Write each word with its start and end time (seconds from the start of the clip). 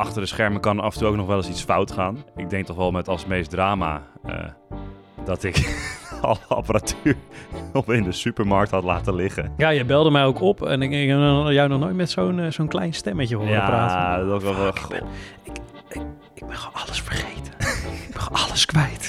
achter 0.00 0.20
de 0.20 0.26
schermen 0.28 0.60
kan 0.60 0.80
af 0.80 0.92
en 0.94 0.98
toe 1.00 1.08
ook 1.08 1.16
nog 1.16 1.26
wel 1.26 1.36
eens 1.36 1.48
iets 1.48 1.62
fout 1.62 1.92
gaan. 1.92 2.18
Ik 2.36 2.50
denk 2.50 2.66
toch 2.66 2.76
wel 2.76 2.90
met 2.90 3.08
als 3.08 3.26
meest 3.26 3.50
drama 3.50 4.02
eh, 4.24 4.34
dat 5.24 5.42
ik 5.44 5.86
alle 6.22 6.38
apparatuur 6.48 7.16
op 7.72 7.90
in 7.90 8.02
de 8.02 8.12
supermarkt 8.12 8.70
had 8.70 8.84
laten 8.84 9.14
liggen. 9.14 9.52
Ja, 9.56 9.68
je 9.68 9.84
belde 9.84 10.10
mij 10.10 10.24
ook 10.24 10.40
op 10.40 10.62
en 10.66 10.82
ik, 10.82 10.90
ik 10.92 11.08
heb 11.08 11.18
jou 11.52 11.68
nog 11.68 11.80
nooit 11.80 11.94
met 11.94 12.10
zo'n 12.10 12.38
eh, 12.40 12.50
zo'n 12.50 12.68
klein 12.68 12.94
stemmetje 12.94 13.36
horen 13.36 13.64
praten. 13.64 13.98
Ja, 13.98 14.16
dat 14.30 14.42
was 14.42 14.56
wel... 14.56 14.72
Fuck, 14.72 14.78
ik 14.78 14.88
ben- 14.88 15.04
Ik, 15.42 15.52
ik, 15.88 16.02
ik 16.34 16.46
ben 16.46 16.56
gewoon 16.56 16.82
alles 16.84 17.00
vergeten. 17.02 17.52
ik 18.06 18.10
ben 18.12 18.20
gewoon 18.20 18.42
alles 18.48 18.64
kwijt. 18.66 18.99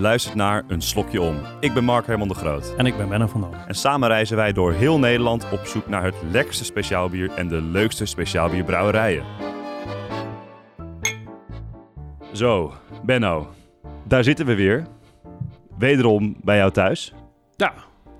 Luistert 0.00 0.34
naar 0.34 0.64
Een 0.68 0.80
Slokje 0.82 1.20
Om. 1.20 1.36
Ik 1.60 1.74
ben 1.74 1.84
Mark 1.84 2.06
Herman 2.06 2.28
de 2.28 2.34
Groot. 2.34 2.74
En 2.76 2.86
ik 2.86 2.96
ben 2.96 3.08
Benno 3.08 3.26
van 3.26 3.40
Dam. 3.40 3.52
En 3.66 3.74
samen 3.74 4.08
reizen 4.08 4.36
wij 4.36 4.52
door 4.52 4.72
heel 4.72 4.98
Nederland 4.98 5.50
op 5.52 5.66
zoek 5.66 5.88
naar 5.88 6.04
het 6.04 6.14
lekkerste 6.30 6.64
speciaalbier 6.64 7.30
en 7.30 7.48
de 7.48 7.62
leukste 7.62 8.04
speciaalbierbrouwerijen. 8.06 9.24
Zo, 12.32 12.72
Benno, 13.04 13.48
daar 14.04 14.24
zitten 14.24 14.46
we 14.46 14.54
weer. 14.54 14.86
Wederom 15.78 16.36
bij 16.42 16.56
jou 16.56 16.70
thuis, 16.70 17.12
Ja. 17.56 17.72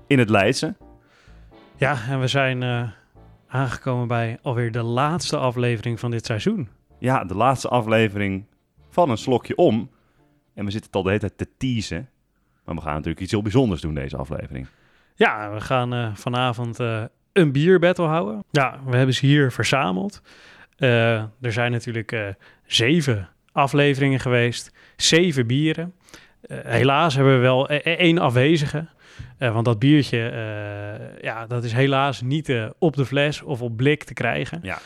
in 0.07 0.19
het 0.19 0.29
Leidse. 0.29 0.75
Ja, 1.75 1.97
en 2.09 2.19
we 2.19 2.27
zijn 2.27 2.63
eh, 2.63 2.83
aangekomen 3.47 4.07
bij 4.07 4.39
alweer 4.41 4.71
de 4.71 4.83
laatste 4.83 5.37
aflevering 5.37 5.99
van 5.99 6.11
dit 6.11 6.25
seizoen. 6.25 6.69
Ja, 6.99 7.23
de 7.23 7.35
laatste 7.35 7.67
aflevering 7.67 8.45
van 8.89 9.09
Een 9.09 9.17
Slokje 9.17 9.55
Om. 9.55 9.89
En 10.53 10.65
we 10.65 10.71
zitten 10.71 10.89
het 10.89 10.95
al 10.95 11.03
de 11.03 11.07
hele 11.09 11.19
tijd 11.19 11.37
te 11.37 11.47
teasen. 11.57 12.09
Maar 12.65 12.75
we 12.75 12.81
gaan 12.81 12.93
natuurlijk 12.93 13.21
iets 13.21 13.31
heel 13.31 13.41
bijzonders 13.41 13.81
doen 13.81 13.93
deze 13.93 14.17
aflevering. 14.17 14.67
Ja, 15.15 15.51
we 15.53 15.61
gaan 15.61 15.93
eh, 15.93 16.15
vanavond 16.15 16.79
eh, 16.79 17.03
een 17.33 17.51
bierbattle 17.51 18.05
houden. 18.05 18.43
Ja, 18.51 18.79
we 18.85 18.95
hebben 18.97 19.15
ze 19.15 19.25
hier 19.25 19.51
verzameld. 19.51 20.21
Eh, 20.77 21.13
er 21.41 21.51
zijn 21.51 21.71
natuurlijk 21.71 22.35
zeven 22.65 23.29
afleveringen 23.51 24.19
geweest, 24.19 24.71
zeven 24.95 25.47
bieren. 25.47 25.93
Helaas 26.47 27.15
hebben 27.15 27.33
we 27.33 27.39
wel 27.39 27.71
e- 27.71 27.75
e- 27.83 27.95
één 27.95 28.17
afwezige. 28.17 28.87
Want 29.37 29.65
dat 29.65 29.79
biertje, 29.79 30.17
ja, 31.21 31.47
dat 31.47 31.63
is 31.63 31.73
helaas 31.73 32.21
niet 32.21 32.53
op 32.79 32.95
de 32.95 33.05
fles 33.05 33.41
of 33.41 33.61
op 33.61 33.77
blik 33.77 34.03
te 34.03 34.13
krijgen. 34.13 34.59
Ja, 34.61 34.79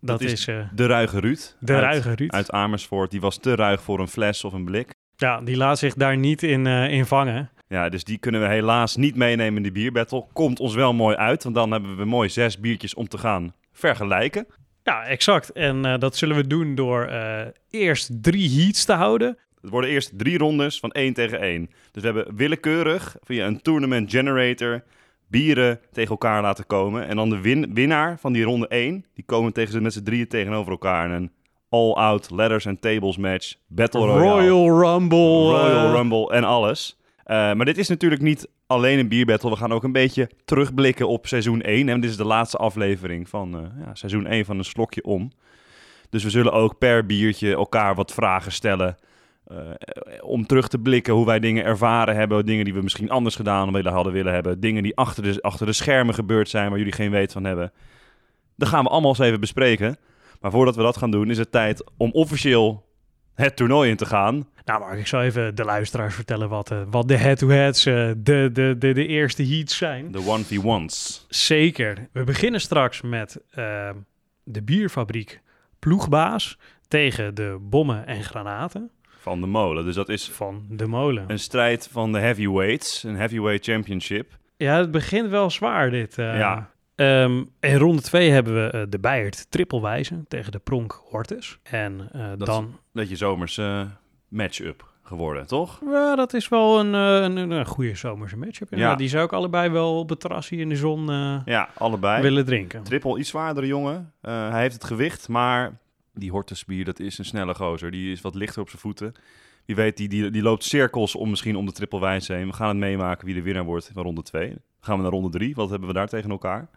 Dat, 0.00 0.20
is 0.20 0.32
is, 0.32 0.44
de 0.74 0.86
Ruige 0.86 1.20
Ruud. 1.20 1.56
de 1.60 1.72
uit, 1.72 1.82
ruige 1.82 2.14
Ruud. 2.14 2.30
Uit 2.32 2.50
Amersfoort. 2.50 3.10
Die 3.10 3.20
was 3.20 3.38
te 3.38 3.54
ruig 3.54 3.82
voor 3.82 4.00
een 4.00 4.08
fles 4.08 4.44
of 4.44 4.52
een 4.52 4.64
blik. 4.64 4.90
Ja, 5.20 5.40
die 5.40 5.56
laat 5.56 5.78
zich 5.78 5.94
daar 5.94 6.16
niet 6.16 6.42
in, 6.42 6.66
in 6.66 7.06
vangen. 7.06 7.50
Ja, 7.68 7.88
dus 7.88 8.04
die 8.04 8.18
kunnen 8.18 8.40
we 8.40 8.46
helaas 8.48 8.96
niet 8.96 9.16
meenemen 9.16 9.56
in 9.56 9.62
de 9.62 9.72
bierbattle. 9.72 10.24
Komt 10.32 10.60
ons 10.60 10.74
wel 10.74 10.94
mooi 10.94 11.16
uit, 11.16 11.42
want 11.42 11.54
dan 11.54 11.70
hebben 11.70 11.96
we 11.96 12.04
mooi 12.04 12.28
zes 12.28 12.58
biertjes 12.60 12.94
om 12.94 13.08
te 13.08 13.18
gaan 13.18 13.54
vergelijken. 13.72 14.46
Ja, 14.82 15.04
exact. 15.04 15.52
En 15.52 15.84
eh, 15.84 15.98
dat 15.98 16.16
zullen 16.16 16.36
we 16.36 16.46
doen 16.46 16.74
door 16.74 17.04
eh, 17.04 17.46
eerst 17.70 18.22
drie 18.22 18.60
heats 18.62 18.84
te 18.84 18.92
houden. 18.92 19.38
Het 19.60 19.70
worden 19.70 19.90
eerst 19.90 20.18
drie 20.18 20.38
rondes 20.38 20.80
van 20.80 20.90
1 20.90 21.12
tegen 21.14 21.40
1. 21.40 21.70
Dus 21.92 22.02
we 22.02 22.08
hebben 22.12 22.36
willekeurig 22.36 23.16
via 23.22 23.46
een 23.46 23.62
tournament 23.62 24.10
generator 24.10 24.82
bieren 25.28 25.80
tegen 25.92 26.10
elkaar 26.10 26.42
laten 26.42 26.66
komen. 26.66 27.06
En 27.08 27.16
dan 27.16 27.30
de 27.30 27.40
win- 27.40 27.74
winnaar 27.74 28.18
van 28.18 28.32
die 28.32 28.42
ronde 28.44 28.68
1, 28.68 29.04
die 29.14 29.24
komen 29.24 29.52
tegen 29.52 29.82
met 29.82 29.92
z'n 29.92 30.02
drieën 30.02 30.28
tegenover 30.28 30.70
elkaar 30.70 31.04
in 31.06 31.12
een 31.12 31.32
all-out 31.70 32.30
ladders 32.30 32.66
and 32.66 32.82
tables 32.82 33.16
match. 33.16 33.54
Battle 33.66 34.06
Royale. 34.06 34.40
Royal 34.40 34.80
Rumble. 34.80 35.50
Royal 35.50 35.86
eh, 35.86 35.92
Rumble 35.92 36.32
en 36.32 36.44
alles. 36.44 36.98
Eh, 37.24 37.52
maar 37.52 37.64
dit 37.64 37.78
is 37.78 37.88
natuurlijk 37.88 38.22
niet 38.22 38.48
alleen 38.66 38.98
een 38.98 39.08
bierbattle. 39.08 39.50
We 39.50 39.56
gaan 39.56 39.72
ook 39.72 39.84
een 39.84 39.92
beetje 39.92 40.30
terugblikken 40.44 41.08
op 41.08 41.26
seizoen 41.26 41.62
1. 41.62 41.88
En 41.88 42.00
dit 42.00 42.10
is 42.10 42.16
de 42.16 42.24
laatste 42.24 42.56
aflevering 42.56 43.28
van 43.28 43.54
eh, 43.54 43.84
ja, 43.84 43.94
seizoen 43.94 44.26
1 44.26 44.44
van 44.44 44.58
een 44.58 44.64
slokje 44.64 45.04
om. 45.04 45.32
Dus 46.10 46.24
we 46.24 46.30
zullen 46.30 46.52
ook 46.52 46.78
per 46.78 47.06
biertje 47.06 47.54
elkaar 47.54 47.94
wat 47.94 48.12
vragen 48.12 48.52
stellen. 48.52 48.96
om 50.20 50.46
terug 50.46 50.68
te 50.68 50.78
blikken 50.78 51.14
hoe 51.14 51.26
wij 51.26 51.40
dingen 51.40 51.64
ervaren 51.64 52.16
hebben. 52.16 52.46
Dingen 52.46 52.64
die 52.64 52.74
we 52.74 52.82
misschien 52.82 53.10
anders 53.10 53.36
gedaan 53.36 53.72
willen, 53.72 53.92
hadden 53.92 54.12
willen 54.12 54.32
hebben. 54.32 54.60
Dingen 54.60 54.82
die 54.82 54.96
achter 54.96 55.22
de, 55.22 55.42
achter 55.42 55.66
de 55.66 55.72
schermen 55.72 56.14
gebeurd 56.14 56.48
zijn 56.48 56.68
waar 56.68 56.78
jullie 56.78 56.92
geen 56.92 57.10
weet 57.10 57.32
van 57.32 57.44
hebben. 57.44 57.72
Dat 58.56 58.68
gaan 58.68 58.84
we 58.84 58.90
allemaal 58.90 59.10
eens 59.10 59.18
even 59.18 59.40
bespreken. 59.40 59.96
Maar 60.40 60.50
voordat 60.50 60.76
we 60.76 60.82
dat 60.82 60.96
gaan 60.96 61.10
doen 61.10 61.30
is 61.30 61.38
het 61.38 61.52
tijd 61.52 61.84
om 61.96 62.10
officieel 62.12 62.88
het 63.34 63.56
toernooi 63.56 63.90
in 63.90 63.96
te 63.96 64.06
gaan. 64.06 64.48
Nou, 64.64 64.80
Mark, 64.80 64.98
ik 64.98 65.06
zal 65.06 65.22
even 65.22 65.54
de 65.54 65.64
luisteraars 65.64 66.14
vertellen 66.14 66.48
wat, 66.48 66.70
eh, 66.70 66.82
wat 66.90 67.08
de 67.08 67.16
head-to-heads, 67.16 67.86
eh, 67.86 67.94
de, 68.16 68.50
de, 68.52 68.74
de, 68.78 68.92
de 68.92 69.06
eerste 69.06 69.46
heats 69.46 69.76
zijn. 69.76 70.12
De 70.12 70.22
1v1's. 70.22 71.26
Zeker. 71.28 72.08
We 72.12 72.24
beginnen 72.24 72.60
straks 72.60 73.00
met 73.00 73.40
eh, 73.50 73.90
de 74.42 74.62
bierfabriek 74.62 75.40
Ploegbaas 75.78 76.58
tegen 76.88 77.34
de 77.34 77.56
bommen 77.60 78.06
en 78.06 78.24
granaten 78.24 78.90
van 79.18 79.40
de 79.40 79.46
molen. 79.46 79.84
Dus 79.84 79.94
dat 79.94 80.08
is 80.08 80.30
van 80.30 80.66
de 80.68 80.86
molen. 80.86 81.24
een 81.28 81.38
strijd 81.38 81.88
van 81.92 82.12
de 82.12 82.18
heavyweights, 82.18 83.02
een 83.02 83.16
heavyweight 83.16 83.64
championship. 83.64 84.38
Ja, 84.56 84.78
het 84.78 84.90
begint 84.90 85.28
wel 85.28 85.50
zwaar 85.50 85.90
dit. 85.90 86.14
Ja. 86.16 86.70
Ehm, 87.00 87.44
in 87.60 87.76
ronde 87.76 88.02
2 88.02 88.30
hebben 88.30 88.54
we 88.54 88.70
eh, 88.70 88.82
de 88.88 88.98
Bijert 88.98 89.50
trippelwijze 89.50 90.24
tegen 90.28 90.52
de 90.52 90.58
Pronk 90.58 91.02
Hortus. 91.08 91.58
En 91.62 92.08
eh, 92.12 92.28
Dat 92.36 92.46
dan... 92.46 92.78
Dat 92.92 93.08
je 93.08 93.16
zomers 93.16 93.58
eh, 93.58 93.82
match-up 94.28 94.88
geworden, 95.02 95.46
toch? 95.46 95.80
Ja, 95.90 96.14
dat 96.16 96.34
is 96.34 96.48
wel 96.48 96.80
een, 96.80 96.92
een, 96.92 97.36
een, 97.36 97.50
een 97.50 97.66
goede 97.66 97.94
zomerse 97.94 98.36
matchup. 98.36 98.68
Ja. 98.74 98.94
Die 98.94 99.08
zou 99.08 99.24
ik 99.24 99.32
allebei 99.32 99.70
wel 99.70 99.98
op 99.98 100.08
het 100.08 100.20
terras 100.20 100.48
hier 100.48 100.60
in 100.60 100.68
de 100.68 100.76
zon 100.76 101.06
Ja, 101.44 101.68
allebei. 101.74 102.22
willen 102.22 102.44
drinken. 102.44 102.82
Triple 102.82 103.18
iets 103.18 103.28
zwaardere 103.28 103.66
jongen. 103.66 104.12
Hij 104.20 104.60
heeft 104.60 104.74
het 104.74 104.84
gewicht, 104.84 105.28
maar 105.28 105.78
die 106.14 106.30
Hortusbier, 106.30 106.84
dat 106.84 106.98
is 107.00 107.18
een 107.18 107.24
snelle 107.24 107.54
gozer. 107.54 107.90
Die 107.90 108.12
is 108.12 108.20
wat 108.20 108.34
lichter 108.34 108.62
op 108.62 108.68
zijn 108.68 108.80
voeten. 108.80 109.12
Wie 109.64 109.76
weet, 109.76 109.96
die, 109.96 110.08
die, 110.08 110.30
die 110.30 110.42
loopt 110.42 110.64
cirkels 110.64 111.14
om 111.14 111.30
misschien 111.30 111.56
om 111.56 111.66
de 111.66 111.72
triple 111.72 112.00
wijze 112.00 112.32
heen. 112.32 112.46
We 112.46 112.52
gaan 112.52 112.68
het 112.68 112.76
meemaken 112.76 113.26
wie 113.26 113.34
de 113.34 113.42
winnaar 113.42 113.64
wordt 113.64 113.90
van 113.94 114.02
ronde 114.02 114.22
2. 114.22 114.54
Gaan 114.80 114.96
we 114.96 115.02
naar 115.02 115.12
ronde 115.12 115.28
3. 115.30 115.54
Wat 115.54 115.70
hebben 115.70 115.88
we 115.88 115.94
daar 115.94 116.08
tegen 116.08 116.30
elkaar? 116.30 116.68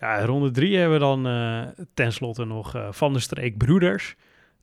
Ja, 0.00 0.24
ronde 0.24 0.50
3 0.50 0.76
hebben 0.76 0.98
we 0.98 1.04
dan 1.04 1.26
eh 1.26 1.84
tenslotte 1.94 2.44
nog 2.44 2.74
eh, 2.74 2.86
Van 2.90 3.12
der 3.12 3.22
Streek 3.22 3.56
Broeders 3.58 4.14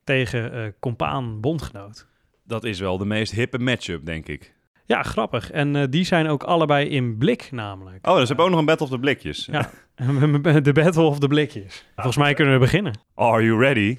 tegen 0.04 0.54
eh 0.54 0.72
Compaan 0.80 1.40
Bondgenoot. 1.42 2.08
Dat 2.44 2.64
is 2.64 2.80
wel 2.80 2.98
de 2.98 3.06
meest 3.06 3.32
hippe 3.34 3.60
matchup, 3.60 4.06
denk 4.06 4.28
ik. 4.28 4.58
Ja, 4.86 5.04
grappig. 5.04 5.52
En 5.52 5.90
die 5.90 6.04
zijn 6.04 6.28
ook 6.28 6.44
allebei 6.44 6.88
in 6.90 7.18
blik 7.18 7.52
namelijk. 7.52 8.08
Oh, 8.08 8.14
dus 8.14 8.22
we 8.22 8.28
hebben 8.28 8.46
ook 8.46 8.52
nog 8.52 8.60
een 8.60 8.66
battle 8.66 8.86
of 8.86 8.92
the 8.92 9.00
blikjes. 9.00 9.46
Ja. 9.52 9.70
de 10.62 10.72
Battle 10.74 11.04
of 11.04 11.20
the 11.20 11.28
Blikjes. 11.28 11.86
Volgens 11.96 12.18
mij 12.18 12.34
kunnen 12.34 12.54
we 12.54 12.60
beginnen. 12.60 13.00
Are 13.16 13.44
you 13.44 13.60
ready 13.60 13.98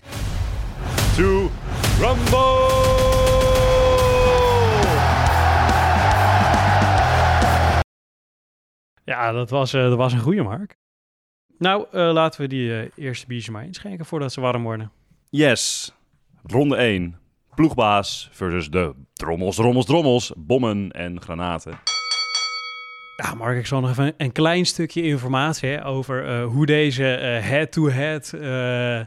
to 1.17 1.51
rumble? 1.99 2.69
Ja, 9.05 9.33
dat 9.33 9.51
was, 9.51 9.71
dat 9.71 9.97
was 9.97 10.13
een 10.13 10.21
goede 10.21 10.43
mark. 10.43 10.77
Nou, 11.61 11.87
eh, 11.93 12.13
laten 12.13 12.41
we 12.41 12.49
die 12.49 12.79
eh, 12.79 12.91
eerste 12.95 13.27
biertje 13.27 13.53
maar 13.53 13.65
inschenken 13.65 14.07
voordat 14.07 14.33
ze 14.33 14.41
warm 14.41 14.63
worden. 14.63 14.91
Yes. 15.31 15.95
Ronde 16.43 16.77
1. 16.77 17.17
Ploegbaas 17.55 18.29
versus 18.33 18.71
de 18.71 18.95
drommels, 19.13 19.57
drommels, 19.57 19.87
drommels, 19.87 20.33
bommen 20.37 20.91
en 20.91 21.21
granaten. 21.21 21.79
Ja, 23.17 23.35
Mark, 23.35 23.59
ik 23.59 23.67
zal 23.67 23.81
nog 23.81 23.91
even 23.91 24.15
een 24.17 24.33
klein 24.33 24.67
stukje 24.67 25.03
informatie 25.03 25.69
hè, 25.69 25.87
over 25.87 26.27
eh, 26.27 26.45
hoe 26.45 26.67
deze 26.67 27.03
head-to-head 27.43 28.33
eh, 28.33 29.01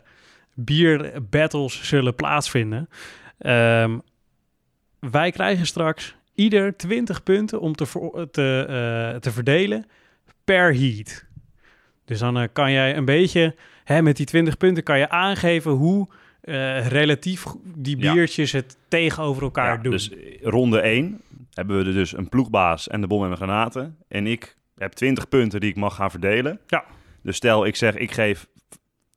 bierbattles 0.54 1.84
zullen 1.88 2.16
plaatsvinden. 2.16 2.90
Ehm, 3.38 4.00
wij 5.00 5.32
krijgen 5.32 5.66
straks 5.66 6.16
ieder 6.36 6.78
20 6.78 7.24
punten 7.24 7.60
om 7.60 7.76
te, 7.76 7.88
te 9.22 9.32
verdelen 9.32 9.86
per 10.44 10.76
heat. 10.76 11.32
Dus 12.06 12.20
dan 12.20 12.38
eh, 12.38 12.48
kan 12.54 12.72
jij 12.72 12.98
een 12.98 13.06
beetje, 13.06 13.56
hè, 13.84 14.02
met 14.02 14.18
die 14.18 14.26
20 14.26 14.58
punten 14.58 14.84
kan 14.84 15.00
je 15.00 15.10
aangeven 15.10 15.72
hoe 15.72 16.08
eh, 16.42 16.88
relatief 16.88 17.44
die 17.76 17.98
Ja. 17.98 18.14
biertjes 18.14 18.52
het 18.52 18.78
tegenover 18.88 19.44
elkaar 19.44 19.76
Ja, 19.76 19.82
doen. 19.82 19.92
Dus 19.92 20.10
eh, 20.10 20.42
ronde 20.42 20.80
1 20.82 21.22
hebben 21.54 21.78
we 21.78 21.86
er 21.86 21.94
dus 21.94 22.18
een 22.18 22.30
ploegbaas 22.30 22.88
en 22.88 23.02
de 23.02 23.08
bommen 23.08 23.28
en 23.30 23.34
de 23.36 23.42
granaten. 23.42 23.98
En 24.08 24.28
ik 24.28 24.58
heb 24.76 24.92
20 24.92 25.30
punten 25.30 25.60
die 25.60 25.70
ik 25.70 25.76
mag 25.76 25.96
gaan 25.96 26.12
verdelen. 26.12 26.60
Ja. 26.68 26.84
Dus 27.22 27.36
stel, 27.36 27.66
ik 27.66 27.76
zeg, 27.76 27.96
ik 27.96 28.12
geef, 28.12 28.48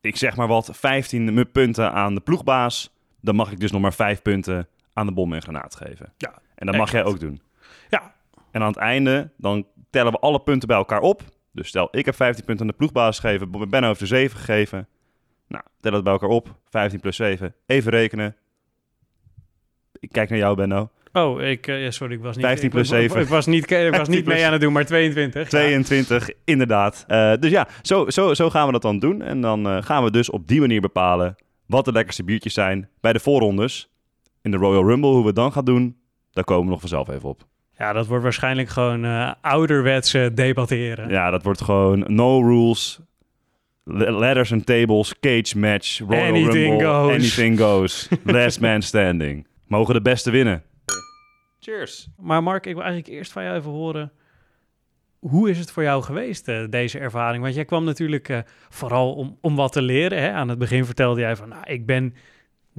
ik 0.01 0.17
zeg 0.17 0.37
maar 0.37 0.47
wat, 0.49 0.71
15 0.73 1.35
mu- 1.35 1.45
punten 1.45 1.93
aan 1.93 2.15
de 2.15 2.21
ploegbaas. 2.21 2.95
Dan 3.21 3.35
mag 3.35 3.53
ik 3.53 3.61
dus 3.61 3.71
nog 3.73 3.81
maar 3.81 3.95
5 3.95 4.23
punten 4.23 4.69
aan 4.93 5.07
de 5.07 5.13
bommen 5.13 5.37
en 5.37 5.43
granaat 5.43 5.77
geven. 5.77 6.13
Ja, 6.17 6.35
En 6.55 6.67
dat 6.67 6.77
mag 6.77 6.91
jij 6.93 7.05
ook 7.05 7.21
doen. 7.21 7.41
Ja. 7.89 8.15
En 8.51 8.61
aan 8.61 8.69
het 8.69 8.77
einde, 8.77 9.31
dan 9.37 9.67
tellen 9.91 10.13
we 10.13 10.19
alle 10.19 10.41
punten 10.41 10.69
bij 10.69 10.77
elkaar 10.77 11.01
op. 11.01 11.23
Dus 11.57 11.69
stel, 11.69 11.89
ik 11.91 12.05
heb 12.05 12.15
15 12.15 12.45
punten 12.45 12.65
aan 12.65 12.71
de 12.71 12.77
ploegbaas 12.79 13.19
gegeven, 13.19 13.71
Benno 13.71 13.87
heeft 13.87 14.01
er 14.01 14.07
7 14.07 14.39
gegeven. 14.39 14.89
Nou, 15.49 15.65
tel 15.81 15.93
het 15.93 16.05
bij 16.05 16.13
elkaar 16.13 16.29
op. 16.29 16.59
15 16.71 17.01
plus 17.01 17.17
7. 17.17 17.55
Even 17.67 17.91
rekenen. 17.91 18.37
Ik 20.01 20.13
kijk 20.13 20.29
naar 20.29 20.39
jou, 20.39 20.57
Benno. 20.57 20.91
Oh, 21.13 21.43
ik, 21.43 21.67
eh, 21.67 21.83
ja, 21.85 21.91
sorry, 21.91 22.15
ik 22.15 22.21
was 22.21 22.37
niet... 22.37 22.45
15 22.45 22.71
plus 22.71 22.91
ik, 22.91 22.95
ik- 22.95 23.01
7. 23.01 23.21
Ik 23.21 23.29
was 23.29 23.47
niet, 23.47 23.71
ik 23.71 23.71
was 23.71 23.97
15 23.97 24.15
niet 24.15 24.27
mee 24.27 24.45
aan 24.47 24.53
het 24.53 24.61
doen, 24.61 24.73
maar 24.73 24.87
22. 24.87 25.43
Ja. 25.43 25.49
22, 25.49 26.31
inderdaad. 26.45 27.05
Eh, 27.07 27.33
dus 27.41 27.51
ja, 27.51 27.69
zo, 27.83 28.11
zo, 28.11 28.35
zo 28.35 28.51
gaan 28.51 28.67
we 28.67 28.73
dat 28.73 28.83
dan 28.83 28.99
doen. 28.99 29.23
En 29.23 29.41
dan 29.41 29.67
eh, 29.67 29.83
gaan 29.83 30.05
we 30.05 30.11
dus 30.11 30.31
op 30.31 30.49
die 30.49 30.61
manier 30.61 30.81
bepalen 30.81 31.35
wat 31.67 31.85
de 31.85 31.93
lekkerste 31.93 32.25
biertjes 32.25 32.55
zijn 32.55 32.89
bij 33.01 33.13
de 33.13 33.21
voorrondes. 33.21 33.91
In 34.43 34.51
de 34.51 34.57
Royal 34.57 34.89
Rumble, 34.89 35.11
hoe 35.11 35.21
we 35.21 35.27
het 35.27 35.37
dan 35.37 35.53
gaan 35.53 35.65
doen, 35.65 35.97
daar 36.33 36.45
komen 36.45 36.65
we 36.65 36.71
nog 36.71 36.81
vanzelf 36.81 37.09
even 37.09 37.29
op. 37.29 37.47
Ja, 37.79 37.93
dat 37.93 38.07
wordt 38.07 38.23
waarschijnlijk 38.23 38.69
gewoon 38.69 39.05
eh 39.05 39.33
ouderwetse 39.41 40.31
debatteren. 40.35 41.09
Ja, 41.09 41.31
dat 41.31 41.43
wordt 41.43 41.61
gewoon 41.63 42.05
no 42.07 42.41
rules, 42.41 43.01
ladders 43.85 44.53
and 44.53 44.67
tables, 44.67 45.15
cage 45.21 45.59
match, 45.59 45.99
Royal 45.99 46.27
Anything 46.29 46.69
Rumble, 46.69 46.87
goes. 46.87 47.13
anything 47.13 47.59
goes, 47.59 48.09
last 48.25 48.61
man 48.61 48.83
standing. 48.83 49.47
Mogen 49.67 49.95
de 49.95 50.03
beste 50.03 50.31
winnen. 50.31 50.63
Cheers. 51.61 52.09
Maar 52.19 52.43
Mark, 52.43 52.67
ik 52.67 52.75
wil 52.75 52.83
eigenlijk 52.83 53.15
eerst 53.15 53.33
van 53.33 53.43
jou 53.43 53.57
even 53.57 53.71
horen... 53.71 54.13
Hoe 55.19 55.51
is 55.51 55.59
het 55.59 55.71
voor 55.71 55.83
jou 55.83 56.03
geweest, 56.03 56.49
eh, 56.49 56.65
deze 56.71 56.99
ervaring? 56.99 57.43
Want 57.43 57.55
jij 57.55 57.65
kwam 57.65 57.85
natuurlijk 57.85 58.29
eh, 58.29 58.39
vooral 58.69 59.15
om, 59.15 59.39
om 59.41 59.57
wat 59.57 59.73
te 59.73 59.83
leren. 59.83 60.23
Hè? 60.23 60.31
Aan 60.33 60.49
het 60.49 60.59
begin 60.59 60.85
vertelde 60.85 61.21
jij 61.21 61.37
van... 61.37 61.49
Nou, 61.49 61.63
ik 61.65 61.87
ben 61.87 62.15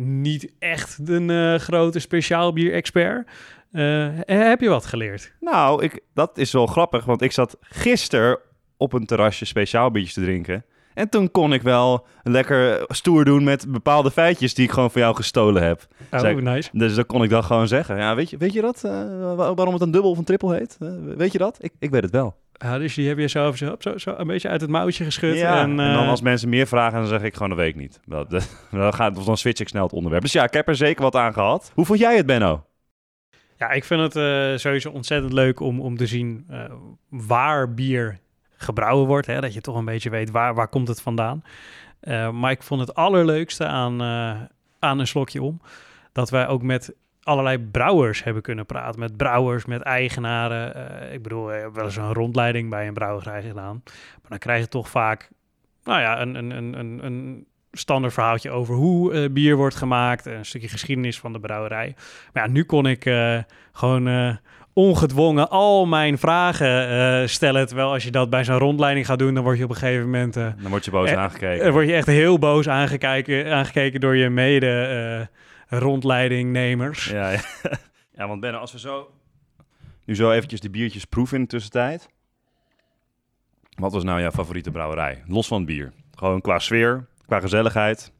niet 0.06 0.52
echt 0.60 1.00
een 1.10 1.30
eh, 1.30 1.56
grote 1.56 2.00
speciaal 2.00 2.54
bier-expert. 2.54 3.28
Eh, 3.72 4.08
heb 4.26 4.62
je 4.62 4.70
wat 4.70 4.86
geleerd? 4.86 5.34
Nou, 5.40 5.84
ik, 5.84 6.00
dat 6.14 6.38
is 6.38 6.52
wel 6.52 6.66
grappig, 6.66 7.06
want 7.06 7.22
ik 7.22 7.32
zat 7.32 7.58
gisteren 7.62 8.40
op 8.78 8.94
een 8.94 9.06
terrasje 9.06 9.46
speciaal 9.46 9.92
biertjes 9.92 10.14
te 10.14 10.22
drinken. 10.22 10.66
En 10.94 11.10
toen 11.10 11.32
kon 11.32 11.54
ik 11.54 11.62
wel 11.62 12.06
lekker 12.24 12.84
stoer 12.88 13.26
doen 13.26 13.44
met 13.44 13.66
bepaalde 13.72 14.12
feitjes 14.12 14.54
die 14.54 14.66
ik 14.66 14.72
gewoon 14.72 14.92
van 14.92 15.02
jou 15.02 15.16
gestolen 15.16 15.64
heb. 15.64 15.88
Oh, 16.14 16.20
Zeg- 16.20 16.36
nice. 16.42 16.70
Dus 16.74 16.96
dan 16.96 17.06
kon 17.06 17.24
ik 17.24 17.30
dat 17.30 17.46
gewoon 17.46 17.68
zeggen. 17.68 17.98
Ja, 17.98 18.16
weet 18.16 18.30
je, 18.30 18.38
weet 18.38 18.54
je 18.54 18.62
dat? 18.62 18.84
eh, 18.84 18.92
wa- 19.36 19.54
waarom 19.54 19.74
het 19.74 19.82
een 19.84 19.92
dubbel 19.92 20.12
of 20.12 20.18
een 20.18 20.24
triple 20.24 20.56
heet? 20.56 20.78
Weet 21.18 21.32
je 21.32 21.38
dat? 21.38 21.58
Ik, 21.60 21.74
ik 21.80 21.90
weet 21.90 22.02
het 22.04 22.12
wel. 22.12 22.36
Dus 22.57 22.94
die 22.94 23.07
heb 23.07 23.18
je 23.18 23.27
zo, 23.27 23.51
zo, 23.51 23.75
zo, 23.80 23.98
zo 23.98 24.13
een 24.18 24.27
beetje 24.27 24.50
uit 24.50 24.62
het 24.62 24.69
mouwtje 24.69 25.04
geschud. 25.04 25.36
Ja, 25.36 25.62
en, 25.62 25.69
en, 25.69 25.94
dan 25.94 26.04
eh, 26.04 26.09
als 26.09 26.21
mensen 26.21 26.50
meer 26.50 26.68
vragen, 26.68 27.00
dan 27.00 27.07
zeg 27.07 27.21
ik 27.21 27.33
gewoon, 27.33 27.50
dat 27.50 27.57
weet 27.57 27.69
ik 27.69 27.75
niet. 27.75 28.00
Dat, 28.06 28.30
dan, 28.71 28.94
gaat, 28.94 29.18
of 29.18 29.25
dan 29.25 29.38
switch 29.38 29.62
ik 29.62 29.68
snel 29.68 29.83
het 29.83 29.94
onderwerp. 29.94 30.24
Dus 30.24 30.31
ja, 30.31 30.44
ik 30.44 30.54
heb 30.54 30.68
er 30.68 30.75
zeker 30.75 31.04
wat 31.04 31.15
aan 31.15 31.33
gehad. 31.33 31.71
Hoe 31.74 31.86
vond 31.86 32.00
jij 32.00 32.18
het, 32.18 32.25
Benno? 32.25 32.65
Ja, 33.57 33.69
ik 33.69 33.83
vind 33.83 34.01
het 34.01 34.15
eh, 34.15 34.57
sowieso 34.57 34.89
ontzettend 34.89 35.33
leuk 35.33 35.59
om, 35.59 35.81
om 35.81 35.98
te 35.98 36.07
zien 36.07 36.45
eh, 36.50 36.63
waar 37.09 37.74
bier 37.74 38.19
gebrouwen 38.57 39.07
wordt. 39.07 39.27
Hè? 39.27 39.42
Dat 39.42 39.54
je 39.54 39.62
toch 39.62 39.75
een 39.75 39.86
beetje 39.86 40.09
weet 40.09 40.31
waar, 40.31 40.56
waar 40.56 40.68
komt 40.68 40.88
het 40.88 41.01
vandaan. 41.01 41.44
Eh, 42.00 42.31
maar 42.31 42.51
ik 42.51 42.63
vond 42.63 42.81
het 42.81 42.95
allerleukste 42.95 43.65
aan, 43.65 44.01
eh, 44.01 44.42
aan 44.80 45.00
een 45.00 45.07
slokje 45.07 45.42
om... 45.42 45.62
dat 46.12 46.30
wij 46.30 46.48
ook 46.48 46.62
met 46.62 46.94
allerlei 47.28 47.60
brouwers 47.60 48.24
hebben 48.24 48.44
kunnen 48.44 48.66
praten. 48.66 49.00
Met 49.00 49.18
brouwers, 49.18 49.66
met 49.66 49.82
eigenaren. 49.82 50.76
Eh, 50.76 51.14
ik 51.14 51.24
bedoel, 51.24 51.54
ik 51.54 51.62
heb 51.62 51.76
wel 51.76 51.86
eens 51.86 51.96
een 51.98 52.14
rondleiding 52.14 52.70
bij 52.70 52.88
een 52.88 52.94
brouwerij 52.94 53.42
gedaan. 53.42 53.82
Maar 54.22 54.30
dan 54.30 54.38
krijg 54.38 54.62
je 54.62 54.68
toch 54.68 54.90
vaak... 54.90 55.30
nou 55.84 56.00
ja, 56.02 56.22
een, 56.22 56.36
een, 56.36 56.52
een, 56.52 56.80
een, 56.80 57.06
een 57.06 57.46
standaard 57.72 58.14
verhaaltje 58.14 58.50
over 58.52 58.76
hoe 58.76 59.14
eh, 59.14 59.30
bier 59.32 59.56
wordt 59.56 59.76
gemaakt. 59.76 60.26
Een 60.26 60.46
stukje 60.46 60.68
geschiedenis 60.68 61.20
van 61.20 61.34
de 61.34 61.40
brouwerij. 61.40 61.96
Maar 62.34 62.46
ja, 62.46 62.52
nu 62.52 62.64
kon 62.64 62.86
ik 62.86 63.06
eh, 63.06 63.38
gewoon 63.72 64.08
eh, 64.08 64.36
ongedwongen 64.74 65.50
al 65.50 65.86
mijn 65.86 66.18
vragen 66.18 66.90
eh, 66.90 67.28
stellen. 67.28 67.68
Terwijl 67.68 67.92
als 67.92 68.04
je 68.04 68.12
dat 68.12 68.30
bij 68.30 68.44
zo'n 68.44 68.58
rondleiding 68.58 69.06
gaat 69.06 69.20
doen, 69.20 69.34
dan 69.34 69.44
word 69.44 69.58
je 69.58 69.64
op 69.64 69.70
een 69.70 69.76
gegeven 69.76 70.06
moment... 70.06 70.38
eh, 70.38 70.48
Dan 70.62 70.70
word 70.72 70.86
je 70.86 70.92
boos 70.92 71.10
Eh, 71.10 71.18
aangekeken. 71.18 71.64
dan 71.64 71.74
word 71.74 71.88
je 71.88 71.94
echt 71.94 72.08
heel 72.08 72.40
boos 72.40 72.70
aangekeken, 72.70 73.54
aangekeken 73.54 74.00
door 74.00 74.16
je 74.16 74.30
mede 74.30 74.70
eh, 75.20 75.26
rondleidingnemers. 75.68 77.06
Ja, 77.06 77.30
ja. 77.30 77.42
ja, 78.18 78.28
want 78.28 78.40
Benno, 78.40 78.58
als 78.58 78.72
we 78.72 78.80
zo... 78.80 79.12
Nu 80.06 80.16
zo 80.16 80.31
eventjes 80.31 80.60
de 80.60 80.69
biertjes 80.69 81.06
proeven 81.06 81.38
in 81.38 81.44
de 81.44 81.50
tussentijd. 81.50 82.10
Wat 83.75 83.92
was 83.92 84.04
nou 84.04 84.22
jouw 84.22 84.31
favoriete 84.31 84.72
brouwerij? 84.72 85.24
Los 85.28 85.48
van 85.48 85.58
het 85.58 85.66
bier. 85.66 85.94
Gewoon 86.16 86.42
qua 86.42 86.60
sfeer, 86.60 87.08
qua 87.25 87.40
gezelligheid, 87.40 88.12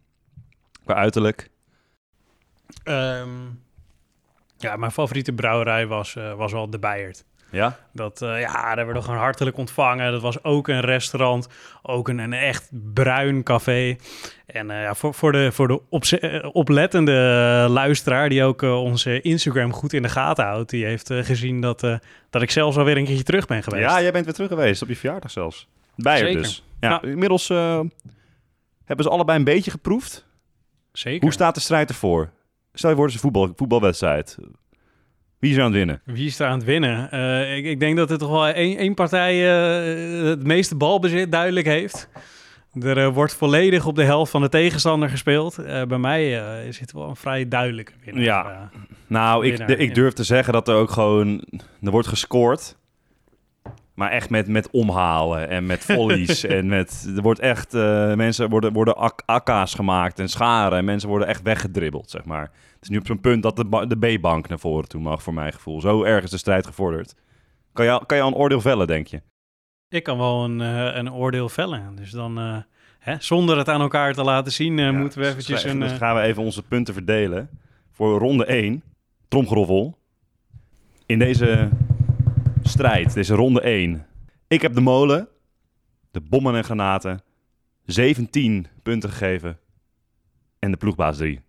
qua 0.86 0.94
uiterlijk. 0.94 1.50
Ehm, 2.84 3.30
ja, 4.58 4.76
mijn 4.76 4.92
favoriete 4.92 5.34
brouwerij 5.34 5.88
was, 5.88 6.16
eh, 6.16 6.34
was 6.34 6.52
wel 6.52 6.70
de 6.70 6.80
Bijert. 6.80 7.26
Ja? 7.58 7.78
Dat, 7.94 8.22
eh, 8.22 8.40
ja, 8.40 8.54
daar 8.54 8.76
werden 8.76 8.96
we 8.96 9.02
gewoon 9.02 9.20
hartelijk 9.20 9.58
ontvangen. 9.58 10.12
Dat 10.12 10.22
was 10.22 10.44
ook 10.44 10.68
een 10.68 10.80
restaurant, 10.80 11.48
ook 11.82 12.08
een, 12.08 12.20
een 12.20 12.34
echt 12.34 12.70
bruin 12.94 13.44
café. 13.44 13.96
En 14.46 14.72
eh, 14.72 14.82
ja, 14.82 14.94
voor, 14.96 15.14
voor 15.14 15.32
de, 15.32 15.52
voor 15.52 15.68
de 15.68 15.82
opze- 15.90 16.20
eh, 16.20 16.50
oplettende 16.52 17.12
luisteraar 17.70 18.30
die 18.30 18.44
ook 18.44 18.64
eh, 18.64 18.84
onze 18.84 19.22
Instagram 19.22 19.74
goed 19.74 19.94
in 19.94 20.02
de 20.02 20.10
gaten 20.10 20.46
houdt, 20.46 20.70
die 20.70 20.86
heeft 20.86 21.10
eh, 21.10 21.24
gezien 21.24 21.62
dat, 21.62 21.84
eh, 21.84 21.96
dat 22.30 22.42
ik 22.42 22.52
zelfs 22.52 22.78
alweer 22.78 22.98
een 22.98 23.06
keertje 23.06 23.24
terug 23.24 23.48
ben 23.48 23.64
geweest. 23.64 23.84
Ja, 23.90 24.02
jij 24.02 24.12
bent 24.12 24.26
weer 24.26 24.34
terug 24.34 24.50
geweest 24.50 24.82
op 24.82 24.88
je 24.88 24.96
verjaardag 24.96 25.32
zelfs. 25.32 25.68
Bij 25.96 26.18
Zeker. 26.18 26.42
dus. 26.42 26.64
Ja. 26.80 27.02
Inmiddels 27.02 27.50
eh, 27.50 27.80
hebben 28.86 29.06
ze 29.06 29.12
allebei 29.12 29.38
een 29.38 29.44
beetje 29.44 29.72
geproefd. 29.72 30.26
Zeker. 30.92 31.22
Hoe 31.22 31.32
staat 31.34 31.56
de 31.56 31.62
strijd 31.62 31.90
ervoor? 31.90 32.30
Stel 32.74 32.90
je 32.90 32.96
voor, 32.96 33.06
het 33.06 33.16
is 33.16 33.24
een 33.24 33.32
voetbal, 33.32 33.54
voetbalwedstrijd. 33.56 34.38
Wie 35.40 35.52
is 35.52 35.58
er 35.58 35.64
aan 35.64 35.68
het 35.70 35.78
winnen? 35.78 36.02
Wie 36.06 36.26
is 36.26 36.40
er 36.40 36.48
aan 36.48 36.58
het 36.58 36.64
winnen? 36.68 37.12
Eh, 37.12 37.58
ik, 37.58 37.66
ik 37.66 37.80
denk 37.80 37.98
dat 37.98 38.12
er 38.12 38.18
toch 38.18 38.30
wel 38.30 38.48
één, 38.48 38.78
één 38.78 38.94
partij 38.94 39.34
eh, 39.50 40.28
het 40.28 40.44
meeste 40.44 40.76
balbezit 40.76 41.32
duidelijk 41.32 41.66
heeft. 41.66 42.10
Er 42.82 42.98
eh, 42.98 43.08
wordt 43.08 43.36
volledig 43.36 43.86
op 43.86 43.96
de 43.96 44.04
helft 44.04 44.32
van 44.32 44.42
de 44.42 44.50
tegenstander 44.50 45.10
gespeeld. 45.10 45.56
Bij 45.88 45.98
mij 45.98 46.32
is 46.68 46.80
het 46.80 46.92
wel 46.92 47.10
een 47.10 47.16
vrij 47.16 47.48
duidelijke 47.48 47.92
winnaar. 48.06 48.24
Ja. 48.24 48.70
Nou, 49.08 49.46
ik, 49.46 49.58
Winnaar, 49.58 49.78
ik 49.78 49.96
durf 49.96 50.14
te 50.14 50.24
zeggen 50.24 50.54
dat 50.54 50.68
er 50.68 50.76
ook 50.76 50.90
gewoon... 50.92 51.44
Er 51.82 51.92
wordt 51.92 52.08
gescoord. 52.08 52.78
Maar 53.94 54.12
echt 54.12 54.30
met, 54.30 54.48
met 54.48 54.70
omhalen 54.70 55.50
en 55.50 55.66
met 55.66 55.80
volleys. 55.86 56.44
en 56.58 56.68
met... 56.68 57.12
Er 57.16 57.22
wordt 57.22 57.40
echt... 57.40 57.74
mensen 58.16 58.50
worden, 58.50 58.74
worden 58.74 58.98
ak- 58.98 59.24
akka's 59.26 59.74
gemaakt 59.74 60.20
en 60.20 60.30
scharen. 60.30 60.78
En 60.78 60.86
mensen 60.86 61.10
worden 61.10 61.28
echt 61.28 61.42
weggedribbeld, 61.42 62.10
zeg 62.10 62.26
maar. 62.26 62.52
Het 62.80 62.82
is 62.82 62.90
nu 62.90 62.98
op 62.98 63.06
zo'n 63.08 63.20
punt 63.22 63.44
dat 63.44 63.56
de, 63.56 63.86
de 63.98 64.18
B-bank 64.18 64.48
naar 64.48 64.60
voren 64.60 64.88
toe 64.88 65.02
mag, 65.02 65.24
voor 65.24 65.34
mijn 65.34 65.54
gevoel. 65.54 65.82
Zo 65.82 66.04
erg 66.04 66.24
is 66.24 66.30
de 66.30 66.38
strijd 66.38 66.66
gevorderd. 66.66 67.16
Kan 67.74 67.86
je, 67.86 67.92
al- 67.92 68.06
kan 68.06 68.18
je 68.18 68.24
al 68.24 68.30
een 68.30 68.36
oordeel 68.36 68.62
vellen, 68.62 68.88
denk 68.88 69.08
je? 69.08 69.22
ik 69.90 70.04
kan 70.04 70.18
wel 70.18 70.44
een, 70.44 70.62
eh, 70.62 70.96
een 70.96 71.14
oordeel 71.14 71.50
vellen. 71.50 71.96
Dus 71.96 72.12
dan, 72.12 72.38
eh, 72.38 72.58
hè, 73.00 73.16
zonder 73.20 73.58
het 73.58 73.70
aan 73.70 73.82
elkaar 73.82 74.14
te 74.14 74.24
laten 74.24 74.52
zien, 74.52 74.80
eh, 74.80 74.86
Ja, 74.86 74.92
moeten 74.92 75.20
we 75.20 75.28
eventjes 75.28 75.64
een... 75.64 75.80
Dus 75.80 75.92
gaan 75.92 76.16
we 76.16 76.22
even 76.22 76.44
onze 76.44 76.64
punten 76.64 76.94
verdelen. 76.94 77.50
Voor 77.92 78.20
ronde 78.20 78.46
1, 78.46 78.84
tromgeroffel. 79.28 79.98
In 81.06 81.20
deze 81.20 81.70
strijd, 82.64 83.14
deze 83.14 83.36
ronde 83.36 83.62
1. 83.62 84.06
Ik 84.48 84.62
heb 84.62 84.74
de 84.74 84.82
molen, 84.82 85.28
de 86.12 86.22
bommen 86.22 86.56
en 86.56 86.64
granaten, 86.64 87.22
17 87.86 88.68
punten 88.84 89.10
gegeven. 89.10 89.58
En 90.60 90.72
de 90.72 90.78
ploegbaas 90.78 91.18
3. 91.18 91.42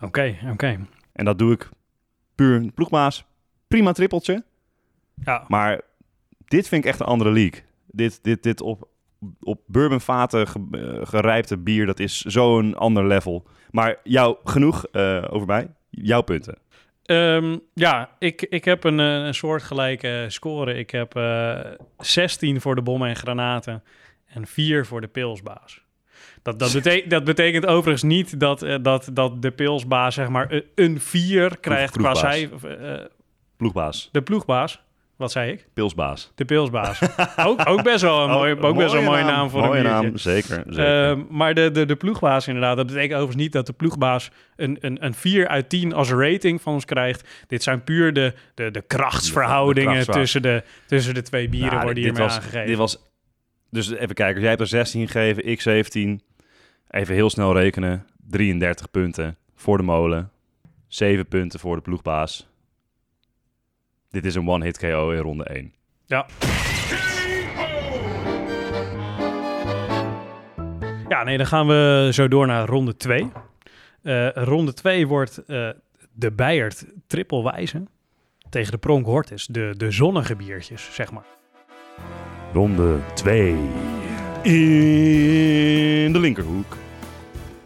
Oké, 0.00 0.38
oké. 0.50 0.86
En 1.12 1.24
dat 1.24 1.38
doe 1.38 1.52
ik 1.52 1.68
puur 2.34 2.72
ploegbaas. 2.72 3.24
Prima 3.68 3.92
trippeltje. 3.92 4.44
Ja, 5.24 5.44
Maar 5.48 5.80
dit 6.44 6.68
vind 6.68 6.84
ik 6.84 6.90
echt 6.90 7.00
een 7.00 7.06
andere 7.06 7.30
league. 7.30 7.62
Dit, 7.86 8.18
dit, 8.22 8.42
dit 8.42 8.60
op, 8.60 8.88
op 9.40 9.60
bourbonvaten 9.66 10.46
eh, 10.46 11.06
gerijpte 11.06 11.58
bier, 11.58 11.86
dat 11.86 12.00
is 12.00 12.20
zo'n 12.20 12.74
ander 12.74 13.06
level. 13.06 13.46
Maar 13.70 13.96
jou, 14.02 14.36
genoeg 14.44 14.86
eh, 14.86 15.24
over 15.30 15.46
mij. 15.46 15.70
Jouw 15.90 16.22
punten. 16.22 16.58
Ehm, 17.02 17.58
ja, 17.74 18.10
ik, 18.18 18.42
ik 18.42 18.64
heb 18.64 18.84
een, 18.84 19.00
eh, 19.00 19.06
een 19.06 19.34
soortgelijke 19.34 20.24
score. 20.28 20.74
Ik 20.74 20.90
heb 20.90 21.16
eh 21.16 21.60
16 21.98 22.60
voor 22.60 22.74
de 22.74 22.82
bommen 22.82 23.08
en 23.08 23.16
granaten 23.16 23.82
en 24.26 24.46
4 24.46 24.86
voor 24.86 25.00
de 25.00 25.06
pilsbaas. 25.06 25.82
Dat, 26.42 26.58
dat, 26.58 27.02
dat 27.08 27.24
betekent 27.24 27.66
overigens 27.66 28.02
niet 28.02 28.40
dat, 28.40 28.62
eh, 28.62 28.76
dat, 28.82 29.10
dat 29.12 29.42
de 29.42 29.50
pilsbaas 29.50 30.14
zeg 30.14 30.28
maar 30.28 30.52
een- 30.52 30.64
een 30.74 31.00
4 31.00 31.58
krijgt 31.60 31.96
qua 31.96 32.14
cijfer. 32.14 32.78
eh, 32.80 33.04
Ploegbaas, 33.56 34.08
de 34.12 34.22
ploegbaas, 34.22 34.80
wat 35.16 35.32
zei 35.32 35.52
ik? 35.52 35.66
pilsbaas. 35.74 36.32
De 36.34 36.44
pilsbaas. 36.44 37.00
ook, 37.36 37.68
ook 37.68 37.82
best 37.82 38.00
wel 38.02 38.22
een 38.24 38.30
mooie, 38.38 38.60
ook 38.60 38.76
best 38.76 38.92
wel 38.92 39.00
een 39.00 39.06
mooie 39.08 39.24
naam 39.24 39.50
voor 39.50 39.60
mooie 39.60 39.76
een 39.78 39.82
biertje. 39.84 40.02
naam, 40.02 40.16
zeker. 40.16 40.62
zeker. 40.66 41.18
Maar 41.30 41.54
de, 41.54 41.70
de, 41.70 41.86
de 41.86 41.96
ploegbaas 41.96 42.46
inderdaad, 42.46 42.76
dat 42.76 42.86
betekent 42.86 43.12
overigens 43.12 43.42
niet 43.42 43.52
dat 43.52 43.66
de 43.66 43.72
ploegbaas 43.72 44.30
een, 44.56 44.78
een, 44.80 45.04
een 45.04 45.14
4 45.14 45.48
uit 45.48 45.68
10 45.68 45.92
als 45.94 46.10
rating 46.10 46.62
van 46.62 46.72
ons 46.72 46.84
krijgt. 46.84 47.28
Dit 47.46 47.62
zijn 47.62 47.84
puur 47.84 48.12
de, 48.12 48.32
de, 48.54 48.70
de 48.70 48.80
krachtsverhoudingen 48.82 50.06
de 50.06 50.12
tussen, 50.12 50.42
de, 50.42 50.62
tussen 50.86 51.14
de 51.14 51.22
twee 51.22 51.48
bieren 51.48 51.70
Nou, 51.72 51.82
worden 51.84 52.02
dit 52.02 52.04
hiermee 52.04 52.22
was, 52.28 52.36
aangegeven. 52.36 52.66
Dit 52.66 52.76
was, 52.76 52.98
dus 53.70 53.90
even 53.90 54.14
kijken, 54.14 54.40
jij 54.40 54.48
hebt 54.48 54.60
er 54.60 54.66
16 54.66 55.06
gegeven, 55.08 55.46
ik 55.46 55.60
17. 55.60 56.22
Even 56.88 57.14
heel 57.14 57.30
snel 57.30 57.52
rekenen. 57.52 58.06
33 58.30 58.90
punten 58.90 59.36
voor 59.54 59.76
de 59.76 59.82
molen. 59.82 60.30
7 60.86 61.28
punten 61.28 61.60
voor 61.60 61.76
de 61.76 61.82
ploegbaas. 61.82 62.48
Dit 64.10 64.24
is 64.24 64.34
een 64.34 64.48
one-hit 64.48 64.78
KO 64.78 65.10
in 65.10 65.18
ronde 65.18 65.44
1. 65.44 65.72
Ja. 66.06 66.26
Ja, 71.08 71.24
nee, 71.24 71.36
dan 71.36 71.46
gaan 71.46 71.66
we 71.66 72.08
zo 72.12 72.28
door 72.28 72.46
naar 72.46 72.66
ronde 72.66 72.96
2. 72.96 73.30
ronde 74.34 74.72
2 74.72 75.06
wordt 75.06 75.44
eh, 75.44 75.68
de 76.12 76.32
Beiert 76.32 76.84
Triple 77.06 77.42
Wijze 77.42 77.82
tegen 78.50 78.72
de 78.72 78.78
Pronk 78.78 79.06
Hortus, 79.06 79.46
de, 79.46 79.74
de 79.76 79.90
zonnige 79.90 80.36
biertjes, 80.36 80.94
zeg 80.94 81.12
maar. 81.12 81.26
Ronde 82.52 82.98
2. 83.14 83.54
In 84.42 86.12
de 86.12 86.18
linkerhoek. 86.18 86.76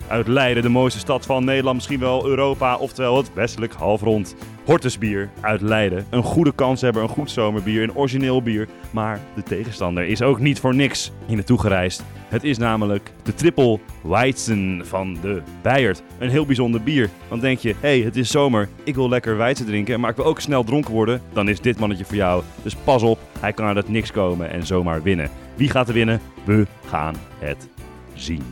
Uit 0.09 0.29
Leiden, 0.29 0.63
de 0.63 0.69
mooiste 0.69 0.99
stad 0.99 1.27
van 1.27 1.45
Nederland, 1.45 1.77
misschien 1.77 1.99
wel 1.99 2.27
Europa, 2.27 2.77
oftewel 2.77 3.17
het 3.17 3.35
westelijk 3.35 3.73
halfrond. 3.73 4.37
Hortusbier 4.65 5.31
uit 5.41 5.61
Leiden. 5.61 6.07
Een 6.11 6.23
goede 6.23 6.53
kanshebber, 6.53 7.03
een 7.03 7.09
goed 7.09 7.31
zomerbier, 7.31 7.83
een 7.83 7.97
origineel 7.97 8.43
bier. 8.43 8.69
Maar 8.91 9.21
de 9.35 9.43
tegenstander 9.43 10.05
is 10.05 10.23
ook 10.23 10.39
niet 10.39 10.61
voor 10.61 10.75
niks 10.75 11.13
hier 11.27 11.37
naartoe 11.37 11.61
gereisd. 11.61 12.05
Het 12.33 12.45
is 12.45 12.59
namelijk 12.59 13.13
de 13.23 13.35
Triple 13.35 13.79
Weizen 14.03 14.87
van 14.87 15.15
de 15.15 15.43
Beiert. 15.63 16.03
Een 16.19 16.29
heel 16.29 16.47
bijzonder 16.47 16.83
bier. 16.83 17.11
Dan 17.29 17.41
denk 17.41 17.59
je, 17.59 17.69
hé, 17.69 17.77
hey, 17.81 18.01
het 18.01 18.17
is 18.17 18.31
zomer, 18.31 18.69
ik 18.85 18.95
wil 18.95 19.09
lekker 19.09 19.37
Weizen 19.37 19.67
drinken, 19.67 20.01
maar 20.01 20.11
ik 20.11 20.17
wil 20.17 20.25
ook 20.25 20.41
snel 20.41 20.65
dronken 20.65 20.93
worden. 20.93 21.23
Dan 21.33 21.49
is 21.49 21.61
dit 21.61 21.79
mannetje 21.79 22.05
voor 22.05 22.17
jou. 22.17 22.43
Dus 22.63 22.75
pas 22.75 23.03
op, 23.03 23.19
hij 23.41 23.53
kan 23.53 23.67
uit 23.67 23.77
het 23.77 23.89
niks 23.89 24.11
komen 24.11 24.51
en 24.51 24.67
zomaar 24.67 25.03
winnen. 25.03 25.31
Wie 25.55 25.71
gaat 25.71 25.89
er 25.89 25.95
winnen? 25.95 26.21
We 26.45 26.67
gaan 26.85 27.15
het 27.39 27.69
zien. 28.15 28.43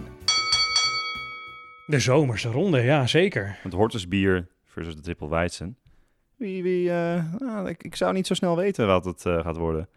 De 1.86 1.98
zomerse 1.98 2.50
ronde, 2.50 2.80
ja 2.80 3.06
zeker. 3.06 3.58
Het 3.62 3.72
Hortusbier 3.72 4.48
versus 4.64 4.94
de 4.94 5.00
Triple 5.00 5.28
Weizen. 5.28 5.76
Wie, 6.36 6.62
wie, 6.62 6.90
eh, 6.90 7.24
nou, 7.38 7.68
ik, 7.68 7.82
ik 7.82 7.96
zou 7.96 8.12
niet 8.12 8.26
zo 8.26 8.34
snel 8.34 8.56
weten 8.56 8.86
wat 8.86 9.04
het 9.04 9.26
eh, 9.26 9.40
gaat 9.40 9.56
worden. 9.56 9.88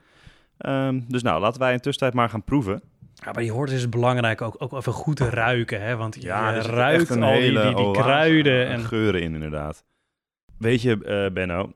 Ehm, 0.58 1.02
dus 1.08 1.22
nou, 1.24 1.42
laten 1.42 1.60
wij 1.60 1.74
in 1.74 1.80
tussentijd 1.80 2.14
maar 2.14 2.30
gaan 2.30 2.44
proeven. 2.44 2.82
Ja, 3.26 3.32
bij 3.32 3.44
die 3.44 3.52
Hortus 3.52 3.76
is 3.76 3.82
het 3.82 3.90
belangrijk 3.90 4.42
ook, 4.42 4.56
ook 4.58 4.74
even 4.74 4.94
goed 4.94 5.16
te 5.16 5.30
ruiken, 5.30 5.82
hè? 5.82 5.96
Want 5.96 6.16
je 6.22 6.32
er 6.32 6.62
zit 6.62 6.72
ruikt 6.72 7.12
al 7.12 7.34
die, 7.34 7.76
die, 7.76 7.92
kruiden. 7.92 8.68
En, 8.68 8.80
geuren 8.80 9.22
in, 9.22 9.34
inderdaad. 9.34 9.84
Weet 10.58 10.82
je, 10.82 11.04
eh, 11.04 11.34
Benno, 11.34 11.74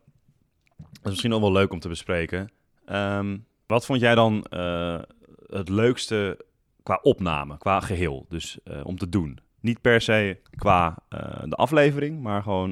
dat 0.78 0.88
is 1.04 1.10
misschien 1.10 1.30
nog 1.30 1.42
wel 1.42 1.52
leuk 1.52 1.72
om 1.72 1.80
te 1.80 1.88
bespreken. 1.88 2.52
Ehm, 2.86 3.38
wat 3.68 3.86
vond 3.86 4.00
jij 4.00 4.16
dan 4.16 4.44
eh, 4.44 5.00
het 5.48 5.70
leukste 5.70 6.46
qua 6.84 7.00
opname, 7.02 7.58
qua 7.58 7.80
geheel? 7.80 8.26
Dus 8.30 8.60
eh, 8.64 8.80
om 8.84 8.98
te 8.98 9.10
doen. 9.10 9.40
Niet 9.60 9.82
per 9.82 10.02
se 10.02 10.38
qua 10.56 10.98
de 11.44 11.56
aflevering, 11.56 12.22
maar 12.22 12.42
gewoon 12.42 12.72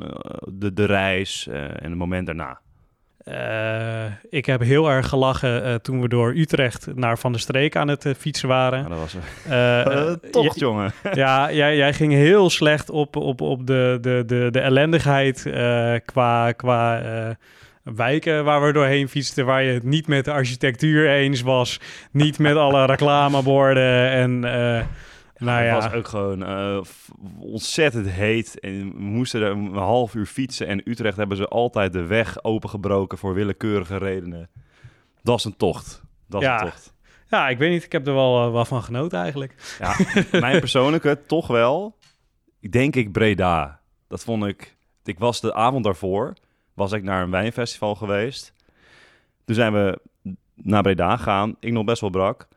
de, 0.54 0.74
de 0.74 0.86
reis 0.86 1.48
en 1.48 1.90
het 1.90 1.96
moment 1.96 2.26
daarna. 2.26 2.62
Eh, 3.26 4.06
ik 4.30 4.46
heb 4.46 4.62
heel 4.62 4.90
erg 4.90 5.10
gelachen 5.10 5.64
eh, 5.64 5.74
toen 5.76 6.02
we 6.02 6.08
door 6.08 6.34
Utrecht 6.36 6.88
naar 6.96 7.18
Van 7.18 7.32
der 7.32 7.42
Streek 7.42 7.76
aan 7.76 7.88
het 7.88 8.06
eh, 8.06 8.14
fietsen 8.18 8.48
waren. 8.48 8.80
Ja, 8.80 8.88
dat 8.88 8.98
was 8.98 9.14
een 9.14 10.20
tocht, 10.32 10.60
jongen. 10.60 10.94
Ja, 11.14 11.52
jij, 11.52 11.76
jij 11.76 11.94
ging 11.94 12.14
heel 12.14 12.50
slecht 12.50 12.90
op, 12.90 13.16
op, 13.16 13.42
op 13.42 13.68
de, 13.68 13.98
de, 14.02 14.24
de, 14.26 14.48
de 14.52 14.60
ellendigheid 14.60 15.50
qua, 16.06 16.52
qua 16.52 17.02
wijken 17.84 18.44
waar 18.44 18.66
we 18.66 18.74
doorheen 18.74 19.10
fietsten, 19.10 19.46
waar 19.46 19.64
je 19.64 19.74
het 19.74 19.84
niet 19.84 20.08
met 20.08 20.26
de 20.26 20.32
architectuur 20.32 21.10
eens 21.10 21.42
was, 21.42 21.80
niet 22.12 22.40
met 22.40 22.56
alle 22.56 22.86
reclameborden 22.96 24.10
en 24.10 24.44
nou 25.46 25.60
het 25.64 25.68
ja. 25.68 25.74
was 25.90 25.98
ook 25.98 26.08
gewoon 26.08 26.44
eh, 26.44 26.82
ontzettend 27.40 28.10
heet. 28.10 28.60
En 28.60 28.94
we 28.94 29.00
moesten 29.00 29.42
er 29.42 29.52
een 29.52 29.74
half 29.74 30.14
uur 30.16 30.26
fietsen. 30.26 30.68
En 30.68 30.90
Utrecht 30.90 31.18
hebben 31.18 31.38
ze 31.38 31.48
altijd 31.48 31.94
de 31.94 32.06
weg 32.06 32.44
opengebroken 32.44 33.18
voor 33.18 33.34
willekeurige 33.34 33.98
redenen. 33.98 34.50
Dat 35.24 35.38
is 35.38 35.44
een 35.44 35.58
tocht. 35.58 36.04
Dat 36.28 36.42
is 36.42 36.48
Ja. 36.48 36.62
een 36.62 36.70
tocht. 36.70 36.94
ja, 37.30 37.50
ik 37.50 37.58
weet 37.58 37.72
niet, 37.72 37.84
ik 37.84 37.92
heb 37.92 38.08
er 38.08 38.14
wel, 38.14 38.46
eh, 38.46 38.52
wel 38.52 38.66
van 38.66 38.84
genoten 38.84 39.20
eigenlijk. 39.20 39.76
Ja, 39.80 39.96
mijn 40.40 40.60
persoonlijke 40.60 41.20
toch 41.28 41.48
wel. 41.48 41.98
Ik 42.60 42.72
denk 42.72 42.96
ik 42.96 43.12
Breda. 43.12 43.80
Dat 44.08 44.24
vond 44.24 44.46
ik. 44.46 44.76
Ik 45.04 45.20
was 45.20 45.42
de 45.42 45.54
avond 45.54 45.84
daarvoor. 45.84 46.34
Was 46.74 46.92
ik 46.92 47.04
naar 47.04 47.22
een 47.24 47.32
wijnfestival 47.32 47.96
geweest. 47.96 48.54
Toen 49.46 49.56
zijn 49.56 49.74
we 49.74 50.00
naar 50.56 50.82
Breda 50.82 51.18
gegaan. 51.18 51.56
Ik 51.60 51.72
nog 51.72 51.84
best 51.86 52.02
wel 52.02 52.10
brak. 52.10 52.48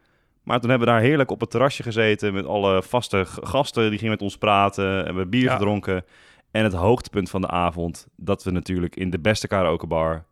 Maar 0.48 0.60
toen 0.60 0.70
hebben 0.70 0.88
we 0.88 0.94
daar 0.94 1.02
heerlijk 1.02 1.30
op 1.30 1.40
het 1.40 1.50
terrasje 1.50 1.82
gezeten. 1.82 2.34
Met 2.34 2.46
alle 2.46 2.82
vaste 2.82 3.24
gasten. 3.26 3.88
Die 3.88 3.98
gingen 3.98 4.12
met 4.12 4.22
ons 4.22 4.36
praten. 4.38 5.06
En 5.06 5.16
we 5.16 5.26
bier 5.26 5.42
Ja. 5.42 5.52
gedronken. 5.52 6.04
En 6.50 6.64
het 6.64 6.72
hoogtepunt 6.72 7.30
van 7.30 7.40
de 7.40 7.48
avond. 7.48 8.06
Dat 8.16 8.44
we 8.44 8.50
natuurlijk 8.50 8.96
in 8.96 9.10
de 9.10 9.18
beste 9.18 9.46
karaokebar 9.48 10.24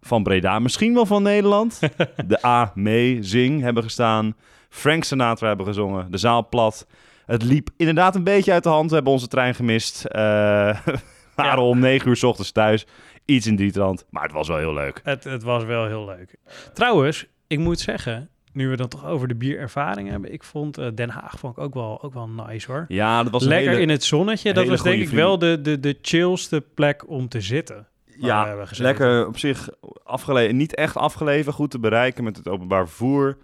van 0.00 0.22
Breda. 0.22 0.58
Misschien 0.58 0.94
wel 0.94 1.06
van 1.06 1.22
Nederland. 1.22 1.80
de 2.26 2.46
A. 2.46 2.72
Mee 2.74 3.22
Zing 3.22 3.60
hebben 3.60 3.82
gestaan. 3.82 4.36
Frank 4.68 5.04
Sinatra 5.04 5.48
hebben 5.48 5.66
gezongen. 5.66 6.10
De 6.10 6.18
zaal 6.18 6.48
plat. 6.48 6.86
Het 7.26 7.42
liep 7.42 7.68
inderdaad 7.76 8.14
een 8.14 8.24
beetje 8.24 8.52
uit 8.52 8.62
de 8.62 8.68
hand. 8.68 8.88
We 8.88 8.94
hebben 8.94 9.12
onze 9.12 9.28
trein 9.28 9.54
gemist. 9.54 10.04
Eh 10.04 10.78
waren 11.34 11.62
om 11.62 11.78
negen 11.78 12.08
uur 12.08 12.16
s 12.16 12.22
ochtends 12.22 12.52
thuis. 12.52 12.86
Iets 13.24 13.46
in 13.46 13.56
die 13.56 13.72
trant. 13.72 14.06
Maar 14.10 14.22
het 14.22 14.32
was 14.32 14.48
wel 14.48 14.58
heel 14.58 14.74
leuk. 14.74 15.00
Het, 15.02 15.24
het 15.24 15.42
was 15.42 15.64
wel 15.64 15.86
heel 15.86 16.04
leuk. 16.04 16.36
Trouwens, 16.72 17.26
ik 17.46 17.58
moet 17.58 17.80
zeggen, 17.80 18.28
nu 18.54 18.68
we 18.68 18.76
dan 18.76 18.88
toch 18.88 19.06
over 19.06 19.28
de 19.28 19.34
bierervaring 19.34 20.08
hebben, 20.10 20.32
ik 20.32 20.42
vond 20.42 20.78
eh, 20.78 20.86
Den 20.94 21.08
Haag 21.10 21.38
vond 21.38 21.56
ik 21.56 21.62
ook 21.62 21.74
wel, 21.74 22.02
ook 22.02 22.14
wel 22.14 22.28
nice 22.28 22.72
hoor. 22.72 22.84
Ja, 22.88 23.22
dat 23.22 23.32
was 23.32 23.44
Lekker 23.44 23.68
hele- 23.70 23.82
in 23.82 23.88
het 23.88 24.04
zonnetje. 24.04 24.52
Dat 24.52 24.66
was 24.66 24.82
denk 24.82 25.02
ik 25.02 25.08
wel 25.08 25.38
de, 25.38 25.60
de, 25.60 25.80
de 25.80 25.98
chillste 26.02 26.64
plek 26.74 27.08
om 27.08 27.28
te 27.28 27.40
zitten. 27.40 27.86
Ja, 28.18 28.66
lekker 28.70 29.26
op 29.26 29.38
zich 29.38 29.68
afgelegen. 30.04 30.56
Niet 30.56 30.74
echt 30.74 30.96
afgelegen, 30.96 31.52
goed 31.52 31.70
te 31.70 31.78
bereiken 31.78 32.24
met 32.24 32.36
het 32.36 32.48
openbaar 32.48 32.86
vervoer. 32.88 33.38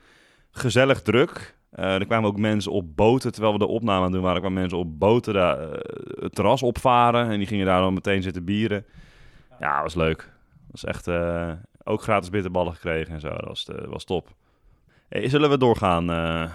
Gezellig 0.51 1.03
druk. 1.03 1.55
Eh, 1.71 1.95
er 1.95 2.07
kwamen 2.07 2.31
ook 2.31 2.39
mensen 2.39 2.73
op 2.73 2.97
boten, 2.97 3.33
terwijl 3.33 3.53
we 3.53 3.59
de 3.59 3.67
opname 3.67 4.05
aan 4.05 4.13
doen 4.13 4.23
waren, 4.23 4.41
kwamen 4.41 4.59
mensen 4.61 4.79
op 4.79 4.99
boten 4.99 5.35
daar, 5.35 5.59
eh, 5.59 5.79
het 6.23 6.35
terras 6.35 6.63
opvaren. 6.63 7.31
En 7.31 7.39
die 7.39 7.47
gingen 7.47 7.67
daar 7.67 7.81
dan 7.81 7.95
meteen 7.95 8.23
zitten 8.23 8.45
bieren. 8.45 8.85
Ja, 9.61 9.83
was 9.83 9.95
leuk. 9.95 10.31
was 10.71 10.85
echt 10.85 11.09
ook 11.85 12.03
gratis 12.03 12.31
bitterballen 12.31 12.73
gekregen 12.73 13.15
en 13.15 13.21
zo. 13.21 13.29
Dat 13.29 13.45
was, 13.45 13.69
was 13.89 14.05
top. 14.05 14.29
Hey, 15.11 15.29
zullen 15.29 15.51
we 15.51 15.59
doorgaan? 15.59 16.11
eh? 16.11 16.51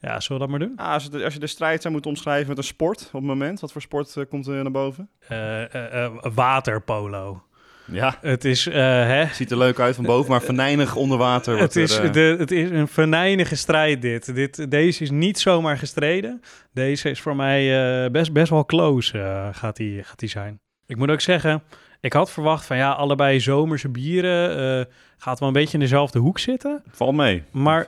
Ja, 0.00 0.20
zullen 0.20 0.42
we 0.42 0.48
dat 0.48 0.58
maar 0.58 0.68
doen? 0.68 0.76
Ah, 0.76 0.92
als, 0.92 1.02
je 1.04 1.10
de, 1.10 1.24
als 1.24 1.34
je 1.34 1.40
de 1.40 1.46
strijd 1.46 1.80
zou 1.80 1.92
moeten 1.92 2.10
omschrijven 2.10 2.48
met 2.48 2.58
een 2.58 2.64
sport 2.64 3.00
op 3.06 3.12
het 3.12 3.22
moment, 3.22 3.60
wat 3.60 3.72
voor 3.72 3.80
sport 3.80 4.16
eh, 4.16 4.24
komt 4.28 4.46
er 4.46 4.62
naar 4.62 4.70
boven? 4.70 5.08
Eh, 5.28 5.74
eh, 5.74 6.04
eh, 6.04 6.12
waterpolo. 6.34 7.42
Ja, 7.86 8.16
Het 8.20 8.44
is, 8.44 8.66
eh, 8.66 8.74
hè? 8.84 9.26
ziet 9.26 9.50
er 9.50 9.58
leuk 9.58 9.78
uit 9.80 9.94
van 9.94 10.04
boven, 10.04 10.30
maar 10.30 10.42
venijnig 10.42 10.94
onder 10.96 11.18
water. 11.18 11.56
wordt 11.56 11.74
Het 11.74 11.82
is, 11.90 11.96
er, 11.96 12.12
de, 12.12 12.36
het 12.38 12.50
is 12.50 12.70
een 12.70 12.88
venijnige 12.88 13.56
strijd 13.56 14.02
dit. 14.02 14.34
dit. 14.34 14.70
Deze 14.70 15.02
is 15.02 15.10
niet 15.10 15.38
zomaar 15.38 15.78
gestreden. 15.78 16.40
Deze 16.72 17.10
is 17.10 17.20
voor 17.20 17.36
mij 17.36 18.04
eh, 18.04 18.10
best, 18.10 18.32
best 18.32 18.50
wel 18.50 18.64
close 18.64 19.18
eh, 19.18 19.48
gaat, 19.52 19.76
die, 19.76 20.02
gaat 20.02 20.18
die 20.18 20.28
zijn. 20.28 20.60
Ik 20.86 20.96
moet 20.96 21.10
ook 21.10 21.20
zeggen, 21.20 21.62
ik 22.00 22.12
had 22.12 22.30
verwacht 22.30 22.66
van 22.66 22.76
ja, 22.76 22.90
allebei 22.92 23.40
zomerse 23.40 23.88
bieren. 23.88 24.78
eh, 24.78 24.92
gaat 25.18 25.38
wel 25.38 25.48
een 25.48 25.54
beetje 25.54 25.74
in 25.74 25.80
dezelfde 25.80 26.18
hoek 26.18 26.38
zitten. 26.38 26.82
Val 26.90 27.12
mee. 27.12 27.42
Maar 27.50 27.84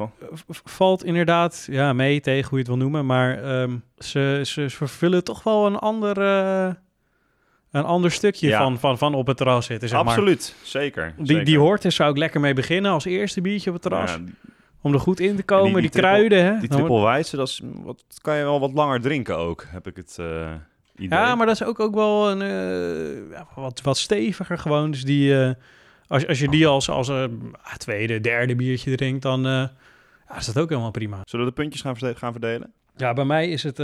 valt 0.64 1.04
inderdaad 1.04 1.66
ja, 1.70 1.92
mee 1.92 2.20
tegen 2.20 2.48
hoe 2.48 2.58
je 2.58 2.64
het 2.64 2.66
wil 2.74 2.76
noemen. 2.82 3.06
Maar 3.06 3.42
ehm, 3.44 3.76
ze, 3.98 4.40
ze, 4.44 4.68
ze 4.68 4.70
vervullen 4.70 5.24
toch 5.24 5.42
wel 5.42 5.66
een 5.66 5.76
ander, 5.76 6.20
eh, 6.20 6.74
een 7.70 7.84
ander 7.84 8.10
stukje 8.10 8.48
Ja. 8.48 8.58
van, 8.58 8.78
van, 8.78 8.98
van 8.98 9.14
op 9.14 9.26
het 9.26 9.36
terras 9.36 9.66
zitten. 9.66 9.88
Zeg 9.88 9.98
maar. 9.98 10.08
Absoluut, 10.08 10.54
zeker. 10.62 11.14
Die, 11.16 11.26
zeker. 11.26 11.44
die 11.44 11.58
Hortus 11.58 11.94
zou 11.94 12.10
ik 12.10 12.16
lekker 12.16 12.40
mee 12.40 12.54
beginnen 12.54 12.90
als 12.90 13.04
eerste 13.04 13.40
biertje 13.40 13.68
op 13.70 13.74
het 13.74 13.82
terras. 13.82 14.10
Ja, 14.10 14.20
Om 14.80 14.92
er 14.92 15.00
goed 15.00 15.20
in 15.20 15.36
te 15.36 15.42
komen. 15.42 15.72
die 15.72 15.80
Die, 15.80 15.90
triple- 15.90 16.08
kruiden, 16.10 16.44
hè? 16.44 16.58
die 16.60 16.68
triple 16.68 17.02
wijze, 17.02 17.36
dat, 17.36 17.48
is, 17.48 17.60
wat, 17.82 18.04
kan 18.20 18.36
je 18.36 18.42
wel 18.42 18.60
wat 18.60 18.72
langer 18.72 19.00
drinken 19.00 19.36
ook, 19.36 19.64
heb 19.68 19.86
ik 19.86 19.96
het 19.96 20.16
eh, 20.20 20.50
idee. 20.96 21.18
Ja, 21.18 21.34
maar 21.34 21.46
dat 21.46 21.54
is 21.54 21.64
ook, 21.64 21.80
ook 21.80 21.94
wel 21.94 22.30
een, 22.30 22.42
eh, 23.32 23.42
wat, 23.54 23.80
wat 23.80 23.98
steviger 23.98 24.58
gewoon. 24.58 24.90
Dus 24.90 25.04
die, 25.04 25.42
eh, 25.44 25.54
als, 26.06 26.26
als 26.26 26.38
je 26.38 26.48
die 26.48 26.66
als, 26.66 26.88
als 26.88 27.08
eh, 27.08 27.24
tweede, 27.76 28.20
derde 28.20 28.56
biertje 28.56 28.96
drinkt, 28.96 29.22
dan 29.22 29.42
ja, 29.42 30.36
is 30.36 30.46
dat 30.46 30.58
ook 30.58 30.68
helemaal 30.68 30.90
prima. 30.90 31.20
Zullen 31.24 31.46
we 31.46 31.52
de 31.52 31.60
puntjes 31.60 31.82
gaan, 31.82 31.96
verde- 31.96 32.18
gaan 32.18 32.32
verdelen? 32.32 32.72
Ja, 32.96 33.12
bij 33.12 33.24
mij 33.24 33.48
is 33.48 33.62
het 33.62 33.82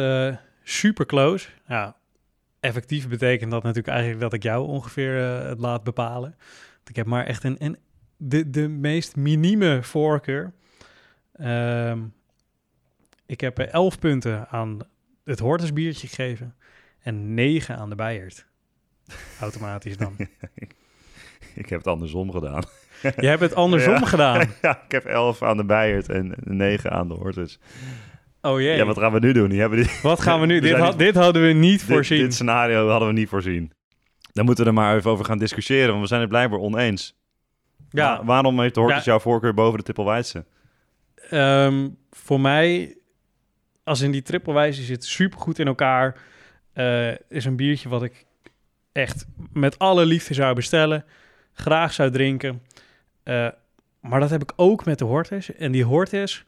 super 0.63 1.07
close. 1.07 1.49
Ja, 1.69 1.97
effectief 2.61 3.09
betekent 3.09 3.51
dat 3.51 3.63
natuurlijk 3.63 3.89
eigenlijk 3.89 4.21
dat 4.21 4.33
ik 4.33 4.43
jou 4.43 4.67
ongeveer 4.67 5.15
het 5.23 5.59
laat 5.61 5.85
bepalen. 5.85 6.35
Want 6.77 6.89
ik 6.89 6.97
heb 6.97 7.07
maar 7.07 7.27
echt 7.27 7.45
een, 7.45 7.57
een 7.59 7.77
de, 8.19 8.51
de 8.51 8.69
meest 8.69 9.17
minieme 9.17 9.83
voorkeur. 9.83 10.53
Ehm, 11.33 11.99
ik 13.27 13.41
heb 13.41 13.59
eh, 13.59 13.73
11 13.73 13.99
punten 13.99 14.49
aan 14.49 14.79
het 15.25 15.39
Hortus 15.39 15.73
biertje 15.73 16.07
gegeven 16.07 16.55
en 17.09 17.35
9 17.35 17.77
aan 17.77 17.89
de 17.89 17.95
Bijert. 17.95 18.47
Automatisch 19.41 19.97
dan. 19.97 20.17
ik 21.55 21.69
heb 21.69 21.79
het 21.79 21.87
andersom 21.87 22.31
gedaan. 22.33 22.63
Je 23.03 23.27
hebt 23.27 23.41
het 23.41 23.55
andersom 23.55 23.93
Ja. 24.01 24.07
gedaan. 24.07 24.49
ja, 24.63 24.83
ik 24.85 24.91
heb 24.91 25.05
11 25.05 25.43
aan 25.43 25.57
de 25.57 25.65
Bijert 25.65 26.09
en 26.09 26.35
9 26.41 26.91
aan 26.91 27.09
de 27.09 27.15
Hortus. 27.15 27.59
Oh 28.43 28.61
jee. 28.61 28.77
Ja, 28.77 28.85
wat 28.85 28.99
gaan 28.99 29.13
we 29.13 29.19
nu 29.19 29.33
doen? 29.33 29.49
Die 29.49 29.61
hebben 29.61 29.79
die, 29.83 29.91
Wat 30.03 30.21
gaan 30.21 30.41
we 30.41 30.47
nu? 30.47 30.55
We 30.55 30.61
dit, 30.61 30.71
zijn 30.71 30.83
had, 30.83 30.91
niet- 30.91 30.99
dit 31.07 31.15
hadden 31.15 31.43
we 31.47 31.53
niet 31.53 31.79
dit, 31.81 31.89
voorzien. 31.89 32.19
dit 32.19 32.35
scenario 32.35 32.89
hadden 32.89 33.09
we 33.09 33.15
niet 33.15 33.29
voorzien. 33.29 33.73
Daar 34.33 34.45
moeten 34.45 34.65
we 34.65 34.71
er 34.71 34.77
maar 34.77 34.97
even 34.97 35.11
over 35.11 35.25
gaan 35.25 35.39
discussiëren, 35.39 35.89
want 35.89 36.01
we 36.01 36.07
zijn 36.07 36.21
het 36.21 36.29
blijkbaar 36.31 36.59
oneens. 36.59 37.17
ja, 37.91 38.17
Wa- 38.19 38.25
waarom 38.25 38.61
heeft 38.61 38.75
de 38.75 38.81
Hortus 38.81 39.05
Ja. 39.05 39.11
jouw 39.11 39.21
voorkeur 39.21 39.55
boven 39.55 39.79
de 39.79 39.85
Tippelweidse? 39.85 40.45
Ehm, 41.31 41.89
voor 42.11 42.41
mij, 42.41 42.97
als 43.85 44.01
in 44.01 44.11
die 44.11 44.23
trippelwijze 44.23 44.83
zit 44.83 45.05
super 45.05 45.39
goed 45.39 45.59
in 45.59 45.67
elkaar. 45.67 46.17
Eh, 46.79 47.11
is 47.29 47.45
een 47.45 47.57
biertje 47.57 47.89
wat 47.89 48.03
ik 48.03 48.25
echt 48.93 49.27
met 49.53 49.79
alle 49.79 50.07
liefde 50.07 50.35
zou 50.35 50.55
bestellen. 50.55 51.05
Graag 51.53 51.93
zou 51.93 52.11
drinken. 52.11 52.63
Eh, 53.23 53.49
maar 54.01 54.21
dat 54.21 54.31
heb 54.31 54.43
ik 54.43 54.53
ook 54.57 54.85
met 54.85 54.99
de 54.99 55.05
Hortus. 55.05 55.55
En 55.55 55.73
die 55.73 55.85
Hortus, 55.85 56.45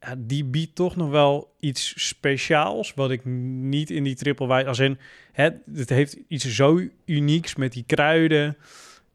ja, 0.00 0.14
die 0.18 0.44
biedt 0.44 0.74
toch 0.74 0.96
nog 0.96 1.10
wel 1.10 1.54
iets 1.60 2.06
speciaals. 2.08 2.94
Wat 2.94 3.10
ik 3.10 3.24
niet 3.24 3.90
in 3.90 4.02
die 4.04 4.14
triple 4.14 4.46
white... 4.46 4.68
Als 4.68 4.78
in, 4.78 4.98
het, 5.32 5.54
het 5.74 5.88
heeft 5.88 6.16
iets 6.28 6.44
zo 6.54 6.80
unieks 7.04 7.54
met 7.56 7.72
die 7.72 7.84
kruiden... 7.86 8.56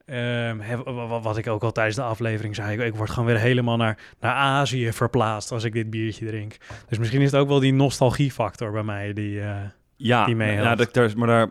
Ehm, 0.06 0.60
hè, 0.60 0.78
wa- 0.84 1.08
wa- 1.08 1.20
wat 1.22 1.38
ik 1.38 1.48
ook 1.48 1.64
al 1.64 1.72
tijdens 1.72 1.96
de 1.96 2.02
aflevering 2.04 2.56
zei, 2.56 2.78
ik, 2.80 2.86
ik 2.86 2.96
word 2.96 3.10
gewoon 3.10 3.26
weer 3.26 3.40
helemaal 3.40 3.78
naar, 3.78 3.98
naar 4.20 4.34
Azië 4.34 4.92
verplaatst 4.94 5.52
als 5.52 5.64
ik 5.64 5.74
dit 5.74 5.90
biertje 5.90 6.26
drink. 6.26 6.58
Dus 6.90 6.98
misschien 6.98 7.22
is 7.22 7.32
het 7.32 7.42
ook 7.42 7.48
wel 7.48 7.60
die 7.60 7.74
nostalgiefactor 7.74 8.72
bij 8.72 8.84
mij 8.84 9.14
die... 9.14 9.42
eh, 9.42 9.58
Ja, 10.06 10.26
die 10.26 10.36
meehelpt. 10.36 10.64
ja 10.64 10.76
dat, 10.76 10.94
daar, 10.94 11.12
maar 11.18 11.28
daar, 11.28 11.50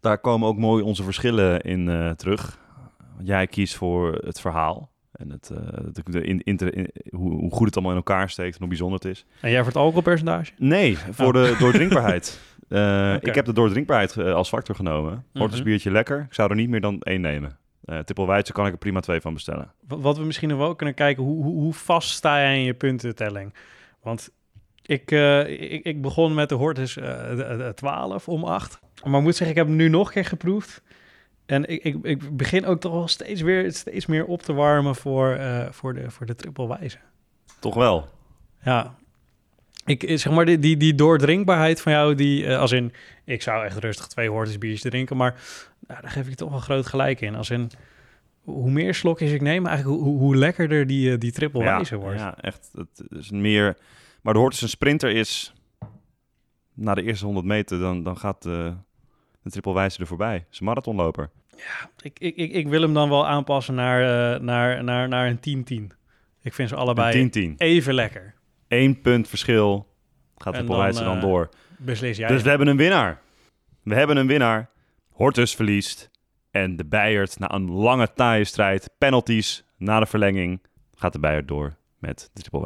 daar 0.00 0.18
komen 0.18 0.48
ook 0.48 0.56
mooi 0.58 0.82
onze 0.82 1.02
verschillen 1.02 1.60
in 1.60 1.88
eh, 1.88 2.10
terug. 2.10 2.58
Want 3.16 3.26
Jij 3.28 3.46
kiest 3.46 3.74
voor 3.76 4.12
het 4.24 4.40
verhaal. 4.40 4.90
En 5.12 5.30
het, 5.30 5.50
eh, 5.50 5.78
de, 6.04 6.24
in, 6.24 6.40
inter- 6.42 6.76
in- 6.76 6.90
hoe, 7.10 7.30
hoe 7.32 7.50
goed 7.52 7.66
het 7.66 7.74
allemaal 7.74 7.92
in 7.92 7.98
elkaar 7.98 8.30
steekt 8.30 8.52
en 8.52 8.58
hoe 8.58 8.68
bijzonder 8.68 8.98
het 8.98 9.08
is. 9.10 9.24
En 9.40 9.50
jij 9.50 9.58
voor 9.58 9.66
het 9.68 9.76
alcoholpercentage? 9.76 10.52
Nee, 10.58 10.98
voor 10.98 11.26
Oh. 11.26 11.32
de 11.32 11.56
doordrinkbaarheid. 11.58 12.40
Eh, 12.68 13.12
Oké. 13.16 13.28
Ik 13.28 13.34
heb 13.34 13.44
de 13.44 13.52
doordrinkbaarheid 13.52 14.16
als 14.18 14.48
factor 14.48 14.74
genomen. 14.74 15.24
Hortus 15.32 15.58
Mhm. 15.58 15.68
biertje 15.68 15.90
lekker. 15.90 16.20
Ik 16.20 16.34
zou 16.34 16.50
er 16.50 16.56
niet 16.56 16.68
meer 16.68 16.80
dan 16.80 17.00
één 17.00 17.20
nemen. 17.20 17.58
Triple 17.84 18.26
Weitse 18.26 18.52
kan 18.52 18.66
ik 18.66 18.72
er 18.72 18.78
prima 18.78 19.00
twee 19.00 19.20
van 19.20 19.34
bestellen. 19.34 19.72
Wat 19.88 20.00
wat 20.00 20.18
we 20.18 20.24
misschien 20.24 20.48
nog 20.48 20.58
wel 20.58 20.74
kunnen 20.74 20.94
kijken, 20.94 21.22
hoe, 21.22 21.42
hoe, 21.44 21.54
hoe 21.54 21.72
vast 21.72 22.10
sta 22.10 22.36
jij 22.40 22.56
in 22.58 22.64
je 22.64 22.74
puntentelling? 22.74 23.54
Want 24.02 24.30
ik, 24.86 25.10
eh, 25.10 25.72
ik, 25.72 25.84
ik 25.84 26.02
begon 26.02 26.34
met 26.34 26.48
de 26.48 26.54
Hortus 26.54 26.96
eh, 26.96 27.28
de- 27.28 27.36
de 27.36 27.72
12 27.74 28.28
om 28.28 28.44
8. 28.44 28.78
Maar 29.04 29.14
ik 29.18 29.22
moet 29.22 29.36
zeggen, 29.36 29.48
ik 29.50 29.56
heb 29.56 29.66
hem 29.66 29.76
nu 29.76 29.88
nog 29.88 30.06
een 30.06 30.12
keer 30.12 30.24
geproefd. 30.24 30.82
En 31.46 31.68
ik, 31.68 31.82
ik, 31.82 31.96
ik 32.02 32.36
begin 32.36 32.66
ook 32.66 32.80
toch 32.80 32.92
wel 32.92 33.08
steeds 33.08 33.40
weer 33.40 33.72
steeds 33.72 34.06
meer 34.06 34.24
op 34.24 34.42
te 34.42 34.52
warmen 34.52 34.94
voor, 34.94 35.30
eh, 35.32 35.66
voor, 35.70 35.94
de, 35.94 36.10
voor 36.10 36.26
de 36.26 36.34
triple 36.34 36.68
wijze. 36.68 36.98
Toch 37.60 37.74
wel. 37.74 38.08
Ja. 38.64 38.94
Ik, 39.84 40.02
eh, 40.02 40.16
zeg 40.16 40.32
maar, 40.32 40.44
die, 40.44 40.58
die, 40.58 40.76
die 40.76 40.94
doordrinkbaarheid 40.94 41.80
van 41.80 41.92
jou, 41.92 42.14
die, 42.14 42.46
eh, 42.46 42.58
als 42.58 42.72
in, 42.72 42.92
ik 43.24 43.42
zou 43.42 43.64
echt 43.64 43.76
rustig 43.78 44.06
twee 44.06 44.28
Hortus 44.28 44.58
biertjes 44.58 44.90
drinken, 44.90 45.16
maar 45.16 45.40
nou, 45.88 46.00
daar 46.00 46.10
geef 46.10 46.28
ik 46.28 46.34
toch 46.34 46.50
wel 46.50 46.60
groot 46.60 46.86
gelijk 46.86 47.20
in. 47.20 47.34
Als 47.34 47.50
in, 47.50 47.70
hoe 48.40 48.70
meer 48.70 48.94
slokjes 48.94 49.30
ik 49.30 49.40
neem, 49.40 49.66
eigenlijk 49.66 50.00
hoe, 50.00 50.18
hoe 50.18 50.36
lekkerder 50.36 50.86
die, 50.86 51.12
eh, 51.12 51.18
die 51.18 51.32
triple 51.32 51.62
ja, 51.62 51.74
wijze 51.74 51.96
wordt. 51.96 52.18
ja, 52.18 52.36
echt. 52.40 52.70
Het 52.74 53.02
is 53.18 53.30
meer... 53.30 53.76
Maar 54.22 54.32
de 54.32 54.40
Hortus 54.40 54.62
een 54.62 54.68
sprinter 54.68 55.10
is... 55.10 55.52
Na 56.74 56.94
de 56.94 57.02
eerste 57.02 57.24
100 57.24 57.46
meter, 57.46 57.78
dan, 57.78 58.02
dan 58.02 58.16
gaat 58.16 58.42
de, 58.42 58.74
de 59.42 59.50
triple 59.50 59.80
er 59.80 60.06
voorbij. 60.06 60.34
Het 60.34 60.46
is 60.50 60.58
een 60.58 60.66
marathonloper. 60.66 61.30
Ik, 62.02 62.18
ik, 62.18 62.36
ik, 62.36 62.52
ik 62.52 62.68
wil 62.68 62.82
hem 62.82 62.94
dan 62.94 63.08
wel 63.08 63.26
aanpassen 63.26 63.74
naar, 63.74 64.34
eh, 64.34 64.40
naar, 64.40 64.84
naar, 64.84 65.08
naar 65.08 65.38
een 65.42 65.90
10-10. 65.92 65.96
Ik 66.42 66.54
vind 66.54 66.68
ze 66.68 66.74
allebei 66.74 67.30
Een 67.32 67.54
10-10. 67.54 67.56
even 67.56 67.94
lekker. 67.94 68.34
Eén 68.68 69.00
punt 69.00 69.28
verschil 69.28 69.86
gaat 70.36 70.54
En 70.54 70.66
triple 70.66 70.92
dan, 70.92 71.04
dan 71.04 71.16
eh, 71.16 71.22
door. 71.22 71.48
Beslis 71.76 72.16
jij. 72.16 72.28
Dus 72.28 72.42
we 72.42 72.48
hebben 72.48 72.66
een 72.66 72.76
winnaar. 72.76 73.20
We 73.82 73.94
hebben 73.94 74.16
een 74.16 74.26
winnaar. 74.26 74.70
Hortus 75.10 75.54
verliest. 75.54 76.10
En 76.50 76.76
de 76.76 76.84
Bijert, 76.84 77.38
na 77.38 77.52
een 77.52 77.70
lange 77.70 78.12
taaie 78.12 78.44
strijd, 78.44 78.90
penalties 78.98 79.64
na 79.76 80.00
de 80.00 80.06
verlenging, 80.06 80.60
gaat 80.94 81.12
de 81.12 81.18
Bijert 81.18 81.48
door 81.48 81.76
met 81.98 82.30
de 82.32 82.42
triple 82.42 82.60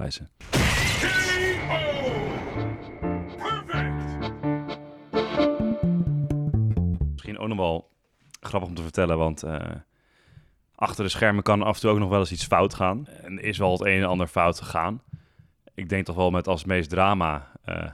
Misschien 7.37 7.52
ook 7.52 7.59
nog 7.59 7.69
wel 7.69 7.90
grappig 8.40 8.69
om 8.69 8.75
te 8.75 8.83
vertellen, 8.83 9.19
want 9.19 9.43
eh, 9.43 9.61
achter 10.75 11.05
de 11.05 11.11
schermen 11.11 11.43
kan 11.43 11.62
af 11.62 11.75
en 11.75 11.81
toe 11.81 11.90
ook 11.90 11.99
nog 11.99 12.09
wel 12.09 12.19
eens 12.19 12.33
iets 12.33 12.47
fout 12.47 12.75
gaan. 12.75 13.07
En 13.07 13.38
is 13.38 13.59
wel 13.59 13.73
het 13.73 13.81
een 13.81 14.00
en 14.00 14.05
ander 14.05 14.26
fout 14.26 14.61
gegaan. 14.61 15.02
Ik 15.75 15.88
denk 15.88 16.05
toch 16.05 16.16
wel 16.16 16.31
met 16.31 16.49
als 16.49 16.64
meest 16.64 16.90
drama 16.90 17.50
eh, 17.64 17.90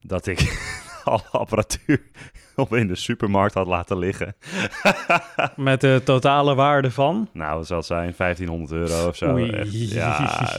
dat 0.00 0.26
ik 0.26 0.70
alle 1.04 1.28
apparatuur 1.30 2.02
op 2.56 2.74
in 2.74 2.86
de 2.86 2.94
supermarkt 2.94 3.54
had 3.54 3.66
laten 3.66 3.98
liggen. 3.98 4.36
Met 5.56 5.80
de 5.80 6.00
totale 6.04 6.54
waarde 6.54 6.90
van. 6.90 7.28
Nou, 7.32 7.56
wat 7.56 7.66
zal 7.66 7.76
het 7.76 7.86
zijn? 7.86 8.14
1500 8.16 8.72
euro 8.72 9.08
of 9.08 9.16
zo. 9.16 9.32
Oei. 9.32 9.70
Ja, 9.70 10.58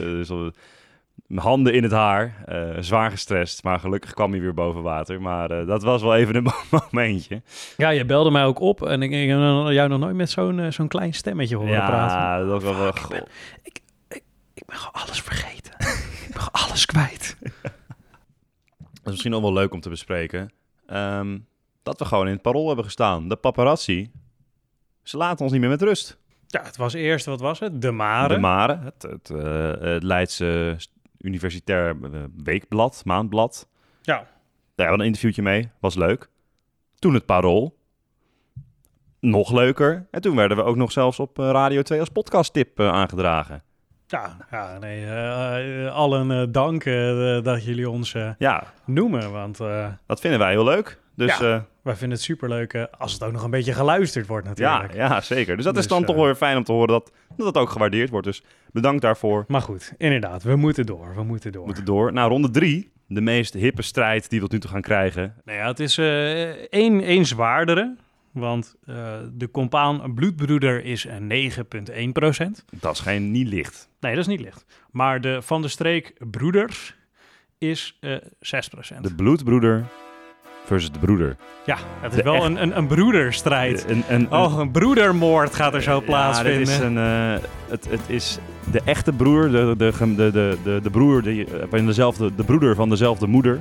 dus 0.00 0.30
handen 1.38 1.72
in 1.74 1.82
het 1.82 1.92
haar. 1.92 2.42
eh, 2.46 2.70
zwaar 2.80 3.10
gestrest, 3.10 3.62
maar 3.64 3.78
gelukkig 3.80 4.12
kwam 4.12 4.30
hij 4.30 4.40
weer 4.40 4.54
boven 4.54 4.82
water. 4.82 5.20
Maar 5.22 5.50
eh, 5.50 5.66
dat 5.66 5.82
was 5.82 6.02
wel 6.02 6.14
even 6.16 6.34
een 6.36 6.46
momentje. 6.90 7.42
Ja, 7.76 7.88
je 7.88 8.04
belde 8.04 8.30
mij 8.30 8.44
ook 8.44 8.60
op 8.60 8.86
en 8.86 9.02
ik, 9.02 9.10
ik 9.10 9.28
heb 9.28 9.38
jou 9.72 9.88
nog 9.88 9.98
nooit 9.98 10.14
met 10.14 10.30
zo'n 10.30 10.58
eh, 10.60 10.70
zo'n 10.70 10.88
klein 10.88 11.14
stemmetje 11.14 11.56
horen 11.56 11.84
praten. 11.86 12.18
Ja, 12.18 12.38
dat 12.38 12.48
was 12.48 12.62
wel... 12.62 12.76
wel 12.82 12.92
Fuck, 12.92 13.02
ik 13.04 13.08
ben- 14.08 14.20
Ik 14.54 14.62
ben 14.66 14.76
gewoon 14.76 15.02
alles 15.04 15.20
vergeten. 15.20 15.72
ik 16.26 16.28
ben 16.32 16.40
gewoon 16.42 16.62
alles 16.68 16.86
kwijt. 16.86 17.36
Dat 18.92 19.12
is 19.12 19.18
misschien 19.18 19.34
ook 19.34 19.42
wel 19.42 19.52
leuk 19.52 19.72
om 19.72 19.80
te 19.80 19.88
bespreken. 19.88 20.52
Ehm, 20.86 21.38
dat 21.82 21.98
we 21.98 22.04
gewoon 22.04 22.26
in 22.26 22.32
het 22.32 22.42
parool 22.42 22.66
hebben 22.66 22.84
gestaan. 22.84 23.28
De 23.28 23.36
paparazzi, 23.36 24.10
ze 25.02 25.16
laten 25.16 25.42
ons 25.42 25.52
niet 25.52 25.60
meer 25.60 25.70
met 25.70 25.82
rust. 25.82 26.18
Ja, 26.46 26.62
het 26.62 26.76
was 26.76 26.92
eerst, 26.92 27.26
wat 27.26 27.40
was 27.40 27.58
het? 27.58 27.82
De 27.82 27.90
Mare. 27.90 28.34
De 28.34 28.40
Mare, 28.40 28.78
het, 28.82 29.02
het, 29.02 29.30
eh, 29.30 29.70
het 29.92 30.02
Leidse 30.02 30.76
Universitair 31.22 31.96
eh, 32.02 32.20
Weekblad, 32.44 33.02
Maandblad. 33.04 33.68
Ja. 34.02 34.14
Daar 34.14 34.86
hadden 34.86 34.96
we 34.96 35.02
een 35.02 35.06
interviewtje 35.06 35.42
mee, 35.42 35.70
was 35.80 35.94
leuk. 35.94 36.28
Toen 36.98 37.14
het 37.14 37.26
Parool. 37.26 37.80
Nog 39.20 39.52
leuker. 39.52 40.06
En 40.10 40.20
toen 40.20 40.36
werden 40.36 40.56
we 40.56 40.62
ook 40.62 40.76
nog 40.76 40.92
zelfs 40.92 41.18
op 41.20 41.38
eh, 41.38 41.50
Radio 41.50 41.82
2 41.82 42.00
als 42.00 42.08
podcasttip 42.08 42.80
eh, 42.80 42.88
aangedragen. 42.88 43.62
Ja, 44.06 44.36
ja 44.50 44.78
nee, 44.78 45.06
eh, 45.06 45.94
allen 45.94 46.30
eh, 46.30 46.46
dank 46.50 46.84
dat 47.44 47.64
jullie 47.64 47.90
ons 47.90 48.14
Ja, 48.38 48.64
noemen, 48.84 49.32
want 49.32 49.58
dat 50.06 50.20
vinden 50.20 50.38
wij 50.38 50.50
heel 50.50 50.64
leuk. 50.64 51.00
Dus 51.14 51.38
ja, 51.38 51.66
wij 51.82 51.96
vinden 51.96 52.16
het 52.16 52.26
superleuk 52.26 52.72
eh, 52.72 52.84
als 52.98 53.12
het 53.12 53.22
ook 53.22 53.32
nog 53.32 53.42
een 53.42 53.50
beetje 53.50 53.72
geluisterd 53.72 54.26
wordt 54.26 54.58
ja, 54.58 54.72
natuurlijk. 54.72 54.94
ja, 54.94 55.20
zeker. 55.20 55.56
Dus 55.56 55.64
dat 55.64 55.76
is 55.76 55.80
Dus, 55.80 55.90
dan 55.90 56.00
eh, 56.00 56.06
toch 56.06 56.16
wel 56.16 56.24
weer 56.24 56.34
fijn 56.34 56.56
om 56.56 56.64
te 56.64 56.72
horen 56.72 56.88
dat, 56.88 57.12
dat 57.36 57.46
het 57.46 57.56
ook 57.56 57.70
gewaardeerd 57.70 58.10
wordt. 58.10 58.26
Dus 58.26 58.42
bedankt 58.72 59.02
daarvoor. 59.02 59.44
Maar 59.48 59.60
goed, 59.60 59.92
inderdaad, 59.98 60.42
we 60.42 60.56
moeten 60.56 60.86
door, 60.86 61.14
we 61.14 61.22
moeten 61.22 61.52
door. 61.52 61.60
We 61.60 61.66
moeten 61.66 61.84
door. 61.84 62.12
Nou, 62.12 62.30
ronde 62.30 62.50
drie. 62.50 62.90
De 63.06 63.20
meest 63.20 63.54
hippe 63.54 63.82
strijd 63.82 64.30
die 64.30 64.38
we 64.38 64.44
tot 64.44 64.52
nu 64.52 64.58
toe 64.58 64.70
gaan 64.70 64.80
krijgen. 64.80 65.34
Nou 65.44 65.58
ja, 65.58 65.66
het 65.66 65.80
is 65.80 65.98
eh 65.98 66.50
één, 66.50 67.02
één 67.02 67.26
zwaardere, 67.26 67.96
want 68.32 68.74
eh, 68.84 69.18
de 69.32 69.50
compaan 69.50 70.14
bloedbroeder 70.14 70.84
is 70.84 71.04
een 71.04 71.52
9,1% 71.52 72.64
Dat 72.80 72.92
is 72.94 73.00
geen 73.00 73.30
niet 73.30 73.48
licht. 73.48 73.88
Nee, 74.00 74.14
dat 74.14 74.20
is 74.20 74.26
niet 74.26 74.40
licht. 74.40 74.64
Maar 74.90 75.20
de 75.20 75.42
van 75.42 75.62
de 75.62 75.68
streek 75.68 76.14
broeders 76.30 76.94
is 77.58 77.96
eh 78.00 78.16
6% 78.38 79.00
De 79.00 79.14
bloedbroeder 79.14 79.86
versus 80.72 80.90
de 80.92 80.98
broeder. 80.98 81.36
Ja, 81.66 81.76
het 82.00 82.10
is 82.10 82.16
de 82.16 82.22
wel 82.22 82.34
echt- 82.34 82.44
een, 82.44 82.62
een, 82.62 82.76
een 82.76 82.86
broederstrijd. 82.86 83.84
Een, 83.88 84.04
een, 84.08 84.32
Oh, 84.32 84.58
een 84.58 84.70
broedermoord 84.70 85.54
gaat 85.54 85.74
er 85.74 85.82
zo 85.82 85.94
Ja, 85.94 86.00
plaatsvinden. 86.00 86.58
dit 86.58 86.68
is 86.68 86.78
een, 86.78 86.98
eh, 86.98 87.34
het, 87.68 87.88
het 87.90 88.00
is 88.06 88.38
de 88.70 88.80
echte 88.84 89.12
broer, 89.12 89.50
de, 89.50 89.74
de, 89.76 89.92
de, 89.98 90.30
de, 90.30 90.56
de, 90.64 90.80
de 90.82 90.90
broer, 90.90 91.22
die, 91.22 91.44
eh, 91.44 91.66
van 91.70 91.86
dezelfde, 91.86 92.34
de 92.34 92.44
broeder 92.44 92.74
van 92.74 92.88
dezelfde 92.88 93.26
moeder, 93.26 93.60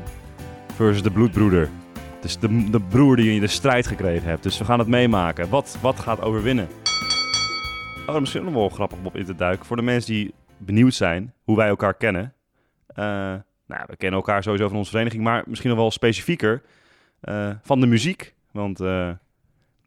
versus 0.75 1.01
de 1.03 1.11
bloedbroeder. 1.11 1.69
Het 2.15 2.23
is 2.23 2.37
de, 2.39 2.69
de 2.69 2.79
broer 2.79 3.15
die 3.15 3.33
je 3.33 3.39
de 3.39 3.47
strijd 3.47 3.87
gekregen 3.87 4.27
hebt. 4.29 4.43
Dus 4.43 4.57
we 4.57 4.65
gaan 4.65 4.79
het 4.79 4.87
meemaken. 4.87 5.49
Wat, 5.49 5.77
wat 5.81 5.99
gaat 5.99 6.21
overwinnen? 6.21 6.67
Oh, 8.07 8.19
misschien 8.19 8.43
nog 8.43 8.53
wel 8.53 8.69
grappig 8.69 8.97
om 8.97 9.05
op 9.05 9.15
in 9.15 9.25
te 9.25 9.35
duiken. 9.35 9.65
Voor 9.65 9.75
de 9.75 9.81
mensen 9.81 10.13
die 10.13 10.33
benieuwd 10.57 10.93
zijn 10.93 11.33
hoe 11.43 11.57
wij 11.57 11.67
elkaar 11.67 11.93
kennen. 11.93 12.33
Eh, 12.87 13.05
nou, 13.67 13.83
we 13.87 13.97
kennen 13.97 14.19
elkaar 14.19 14.43
sowieso 14.43 14.67
van 14.67 14.77
onze 14.77 14.89
vereniging, 14.91 15.23
maar 15.23 15.43
misschien 15.45 15.69
nog 15.69 15.79
wel 15.79 15.91
specifieker 15.91 16.61
van 17.61 17.79
de 17.79 17.87
muziek. 17.87 18.33
Want 18.51 18.79
eh, 18.79 19.09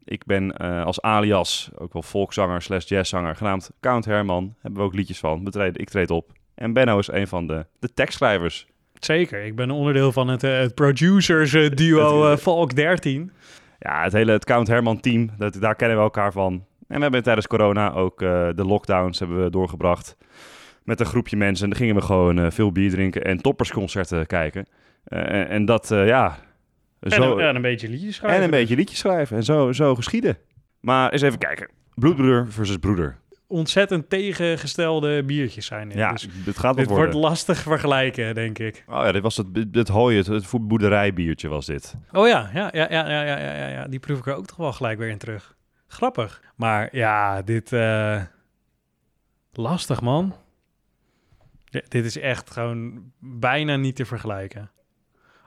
ik 0.03 0.25
ben 0.25 0.57
eh, 0.57 0.85
als 0.85 1.01
alias 1.01 1.69
ook 1.75 1.93
wel 1.93 2.01
volkszanger 2.01 2.61
slash 2.61 2.87
jazzzanger 2.87 3.35
genaamd 3.35 3.71
Count 3.79 4.05
Herman. 4.05 4.55
Hebben 4.61 4.81
we 4.81 4.87
ook 4.87 4.95
liedjes 4.95 5.19
van. 5.19 5.43
Betreden, 5.43 5.81
ik 5.81 5.89
treed 5.89 6.11
op. 6.11 6.31
En 6.55 6.73
Benno 6.73 6.99
is 6.99 7.07
een 7.07 7.27
van 7.27 7.47
de, 7.47 7.65
de 7.79 7.93
tekstschrijvers. 7.93 8.67
Zeker, 8.93 9.43
ik 9.43 9.55
ben 9.55 9.71
onderdeel 9.71 10.11
van 10.11 10.27
het, 10.27 10.43
eh, 10.43 10.59
het 10.59 10.75
producers 10.75 11.53
eh, 11.53 11.69
duo 11.69 12.31
eh, 12.31 12.37
Volk 12.37 12.75
13. 12.75 13.31
Ja, 13.79 14.03
het 14.03 14.13
hele 14.13 14.31
het 14.31 14.45
Count 14.45 14.67
Herman 14.67 14.99
team, 14.99 15.29
dat, 15.37 15.53
daar 15.53 15.75
kennen 15.75 15.97
we 15.97 16.03
elkaar 16.03 16.31
van. 16.31 16.65
En 16.87 16.95
we 16.95 17.01
hebben 17.01 17.23
tijdens 17.23 17.47
corona 17.47 17.93
ook 17.93 18.21
eh, 18.21 18.49
de 18.55 18.65
lockdowns 18.65 19.19
hebben 19.19 19.43
we 19.43 19.49
doorgebracht 19.49 20.17
met 20.85 20.99
een 20.99 21.05
groepje 21.05 21.37
mensen. 21.37 21.63
En 21.63 21.69
dan 21.69 21.79
gingen 21.79 21.95
we 21.95 22.01
gewoon 22.01 22.39
eh, 22.39 22.51
veel 22.51 22.71
bier 22.71 22.91
drinken 22.91 23.23
en 23.23 23.41
toppersconcerten 23.41 24.25
kijken. 24.25 24.65
Eh, 25.03 25.19
en, 25.19 25.47
en 25.47 25.65
dat, 25.65 25.91
eh, 25.91 26.07
ja... 26.07 26.37
En, 27.13 27.55
een 27.55 27.61
beetje 27.61 27.89
liedjes 27.89 28.15
schrijven. 28.15 28.37
En 28.37 28.43
een 28.43 28.49
beetje 28.49 28.75
liedjes 28.75 28.99
schrijven. 28.99 29.37
En 29.37 29.43
zo, 29.43 29.71
zo 29.71 29.95
geschieden. 29.95 30.37
Maar 30.79 31.11
eens 31.11 31.21
even 31.21 31.37
kijken. 31.37 31.69
Bloedbroeder 31.95 32.51
versus 32.51 32.77
broeder. 32.77 33.17
Ontzettend 33.47 34.09
tegengestelde 34.09 35.23
biertjes 35.23 35.65
zijn. 35.65 35.91
Ja, 35.95 36.11
dus 36.11 36.27
het 36.45 36.57
gaat 36.57 36.75
dit 36.77 36.89
wordt 36.89 37.13
lastig 37.13 37.57
vergelijken, 37.57 38.35
denk 38.35 38.59
ik. 38.59 38.83
Oh 38.87 39.03
ja, 39.03 39.11
dit 39.11 39.21
was 39.21 39.37
het, 39.37 39.47
het 39.71 39.87
hooi, 39.87 40.17
het, 40.17 40.27
het 40.27 40.51
boerderijbiertje 40.61 41.47
was 41.47 41.65
dit. 41.65 41.95
Oh 42.11 42.27
ja 42.27 42.49
ja, 42.53 42.69
ja, 42.71 42.87
ja, 42.89 43.09
ja, 43.09 43.37
ja, 43.37 43.67
ja, 43.67 43.87
die 43.87 43.99
proef 43.99 44.17
ik 44.17 44.27
er 44.27 44.35
ook 44.35 44.45
toch 44.45 44.57
wel 44.57 44.73
gelijk 44.73 44.97
weer 44.97 45.09
in 45.09 45.17
terug. 45.17 45.55
Grappig. 45.87 46.41
Maar 46.55 46.89
ja, 46.91 47.41
dit... 47.41 47.71
Uh, 47.71 48.21
lastig, 49.53 50.01
man. 50.01 50.35
Dit 51.69 52.05
is 52.05 52.17
echt 52.17 52.51
gewoon 52.51 53.11
bijna 53.19 53.75
niet 53.75 53.95
te 53.95 54.05
vergelijken. 54.05 54.71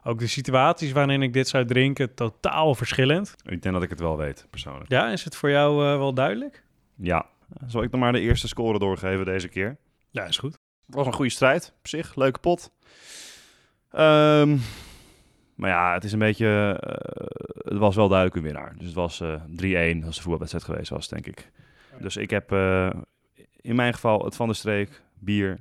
Ook 0.05 0.19
de 0.19 0.27
situaties 0.27 0.93
waarin 0.93 1.23
ik 1.23 1.33
dit 1.33 1.49
zou 1.49 1.65
drinken, 1.65 2.15
totaal 2.15 2.75
verschillend. 2.75 3.35
Ik 3.45 3.63
denk 3.63 3.75
dat 3.75 3.83
ik 3.83 3.91
het 3.91 4.01
wel 4.01 4.17
weet, 4.17 4.47
persoonlijk. 4.51 4.91
Ja, 4.91 5.09
is 5.09 5.25
het 5.25 5.37
voor 5.37 5.51
jou 5.51 5.87
eh, 5.87 5.97
wel 5.99 6.15
duidelijk? 6.15 6.63
Ja. 6.97 7.27
Zal 7.67 7.83
ik 7.83 7.91
dan 7.91 8.01
maar 8.01 8.13
de 8.13 8.21
eerste 8.21 8.49
score 8.49 8.79
doorgeven 8.79 9.25
deze 9.25 9.49
keer? 9.49 9.77
Ja, 10.11 10.25
is 10.25 10.37
goed. 10.39 10.59
Het 10.87 10.95
was 10.95 11.07
een 11.07 11.13
goede 11.13 11.31
strijd, 11.31 11.73
op 11.79 11.89
zich. 11.89 12.15
Leuke 12.15 12.39
pot. 12.39 12.73
Ehm, 13.91 14.57
maar 15.55 15.71
ja, 15.71 15.93
het 15.93 16.05
is 16.05 16.13
een 16.13 16.19
beetje... 16.19 16.79
eh, 16.81 17.27
het 17.71 17.79
was 17.79 17.97
wel 17.97 18.09
duidelijk 18.09 18.37
een 18.37 18.43
winnaar. 18.53 18.75
Dus 18.77 18.87
het 18.87 18.95
was 18.95 19.21
eh 19.21 19.35
3-1 19.35 20.05
als 20.05 20.17
de 20.17 20.23
voetbalwedstrijd 20.23 20.65
geweest 20.65 20.91
was, 20.91 21.09
denk 21.09 21.27
ik. 21.27 21.51
Dus 22.01 22.17
ik 22.17 22.31
heb 22.31 22.53
in 23.61 23.75
mijn 23.75 23.95
geval 23.95 24.25
het 24.25 24.37
Van 24.37 24.47
der 24.47 24.57
Streek, 24.57 25.03
bier, 25.19 25.59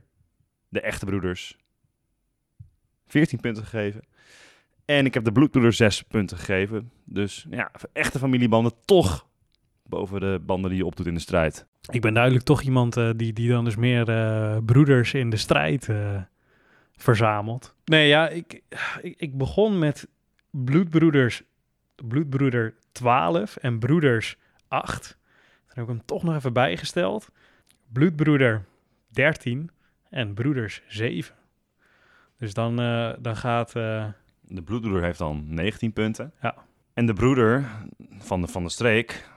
de 0.70 0.82
echte 0.82 1.06
broeders, 1.06 1.58
14 3.08 3.40
punten 3.40 3.64
gegeven. 3.64 4.02
En 4.88 5.06
ik 5.06 5.14
heb 5.14 5.24
de 5.24 5.32
bloedbroeders 5.32 5.78
6 5.78 6.02
punten 6.02 6.38
gegeven. 6.38 6.92
Dus 7.04 7.46
ja, 7.50 7.72
echte 7.94 8.20
familiebanden 8.20 8.74
toch 8.86 9.28
boven 9.84 10.20
de 10.20 10.40
banden 10.46 10.70
die 10.70 10.80
je 10.80 10.86
opdoet 10.86 11.06
in 11.06 11.14
de 11.14 11.20
strijd. 11.20 11.66
Ik 11.92 12.02
ben 12.02 12.14
duidelijk 12.14 12.46
toch 12.46 12.62
iemand 12.62 12.98
eh, 12.98 13.10
die, 13.16 13.34
die 13.34 13.50
dan 13.50 13.64
dus 13.64 13.76
meer 13.76 14.10
eh, 14.10 14.58
broeders 14.66 15.14
in 15.14 15.30
de 15.30 15.38
strijd 15.38 15.90
eh, 15.90 16.22
verzamelt. 16.96 17.76
Nee, 17.86 18.08
ja, 18.08 18.30
ik, 18.30 18.62
ik, 19.02 19.14
ik 19.18 19.38
begon 19.38 19.80
met 19.80 20.08
bloedbroeders, 20.50 21.44
bloedbroeder 21.96 22.76
12 22.92 23.56
en 23.56 23.80
broeders 23.80 24.38
8. 24.68 25.18
Dan 25.68 25.76
heb 25.76 25.84
ik 25.84 25.90
hem 25.90 26.06
toch 26.06 26.24
nog 26.24 26.36
even 26.36 26.54
bijgesteld. 26.54 27.30
Bloedbroeder 27.94 28.66
13 29.10 29.72
en 30.10 30.34
broeders 30.34 30.82
7. 30.88 31.36
Dus 32.38 32.54
dan, 32.54 32.80
eh, 32.80 33.14
dan 33.20 33.36
gaat... 33.36 33.74
De 34.48 34.62
bloedbroeder 34.62 35.04
heeft 35.04 35.18
dan 35.18 35.44
19 35.48 35.94
punten. 35.94 36.34
Ja. 36.42 36.56
En 36.94 37.06
de 37.06 37.14
broeder 37.14 37.66
van 38.18 38.42
de, 38.42 38.48
van 38.48 38.64
de 38.64 38.70
streek 38.70 39.30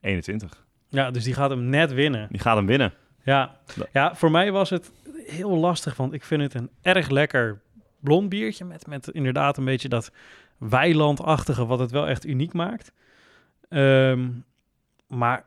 21. 0.00 0.66
ja, 0.88 1.10
dus 1.10 1.24
die 1.24 1.34
gaat 1.34 1.50
hem 1.50 1.64
net 1.64 1.92
winnen. 1.92 2.28
Die 2.30 2.40
gaat 2.40 2.56
hem 2.56 2.66
winnen. 2.66 2.92
Ja. 3.22 3.56
Ja. 3.76 3.86
ja, 3.92 4.14
voor 4.14 4.30
mij 4.30 4.52
was 4.52 4.70
het 4.70 4.92
heel 5.26 5.56
lastig, 5.56 5.96
want 5.96 6.12
ik 6.12 6.24
vind 6.24 6.42
het 6.42 6.54
een 6.54 6.70
erg 6.82 7.08
lekker 7.08 7.60
blond 8.00 8.28
biertje 8.28 8.64
met, 8.64 8.86
met 8.86 9.08
inderdaad 9.08 9.56
een 9.56 9.64
beetje 9.64 9.88
dat 9.88 10.12
weilandachtige 10.58 11.66
wat 11.66 11.78
het 11.78 11.90
wel 11.90 12.08
echt 12.08 12.26
uniek 12.26 12.52
maakt. 12.52 12.92
Ehm, 13.68 14.30
maar 15.06 15.46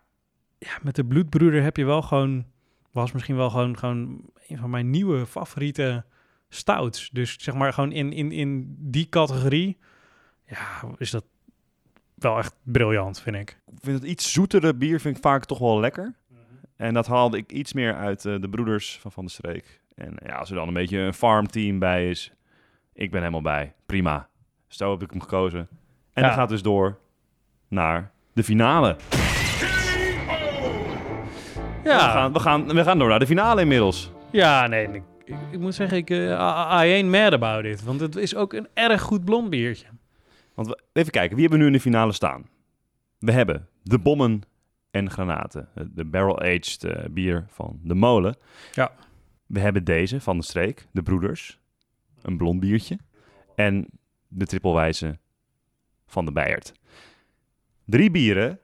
ja, 0.57 0.77
met 0.81 0.95
de 0.95 1.05
bloedbroeder 1.05 1.63
heb 1.63 1.77
je 1.77 1.85
wel 1.85 2.01
gewoon, 2.01 2.45
was 2.91 3.11
misschien 3.11 3.35
wel 3.35 3.49
gewoon, 3.49 3.77
gewoon 3.77 4.21
een 4.47 4.57
van 4.57 4.69
mijn 4.69 4.89
nieuwe 4.89 5.25
favoriete 5.25 6.03
stouts. 6.49 7.09
Dus 7.09 7.35
zeg 7.39 7.55
maar 7.55 7.73
gewoon 7.73 7.91
in, 7.91 8.13
in, 8.13 8.31
in 8.31 8.75
die 8.79 9.09
categorie, 9.09 9.77
ja, 10.45 10.57
is 10.97 11.11
dat 11.11 11.23
wel 12.15 12.37
echt 12.37 12.55
briljant, 12.63 13.21
vind 13.21 13.35
ik. 13.35 13.59
Ik 13.71 13.77
vind 13.81 13.99
het 13.99 14.07
iets 14.09 14.31
zoetere 14.31 14.75
bier 14.75 14.99
vind 14.99 15.15
ik 15.17 15.21
vaak 15.23 15.45
toch 15.45 15.59
wel 15.59 15.79
lekker. 15.79 16.15
En 16.75 16.93
dat 16.93 17.07
haalde 17.07 17.37
ik 17.37 17.51
iets 17.51 17.73
meer 17.73 17.95
uit 17.95 18.25
eh, 18.25 18.35
de 18.41 18.49
broeders 18.49 18.97
van 19.01 19.11
Van 19.11 19.23
der 19.25 19.33
Streek. 19.33 19.81
En 19.95 20.13
ja, 20.25 20.35
als 20.35 20.49
er 20.49 20.55
dan 20.55 20.67
een 20.67 20.73
beetje 20.73 20.97
een 20.99 21.13
farmteam 21.13 21.79
bij 21.79 22.09
is, 22.09 22.31
ik 22.93 23.11
ben 23.11 23.19
helemaal 23.19 23.41
bij. 23.41 23.73
Prima. 23.85 24.27
Zo 24.67 24.91
heb 24.91 25.01
ik 25.03 25.09
hem 25.11 25.21
gekozen. 25.21 25.59
En 26.13 26.21
Ja. 26.23 26.27
dan 26.27 26.37
gaat 26.37 26.49
dus 26.49 26.61
door 26.61 26.99
naar 27.67 28.11
de 28.33 28.43
finale. 28.43 28.95
We, 31.83 31.93
gaan, 31.93 32.33
we, 32.33 32.39
gaan, 32.39 32.67
we 32.67 32.83
gaan 32.83 32.99
door 32.99 33.09
naar 33.09 33.19
de 33.19 33.25
finale 33.27 33.61
inmiddels. 33.61 34.11
Ja, 34.31 34.67
nee, 34.67 35.03
ik, 35.27 35.35
ik, 35.51 35.59
moet 35.59 35.75
zeggen, 35.75 35.97
ik, 35.97 36.09
eh, 36.09 36.17
I, 36.83 36.93
ain't 36.93 37.09
mad 37.09 37.33
about 37.33 37.65
it. 37.65 37.83
Want 37.83 37.99
het 37.99 38.15
is 38.15 38.35
ook 38.35 38.53
een 38.53 38.67
erg 38.73 39.01
goed 39.01 39.25
blond 39.25 39.49
biertje. 39.49 39.85
Want 40.53 40.67
we, 40.67 40.79
even 40.93 41.11
kijken, 41.11 41.31
wie 41.37 41.41
hebben 41.41 41.57
we 41.59 41.65
nu 41.65 41.65
in 41.71 41.77
de 41.77 41.83
finale 41.89 42.11
staan? 42.11 42.47
We 43.19 43.31
hebben 43.31 43.67
de 43.83 43.99
bommen 43.99 44.41
en 44.91 45.09
granaten. 45.09 45.69
eh, 45.75 45.83
De 45.89 46.05
barrel-aged 46.05 46.83
eh, 46.83 47.05
bier 47.09 47.45
van 47.49 47.79
de 47.83 47.93
molen. 47.95 48.35
Ja. 48.73 48.91
We 49.45 49.59
hebben 49.59 49.83
deze 49.83 50.21
van 50.21 50.37
de 50.37 50.43
streek, 50.43 50.87
de 50.91 51.01
broeders. 51.03 51.59
Een 52.21 52.37
blond 52.37 52.59
biertje. 52.59 52.97
En 53.55 53.87
de 54.27 54.45
trippelwijze 54.45 55.17
van 56.07 56.25
de 56.25 56.31
Beiert. 56.31 56.73
Drie 57.85 58.11
bieren 58.11 58.59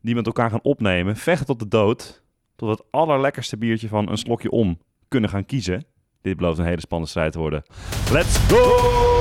die 0.00 0.14
met 0.14 0.26
elkaar 0.26 0.50
gaan 0.50 0.62
opnemen, 0.62 1.16
vechten 1.16 1.46
tot 1.46 1.58
de 1.58 1.68
dood. 1.68 2.22
Tot 2.56 2.68
het 2.78 2.82
allerlekkerste 2.90 3.56
biertje 3.56 3.88
van 3.88 4.08
een 4.10 4.18
slokje 4.18 4.50
om 4.50 4.78
kunnen 5.12 5.30
gaan 5.30 5.46
kiezen. 5.46 5.84
Dit 6.22 6.36
belooft 6.36 6.58
een 6.58 6.64
hele 6.64 6.80
spannende 6.80 7.10
strijd 7.10 7.32
te 7.32 7.38
worden. 7.38 7.62
Let's 8.10 8.36
go! 8.36 9.20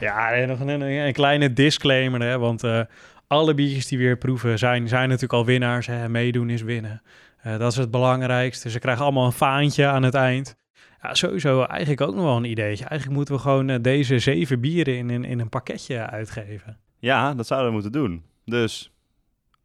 Ja, 0.00 0.46
nog 0.46 0.60
een, 0.60 0.68
een, 0.68 0.82
een 0.82 1.12
kleine 1.12 1.52
disclaimer, 1.52 2.22
hè, 2.22 2.38
want 2.38 2.64
eh, 2.64 2.80
alle 3.26 3.54
biertjes 3.54 3.86
die 3.86 3.98
we 3.98 4.04
weer 4.04 4.18
proeven 4.18 4.58
zijn, 4.58 4.88
zijn 4.88 5.06
natuurlijk 5.08 5.32
al 5.32 5.44
winnaars. 5.44 5.86
Hè. 5.86 6.08
Meedoen 6.08 6.50
is 6.50 6.62
winnen. 6.62 7.02
Eh, 7.42 7.58
dat 7.58 7.72
is 7.72 7.78
het 7.78 7.90
belangrijkste. 7.90 8.70
Ze 8.70 8.78
krijgen 8.78 9.04
allemaal 9.04 9.26
een 9.26 9.32
faantje 9.32 9.86
aan 9.86 10.02
het 10.02 10.14
eind. 10.14 10.56
Ja, 11.02 11.14
sowieso 11.14 11.62
eigenlijk 11.62 12.00
ook 12.00 12.14
nog 12.14 12.24
wel 12.24 12.36
een 12.36 12.44
ideetje. 12.44 12.84
Eigenlijk 12.84 13.18
moeten 13.18 13.34
we 13.34 13.40
gewoon 13.40 13.68
eh, 13.68 13.82
deze 13.82 14.18
zeven 14.18 14.60
bieren 14.60 14.96
in, 14.96 15.10
in, 15.10 15.24
in 15.24 15.40
een 15.40 15.48
pakketje 15.48 16.10
uitgeven. 16.10 16.78
Ja, 16.98 17.34
dat 17.34 17.46
zouden 17.46 17.68
we 17.68 17.74
moeten 17.74 17.92
doen. 17.92 18.22
Dus 18.44 18.92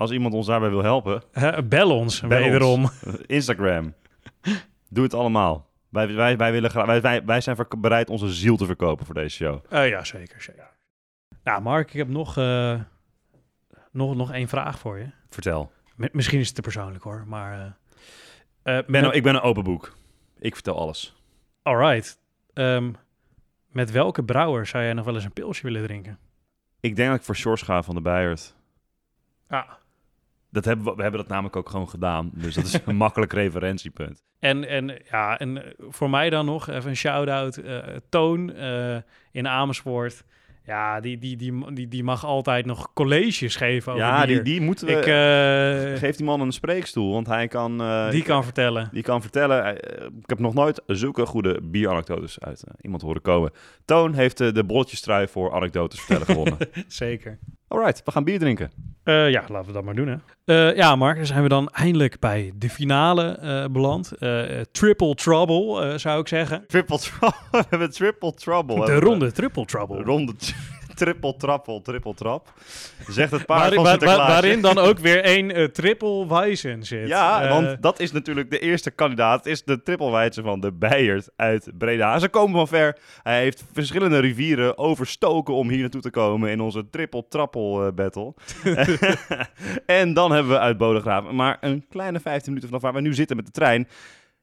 als 0.01 0.11
iemand 0.11 0.33
ons 0.33 0.45
daarbij 0.47 0.69
wil 0.69 0.83
helpen, 0.83 1.23
bel 1.69 1.97
ons, 1.97 2.19
Bel 2.21 2.29
ons. 2.29 2.47
wederom. 2.49 2.89
Instagram. 3.37 3.93
Doe 4.89 5.03
het 5.03 5.13
allemaal. 5.13 5.69
Wij, 5.89 6.13
wij, 6.13 6.37
wij, 6.37 6.51
willen 6.51 6.69
gra- 6.69 6.85
wij, 6.85 7.01
wij, 7.01 7.25
wij 7.25 7.41
zijn 7.41 7.57
bereid 7.79 8.09
onze 8.09 8.29
ziel 8.33 8.57
te 8.57 8.65
verkopen 8.65 9.05
voor 9.05 9.15
deze 9.15 9.35
show. 9.35 9.59
Eh, 9.69 9.89
ja, 9.89 10.03
zeker, 10.03 10.41
zeker. 10.41 10.69
Nou, 11.43 11.61
Mark, 11.61 11.87
ik 11.89 11.97
heb 11.97 12.07
nog, 12.07 12.37
eh, 12.37 12.79
nog, 13.91 14.15
nog 14.15 14.31
één 14.31 14.47
vraag 14.47 14.79
voor 14.79 14.97
je. 14.97 15.05
Vertel. 15.29 15.71
M- 15.95 16.05
misschien 16.11 16.39
is 16.39 16.45
het 16.45 16.55
te 16.55 16.61
persoonlijk 16.61 17.03
hoor, 17.03 17.23
maar... 17.27 17.77
eh, 18.63 18.79
Ben, 18.87 19.11
ik 19.11 19.23
ben 19.23 19.35
een 19.35 19.41
open 19.41 19.63
boek. 19.63 19.95
Ik 20.39 20.53
vertel 20.53 20.77
alles. 20.79 21.15
Alright. 21.63 22.19
Ehm, 22.53 22.91
met 23.67 23.91
welke 23.91 24.23
brouwer 24.23 24.65
zou 24.65 24.83
jij 24.83 24.93
nog 24.93 25.05
wel 25.05 25.15
eens 25.15 25.23
een 25.23 25.33
pilsje 25.33 25.63
willen 25.63 25.83
drinken? 25.83 26.19
Ik 26.79 26.95
denk 26.95 27.09
dat 27.09 27.17
ik 27.19 27.25
voor 27.25 27.35
Sjors 27.35 27.61
ga 27.61 27.83
van 27.83 27.95
de 27.95 28.01
Bijert. 28.01 28.55
Ah. 29.47 29.69
Dat 30.51 30.65
hebben 30.65 30.85
we, 30.85 30.95
we 30.95 31.01
hebben 31.01 31.19
dat 31.19 31.29
namelijk 31.29 31.55
ook 31.55 31.69
gewoon 31.69 31.89
gedaan. 31.89 32.31
Dus 32.33 32.55
dat 32.55 32.65
is 32.65 32.79
een 32.85 32.95
makkelijk 33.05 33.33
referentiepunt. 33.33 34.23
En, 34.39 34.67
en, 34.67 35.01
ja, 35.11 35.39
en 35.39 35.63
voor 35.77 36.09
mij 36.09 36.29
dan 36.29 36.45
nog 36.45 36.69
even 36.69 36.89
een 36.89 36.95
shout-out. 36.95 37.57
eh, 37.57 37.77
Toon 38.09 38.53
eh, 38.53 38.97
in 39.31 39.47
Amersfoort. 39.47 40.23
Ja, 40.65 40.99
die, 40.99 41.17
die, 41.17 41.37
die, 41.37 41.73
die, 41.73 41.87
die 41.87 42.03
mag 42.03 42.25
altijd 42.25 42.65
nog 42.65 42.93
colleges 42.93 43.55
geven 43.55 43.91
over 43.93 44.05
ja, 44.05 44.25
die, 44.25 44.41
die 44.41 44.61
moeten 44.61 44.87
we... 44.87 44.93
Ik, 44.93 45.05
eh, 45.05 45.99
Geef 45.99 46.15
die 46.15 46.25
man 46.25 46.41
een 46.41 46.51
spreekstoel, 46.51 47.13
want 47.13 47.27
hij 47.27 47.47
kan... 47.47 47.77
die 48.11 48.23
kan 48.23 48.43
vertellen. 48.43 48.89
Die 48.91 49.03
kan 49.03 49.21
vertellen, 49.21 49.75
ik 50.21 50.29
heb 50.29 50.39
nog 50.39 50.53
nooit 50.53 50.81
zulke 50.87 51.25
goede 51.25 51.59
bieranekdotes 51.63 52.39
uit 52.39 52.63
iemand 52.81 53.01
horen 53.01 53.21
komen. 53.21 53.51
Toon 53.85 54.13
heeft 54.13 54.37
de 54.37 54.63
bolletjestrui 54.63 55.27
voor 55.27 55.53
anekdotes 55.53 55.99
vertellen 55.99 56.25
gewonnen. 56.25 56.57
Zeker. 56.87 57.39
Alright, 57.71 58.01
we 58.05 58.12
gaan 58.12 58.23
bier 58.23 58.39
drinken. 58.39 58.71
Eh, 59.03 59.29
ja, 59.29 59.43
laten 59.47 59.67
we 59.67 59.73
dat 59.73 59.84
maar 59.84 59.95
doen, 59.95 60.07
hè. 60.07 60.15
Eh, 60.45 60.75
ja, 60.75 60.95
Mark, 60.95 61.17
dan 61.17 61.25
zijn 61.25 61.43
we 61.43 61.49
dan 61.49 61.69
eindelijk 61.69 62.19
bij 62.19 62.51
de 62.55 62.69
finale 62.69 63.27
eh, 63.27 63.65
beland. 63.71 64.12
Triple 64.71 65.15
trouble, 65.15 65.97
zou 65.97 66.19
ik 66.19 66.27
zeggen. 66.27 66.63
Triple 66.67 66.97
trouble, 66.97 67.39
we 67.51 67.63
hebben 67.69 67.91
triple 67.91 68.34
trouble. 68.34 68.86
De 68.86 68.99
ronde 68.99 69.31
triple 69.31 69.65
trouble. 69.65 69.97
De 69.97 70.03
ronde 70.03 70.34
triple 71.05 71.35
trappel, 71.37 71.81
triple 71.81 72.13
trap. 72.13 72.53
Zegt 73.07 73.31
het 73.31 73.45
paard 73.45 73.59
Waarin, 73.59 73.75
van 73.75 73.83
waar- 73.83 73.97
waar- 73.99 73.99
Sinterklaasje. 73.99 74.31
waarin 74.41 74.61
dan 74.61 74.77
ook 74.77 74.99
weer 74.99 75.23
één 75.23 75.51
eh, 75.51 75.63
triple 75.65 76.27
Weizen 76.27 76.83
zit. 76.83 77.07
Ja, 77.07 77.43
Eh, 77.43 77.49
want 77.49 77.81
dat 77.81 77.99
is 77.99 78.11
natuurlijk 78.11 78.49
de 78.49 78.59
eerste 78.59 78.91
kandidaat. 78.91 79.45
is 79.45 79.63
de 79.63 79.81
trippelwijzer 79.83 80.43
van 80.43 80.59
de 80.59 80.71
Bijert 80.73 81.29
uit 81.35 81.71
Breda. 81.77 82.19
Ze 82.19 82.29
komen 82.29 82.55
van 82.55 82.67
ver. 82.67 82.97
Hij 83.23 83.41
heeft 83.41 83.63
verschillende 83.73 84.19
rivieren 84.19 84.77
overstoken 84.77 85.53
om 85.53 85.69
hier 85.69 85.79
naartoe 85.81 86.01
te 86.01 86.09
komen 86.09 86.49
in 86.49 86.59
onze 86.61 86.89
triple 86.89 87.25
trappel 87.29 87.85
eh, 87.85 87.91
battle. 87.93 88.33
en 89.85 90.13
dan 90.13 90.31
hebben 90.31 90.51
we 90.51 90.59
uit 90.59 90.77
Bodegraven, 90.77 91.35
maar 91.35 91.57
een 91.61 91.85
kleine 91.89 92.19
15 92.19 92.47
minuten 92.53 92.67
vanaf 92.69 92.81
waar 92.83 93.01
we 93.01 93.07
nu 93.07 93.13
zitten 93.13 93.35
met 93.35 93.45
de 93.45 93.51
trein, 93.51 93.87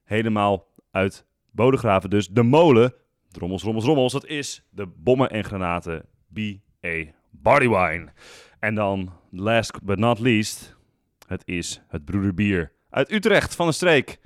helemaal 0.03 0.67
uit 0.91 1.25
Bodegraven. 1.51 2.09
Dus 2.09 2.27
de 2.27 2.43
molen, 2.43 2.93
drommels, 3.31 3.63
rommels, 3.63 3.85
rommels, 3.85 4.11
dat 4.13 4.25
is 4.25 4.67
de 4.69 4.87
bommen 4.97 5.29
en 5.29 5.43
granaten 5.43 6.05
BA 6.29 7.11
Barley 7.31 7.69
Wine. 7.69 8.07
En 8.59 8.75
dan, 8.75 9.13
last 9.31 9.83
but 9.83 9.99
not 9.99 10.19
least, 10.19 10.75
het 11.27 11.41
is 11.45 11.81
het 11.87 12.05
Broederbier 12.05 12.71
uit 12.89 13.11
Utrecht 13.11 13.55
van 13.55 13.67
de 13.67 13.73
streek. 13.73 14.19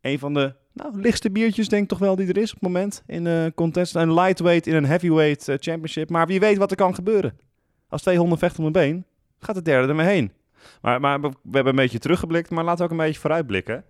Een 0.00 0.18
van 0.18 0.34
de 0.34 0.54
nou, 0.72 1.00
lichtste 1.00 1.30
biertjes 1.30 1.68
denk 1.68 1.82
ik 1.82 1.88
toch 1.88 1.98
wel 1.98 2.16
die 2.16 2.28
er 2.28 2.36
is 2.36 2.54
op 2.54 2.60
het 2.60 2.68
moment 2.68 3.02
in 3.06 3.24
de 3.24 3.52
contest. 3.54 3.94
Een 3.94 4.14
lightweight 4.14 4.66
in 4.66 4.74
een 4.74 4.84
heavyweight 4.84 5.48
eh, 5.48 5.56
championship. 5.58 6.10
Maar 6.10 6.26
wie 6.26 6.40
weet 6.40 6.58
wat 6.58 6.70
er 6.70 6.76
kan 6.76 6.94
gebeuren. 6.94 7.38
Als 7.88 8.02
twee 8.02 8.18
honden 8.18 8.38
vechten 8.38 8.60
om 8.60 8.66
een 8.66 8.72
been, 8.72 9.04
gaat 9.38 9.54
de 9.54 9.62
derde 9.62 9.88
ermee 9.88 10.06
heen. 10.06 10.32
Maar, 10.80 11.00
maar 11.00 11.20
we 11.20 11.28
hebben 11.50 11.66
een 11.66 11.74
beetje 11.74 11.98
teruggeblikt, 11.98 12.50
maar 12.50 12.64
laten 12.64 12.78
we 12.78 12.84
ook 12.84 12.98
een 12.98 13.04
beetje 13.06 13.20
vooruitblikken. 13.20 13.84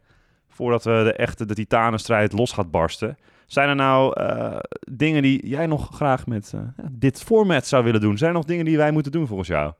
Voordat 0.48 0.84
we 0.84 1.02
de 1.04 1.12
echte 1.12 1.46
de 1.46 1.54
titanenstrijd 1.54 2.32
los 2.32 2.52
gaat 2.52 2.70
barsten. 2.70 3.16
Zijn 3.46 3.68
er 3.68 3.74
nou 3.74 4.20
eh, 4.20 4.56
dingen 4.90 5.22
die 5.22 5.48
jij 5.48 5.66
nog 5.66 5.88
graag 5.94 6.26
met 6.26 6.52
eh, 6.54 6.60
dit 6.90 7.22
format 7.22 7.66
zou 7.66 7.84
willen 7.84 8.00
doen? 8.00 8.18
Zijn 8.18 8.30
er 8.30 8.36
nog 8.36 8.46
dingen 8.46 8.64
die 8.64 8.76
wij 8.76 8.90
moeten 8.90 9.12
doen 9.12 9.26
volgens 9.26 9.48
jou? 9.48 9.72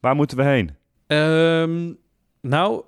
Waar 0.00 0.14
moeten 0.14 0.36
we 0.36 0.44
heen? 0.44 0.70
Ehm, 1.06 1.92
nou, 2.40 2.82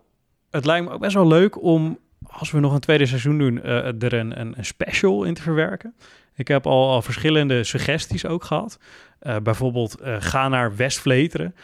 het 0.50 0.64
lijkt 0.64 0.86
me 0.86 0.92
ook 0.92 1.00
best 1.00 1.14
wel 1.14 1.26
leuk 1.26 1.62
om, 1.62 1.98
als 2.26 2.50
we 2.50 2.60
nog 2.60 2.72
een 2.72 2.80
tweede 2.80 3.06
seizoen 3.06 3.38
doen, 3.38 3.62
eh, 3.62 4.02
er 4.02 4.12
een, 4.12 4.40
een, 4.40 4.54
een 4.56 4.64
special 4.64 5.24
in 5.24 5.34
te 5.34 5.42
verwerken. 5.42 5.94
Ik 6.34 6.48
heb 6.48 6.66
al, 6.66 6.90
al 6.90 7.02
verschillende 7.02 7.64
suggesties 7.64 8.26
ook 8.26 8.44
gehad. 8.44 8.78
Eh, 9.18 9.36
bijvoorbeeld, 9.42 9.96
ga 10.18 10.48
naar 10.48 10.76
West-Vleteren. 10.76 11.54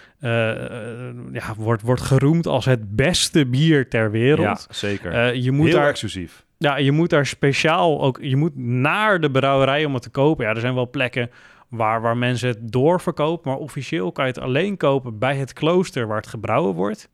Ja, 1.33 1.55
wordt, 1.57 1.83
wordt 1.83 2.03
geroemd 2.03 2.47
als 2.47 2.65
het 2.65 2.97
beste 2.97 3.47
bier 3.47 3.89
ter 3.89 4.11
wereld. 4.11 4.67
Ja, 4.69 4.75
zeker. 4.75 5.35
Je 5.35 5.53
moet 5.53 5.67
Heel 5.67 5.77
daar 5.77 5.89
exclusief. 5.89 6.47
Ja, 6.59 6.77
je 6.77 6.93
moet 6.93 7.11
daar 7.11 7.27
speciaal 7.27 8.03
ook, 8.03 8.19
je 8.21 8.37
moet 8.37 8.57
naar 8.57 9.21
de 9.21 9.31
brouwerij 9.31 9.85
om 9.85 9.95
het 9.95 10.03
te 10.03 10.11
kopen. 10.11 10.45
Ja, 10.45 10.55
er 10.55 10.61
zijn 10.61 10.75
wel 10.75 10.91
plekken 10.91 11.31
waar, 11.69 12.01
waar 12.01 12.17
mensen 12.17 12.49
het 12.49 12.73
doorverkopen, 12.73 13.51
maar 13.51 13.61
officieel 13.61 14.13
kan 14.13 14.25
je 14.25 14.31
het 14.31 14.41
alleen 14.41 14.77
kopen 14.77 15.19
bij 15.19 15.37
het 15.37 15.53
klooster 15.53 16.07
waar 16.07 16.17
het 16.17 16.27
gebrouwen 16.27 16.75
wordt. 16.75 17.09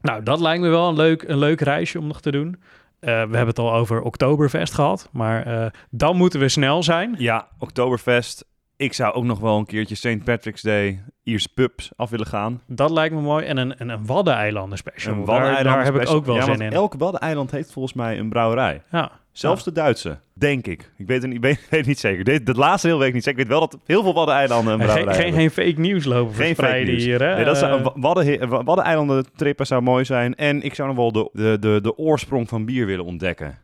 Nou, 0.00 0.22
dat 0.22 0.40
lijkt 0.40 0.62
me 0.62 0.68
wel 0.68 0.88
een 0.88 0.96
leuk, 0.96 1.22
een 1.22 1.38
leuk 1.38 1.60
reisje 1.60 1.98
om 1.98 2.06
nog 2.06 2.20
te 2.20 2.30
doen. 2.30 2.56
Eh, 3.00 3.08
we 3.08 3.10
hebben 3.16 3.46
het 3.46 3.58
al 3.58 3.74
over 3.74 4.02
Oktoberfest 4.02 4.74
gehad, 4.74 5.08
maar 5.12 5.46
eh, 5.46 5.66
dan 5.90 6.16
moeten 6.16 6.40
we 6.40 6.48
snel 6.48 6.82
zijn. 6.82 7.14
Ja, 7.18 7.48
Oktoberfest. 7.58 8.44
Ik 8.80 8.92
zou 8.92 9.14
ook 9.14 9.24
nog 9.24 9.38
wel 9.40 9.58
een 9.58 9.66
keertje 9.66 9.94
St. 9.94 10.24
Patrick's 10.24 10.62
Day 10.62 11.02
Ierse 11.22 11.48
pubs 11.54 11.90
af 11.96 12.10
willen 12.10 12.26
gaan. 12.26 12.60
Dat 12.66 12.90
lijkt 12.90 13.14
me 13.14 13.20
mooi. 13.20 13.44
En 13.46 13.56
een, 13.56 13.74
een, 13.78 13.88
een 13.88 14.06
Waddeneilanden 14.06 14.78
special. 14.78 15.14
Een 15.14 15.24
Waddeneilanden 15.24 15.72
daar 15.72 15.84
heb 15.84 16.02
ik 16.02 16.08
ook 16.08 16.24
wel 16.26 16.34
ja, 16.34 16.44
zin 16.44 16.60
in. 16.60 16.72
Elk 16.72 16.94
Waddeneiland 16.94 17.50
heeft 17.50 17.72
volgens 17.72 17.94
mij 17.94 18.18
een 18.18 18.28
brouwerij. 18.28 18.82
Ja. 18.90 19.10
Zelfs 19.32 19.64
de 19.64 19.72
Duitse, 19.72 20.18
denk 20.32 20.66
ik. 20.66 20.90
Ik 20.96 21.06
weet 21.06 21.22
het, 21.22 21.30
niet, 21.30 21.40
weet, 21.46 21.66
weet 21.70 21.86
niet 21.86 21.98
zeker. 21.98 22.24
Dit, 22.24 22.46
dat 22.46 22.56
laatste 22.56 22.86
heel 22.88 22.98
weet 22.98 23.08
ik 23.08 23.14
niet 23.14 23.24
zeker. 23.24 23.40
Ik 23.40 23.46
weet 23.48 23.58
wel 23.58 23.68
dat 23.68 23.80
heel 23.84 24.02
veel 24.02 24.14
Waddeneilanden 24.14 24.72
een 24.72 24.78
brouwerij 24.78 25.14
geen, 25.14 25.22
geen, 25.22 25.34
hebben. 25.34 25.52
geen 25.52 25.64
fake 25.66 25.80
nieuws 25.80 26.04
lopen 26.04 26.34
Geen 26.34 26.54
fake 26.54 26.82
nieuws. 26.82 27.04
hier. 27.04 27.22
Hè? 27.22 27.34
Nee, 27.34 27.44
dat 27.44 27.56
zou, 27.58 27.80
Eh, 27.80 27.86
een 27.94 28.00
Wadden, 28.00 28.64
Waddeneilanden 28.64 29.24
trippen 29.36 29.66
zou 29.66 29.82
mooi 29.82 30.04
zijn. 30.04 30.34
En 30.34 30.62
ik 30.62 30.74
zou 30.74 30.88
nog 30.88 30.96
wel 30.96 31.12
de, 31.12 31.30
de, 31.32 31.56
de, 31.60 31.78
de 31.82 31.96
oorsprong 31.96 32.48
van 32.48 32.64
bier 32.64 32.86
willen 32.86 33.04
ontdekken. 33.04 33.58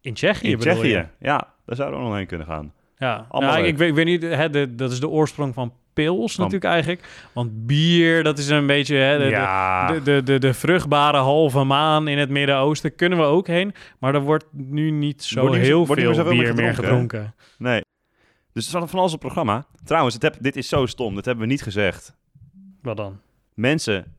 in 0.00 0.14
Tsjechië 0.14 0.50
In 0.50 0.58
bedoel 0.58 0.74
je? 0.74 0.80
Tsjechië. 0.80 1.08
Ja, 1.18 1.48
daar 1.66 1.76
zouden 1.76 1.98
we 2.00 2.06
nog 2.06 2.16
heen 2.16 2.26
kunnen 2.26 2.46
gaan. 2.46 2.72
Ja, 3.02 3.26
nou, 3.30 3.64
ik, 3.64 3.76
weet, 3.76 3.88
ik 3.88 3.94
weet 3.94 4.04
niet, 4.04 4.22
hè, 4.22 4.50
de, 4.50 4.74
dat 4.74 4.92
is 4.92 5.00
de 5.00 5.08
oorsprong 5.08 5.54
van 5.54 5.72
pils 5.92 6.36
natuurlijk 6.36 6.64
eigenlijk. 6.64 7.28
Want 7.32 7.66
bier, 7.66 8.22
dat 8.22 8.38
is 8.38 8.48
een 8.48 8.66
beetje 8.66 8.96
hè, 8.96 9.18
de, 9.18 9.24
ja. 9.24 9.86
de, 9.92 10.02
de, 10.02 10.22
de, 10.22 10.38
de 10.38 10.54
vruchtbare 10.54 11.16
halve 11.18 11.64
maan 11.64 12.08
in 12.08 12.18
het 12.18 12.30
Midden-Oosten. 12.30 12.94
Kunnen 12.94 13.18
we 13.18 13.24
ook 13.24 13.46
heen, 13.46 13.74
maar 13.98 14.14
er 14.14 14.20
wordt 14.20 14.44
nu 14.52 14.90
niet 14.90 15.22
zo 15.22 15.40
Wordt 15.40 15.56
niet- 15.56 15.64
heel 15.64 15.86
wordt 15.86 16.02
niet 16.02 16.10
meer 16.10 16.20
veel 16.24 16.30
bier 16.32 16.42
meer 16.42 16.54
meer 16.54 16.74
gedronken. 16.74 17.34
Nee. 17.58 17.80
Dus 18.52 18.66
het 18.66 18.82
is 18.84 18.90
van 18.90 18.98
alles 19.00 19.12
op 19.12 19.20
programma. 19.20 19.66
Trouwens, 19.84 20.14
het 20.14 20.22
heb, 20.22 20.36
dit 20.40 20.56
is 20.56 20.68
zo 20.68 20.86
stom. 20.86 21.14
Dat 21.14 21.24
hebben 21.24 21.44
we 21.44 21.50
niet 21.50 21.62
gezegd. 21.62 22.16
Wat 22.82 22.96
dan? 22.96 23.20
Mensen, 23.54 24.14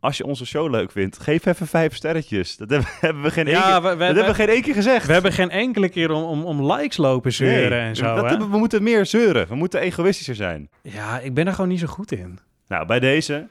als 0.00 0.16
je 0.16 0.24
onze 0.24 0.46
show 0.46 0.70
leuk 0.70 0.90
vindt, 0.90 1.18
geef 1.18 1.46
even 1.46 1.66
vijf 1.66 1.94
sterretjes. 1.96 2.56
Dat 2.56 2.68
hebben, 3.00 3.22
we 3.26 3.30
geen 3.30 3.46
Ja, 3.46 3.60
keer, 3.80 3.82
we, 3.82 3.88
we, 3.88 3.96
dat 3.96 4.06
hebben 4.06 4.24
we 4.26 4.34
geen 4.34 4.48
één 4.48 4.62
keer 4.62 4.74
gezegd. 4.74 5.06
we 5.06 5.12
hebben 5.12 5.32
geen 5.32 5.50
enkele 5.50 5.88
keer 5.88 6.10
om, 6.10 6.22
om, 6.22 6.44
om 6.44 6.72
likes 6.72 6.96
lopen 6.96 7.32
zeuren 7.32 7.70
Nee, 7.78 7.88
en 7.88 7.96
zo. 7.96 8.14
dat 8.14 8.30
hè? 8.30 8.36
we 8.38 8.58
moeten 8.58 8.82
meer 8.82 9.06
zeuren. 9.06 9.48
We 9.48 9.54
moeten 9.54 9.80
egoïstischer 9.80 10.34
zijn. 10.34 10.68
Ja, 10.82 11.18
ik 11.18 11.34
ben 11.34 11.46
er 11.46 11.52
gewoon 11.52 11.70
niet 11.70 11.80
zo 11.80 11.86
goed 11.86 12.12
in. 12.12 12.38
Nou, 12.68 12.86
bij 12.86 13.00
deze. 13.00 13.46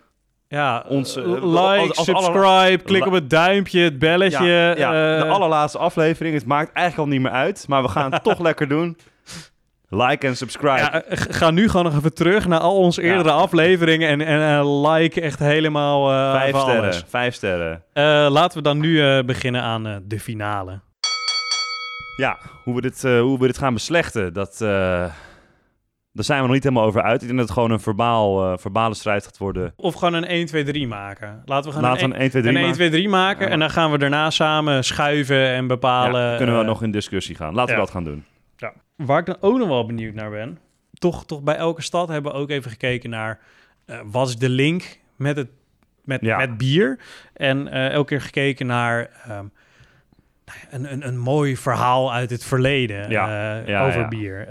Ja, 0.47 0.85
Ons, 0.87 1.15
eh, 1.15 1.23
like, 1.25 1.47
als- 1.87 1.97
als 1.97 2.09
alle- 2.13 2.23
subscribe, 2.23 2.83
klik 2.83 3.05
op 3.05 3.11
het 3.13 3.29
duimpje, 3.29 3.79
het 3.79 3.99
belletje. 3.99 4.45
Ja, 4.45 4.75
ja, 4.77 5.15
eh, 5.15 5.21
de 5.23 5.27
allerlaatste 5.29 5.77
aflevering. 5.77 6.35
Het 6.35 6.45
maakt 6.45 6.71
eigenlijk 6.73 7.07
al 7.09 7.13
niet 7.15 7.23
meer 7.23 7.31
uit. 7.39 7.65
Maar 7.67 7.81
we 7.81 7.87
gaan 7.89 8.11
het 8.11 8.23
toch 8.29 8.39
lekker 8.39 8.67
doen. 8.67 8.97
Like 9.89 10.27
en 10.27 10.37
subscribe. 10.37 10.77
Ja, 10.77 11.03
eh, 11.03 11.17
ga 11.29 11.51
nu 11.51 11.69
gewoon 11.69 11.85
nog 11.85 11.95
even 11.95 12.13
terug 12.13 12.47
naar 12.47 12.59
al 12.59 12.75
onze 12.77 13.01
eerdere 13.01 13.31
afleveringen 13.31 14.09
en, 14.09 14.21
en 14.21 14.81
like 14.81 15.21
echt 15.21 15.39
helemaal 15.39 16.11
eh 16.11 16.31
vijf 16.31 16.57
sterren. 16.57 16.81
alles. 16.81 17.03
Vijf 17.07 17.33
sterren. 17.33 17.83
Eh, 17.93 18.03
laten 18.29 18.57
we 18.57 18.63
dan 18.63 18.79
nu 18.79 19.23
beginnen 19.23 19.61
aan 19.61 20.01
de 20.07 20.19
finale. 20.19 20.79
Ja, 22.17 22.37
hoe 22.63 22.75
we 22.75 22.81
dit, 22.81 23.01
hoe 23.01 23.39
we 23.39 23.45
dit 23.47 23.57
gaan 23.57 23.73
beslechten, 23.73 24.33
dat, 24.33 24.55
daar 24.59 25.13
zijn 26.13 26.39
we 26.39 26.45
nog 26.45 26.53
niet 26.53 26.63
helemaal 26.63 26.85
over 26.85 27.01
uit. 27.01 27.21
Ik 27.21 27.27
denk 27.27 27.39
dat 27.39 27.47
het 27.47 27.57
gewoon 27.57 27.71
een 27.71 27.79
verbaal, 27.79 28.57
verbale 28.57 28.93
strijd 28.95 29.23
gaat 29.25 29.37
worden. 29.37 29.73
Of 29.75 29.93
gewoon 29.93 30.13
een 30.13 30.25
1, 30.25 30.45
2, 30.45 30.63
3 30.63 30.87
maken. 30.87 31.41
Laten 31.45 31.73
we 31.73 31.79
Laten 31.81 31.97
we 31.99 32.03
een, 32.05 32.11
een 32.13 32.19
1, 32.19 32.29
2, 32.29 32.41
3 32.41 32.55
een 32.55 32.61
1, 32.61 32.69
maken. 32.69 32.89
2, 32.89 32.89
3 32.89 33.09
maken 33.09 33.45
Ja. 33.45 33.51
en 33.51 33.59
dan 33.59 33.69
gaan 33.69 33.91
we 33.91 33.97
daarna 33.97 34.29
samen 34.29 34.83
schuiven 34.83 35.47
en 35.47 35.67
bepalen. 35.67 36.37
Kunnen 36.37 36.57
we 36.57 36.63
nog 36.63 36.83
in 36.83 36.91
discussie 36.91 37.35
gaan. 37.35 37.53
Laten 37.53 37.73
we 37.73 37.79
dat 37.79 37.89
gaan 37.91 38.03
doen. 38.03 38.25
Waar 39.05 39.19
ik 39.19 39.25
dan 39.25 39.37
ook 39.39 39.57
nog 39.57 39.67
wel 39.67 39.85
benieuwd 39.85 40.13
naar 40.13 40.29
ben, 40.29 40.57
toch, 40.93 41.25
toch 41.25 41.41
bij 41.41 41.55
elke 41.55 41.81
stad 41.81 42.07
hebben 42.07 42.31
we 42.31 42.37
ook 42.37 42.49
even 42.49 42.71
gekeken 42.71 43.09
naar 43.09 43.39
eh, 43.85 43.99
wat 44.05 44.27
is 44.27 44.37
de 44.37 44.49
link 44.49 44.99
met, 45.15 45.35
het, 45.37 45.47
met, 46.03 46.21
Ja. 46.21 46.37
met 46.37 46.57
bier. 46.57 46.99
En 47.33 47.67
eh, 47.67 47.89
elke 47.89 48.07
keer 48.07 48.21
gekeken 48.21 48.65
naar 48.65 49.09
ehm, 49.23 49.45
nou 50.45 50.59
een, 50.69 50.91
een, 50.91 51.07
een 51.07 51.17
mooi 51.19 51.57
verhaal 51.57 52.13
uit 52.13 52.29
het 52.29 52.43
verleden 52.43 53.09
Ja. 53.09 53.59
eh, 53.61 53.67
Ja, 53.67 53.85
over 53.87 54.07
bier. 54.07 54.47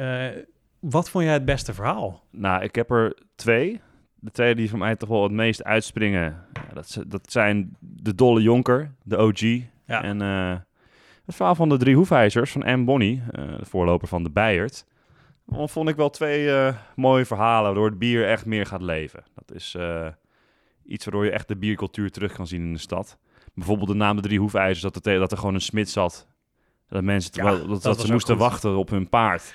Wat 0.80 1.10
vond 1.10 1.24
jij 1.24 1.32
het 1.32 1.44
beste 1.44 1.74
verhaal? 1.74 2.22
Nou, 2.30 2.62
ik 2.62 2.74
heb 2.74 2.90
er 2.90 3.16
twee. 3.34 3.80
De 4.14 4.30
twee 4.30 4.54
die 4.54 4.70
voor 4.70 4.78
mij 4.78 4.96
toch 4.96 5.08
wel 5.08 5.22
het 5.22 5.32
meest 5.32 5.64
uitspringen, 5.64 6.44
dat, 6.74 7.02
dat 7.06 7.32
zijn 7.32 7.76
de 7.80 8.14
Dolle 8.14 8.42
Jonker, 8.42 8.90
de 9.02 9.16
OG. 9.16 9.40
Ja. 9.84 10.02
En 10.02 10.20
het 11.28 11.36
verhaal 11.36 11.54
van 11.54 11.68
de 11.68 11.76
drie 11.76 11.96
hoefijzers 11.96 12.52
van 12.52 12.80
M. 12.80 12.84
Bonnie, 12.84 13.22
eh, 13.30 13.44
de 13.58 13.64
voorloper 13.64 14.08
van 14.08 14.22
de 14.22 14.30
Bijert. 14.30 14.84
Vond 15.50 15.88
ik 15.88 15.96
wel 15.96 16.10
twee 16.10 16.50
eh, 16.56 16.74
mooie 16.96 17.24
verhalen, 17.24 17.64
waardoor 17.64 17.86
het 17.88 17.98
bier 17.98 18.26
echt 18.28 18.46
meer 18.46 18.66
gaat 18.66 18.82
leven. 18.82 19.24
Dat 19.34 19.56
is 19.56 19.74
eh, 19.74 20.06
iets 20.86 21.04
waardoor 21.04 21.24
je 21.24 21.30
echt 21.30 21.48
de 21.48 21.56
biercultuur 21.56 22.10
terug 22.10 22.32
kan 22.32 22.46
zien 22.46 22.62
in 22.62 22.72
de 22.72 22.78
stad. 22.78 23.18
Bijvoorbeeld 23.54 23.88
de 23.88 23.94
naam 23.94 24.16
de 24.16 24.22
drie 24.22 24.38
hoefijzers, 24.38 24.80
dat, 24.80 24.94
het, 24.94 25.04
dat 25.04 25.32
er 25.32 25.38
gewoon 25.38 25.54
een 25.54 25.60
smid 25.60 25.90
zat. 25.90 26.26
Dat 26.88 27.02
mensen 27.02 27.30
Ja, 27.34 27.42
terwijl- 27.42 27.58
dat, 27.58 27.68
dat 27.68 27.82
dat 27.82 27.96
was 27.96 28.06
ze 28.06 28.12
moesten 28.12 28.34
goed. 28.36 28.44
wachten 28.44 28.76
op 28.76 28.90
hun 28.90 29.08
paard. 29.08 29.54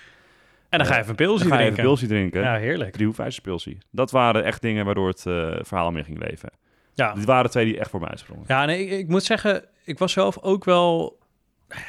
En 0.70 0.78
dan 0.78 0.88
ga 0.88 0.94
je 0.96 1.02
even 1.02 1.20
een 1.20 1.32
je 1.32 1.38
drinken. 1.38 1.90
even 1.90 2.08
drinken. 2.08 2.42
Ja, 2.42 2.56
heerlijk. 2.56 2.92
Drie 2.92 3.06
hoefijzerspilsie. 3.06 3.78
Dat 3.92 4.12
waren 4.12 4.44
echt 4.44 4.62
dingen 4.62 4.86
waardoor 4.86 5.08
het 5.08 5.22
verhaal 5.68 5.92
meer 5.92 6.04
ging 6.04 6.30
leven. 6.30 6.50
Ja. 6.94 7.14
Dit 7.14 7.26
waren 7.26 7.52
twee 7.52 7.66
die 7.66 7.80
echt 7.80 7.90
voor 7.90 8.00
mij 8.00 8.10
uitsprongen. 8.10 8.44
Ja, 8.48 8.66
nee, 8.66 8.86
ik, 8.86 8.92
ik 9.00 9.08
moet 9.08 9.24
zeggen, 9.24 9.66
ik 9.84 9.98
was 10.00 10.12
zelf 10.12 10.38
ook 10.42 10.64
wel. 10.66 11.22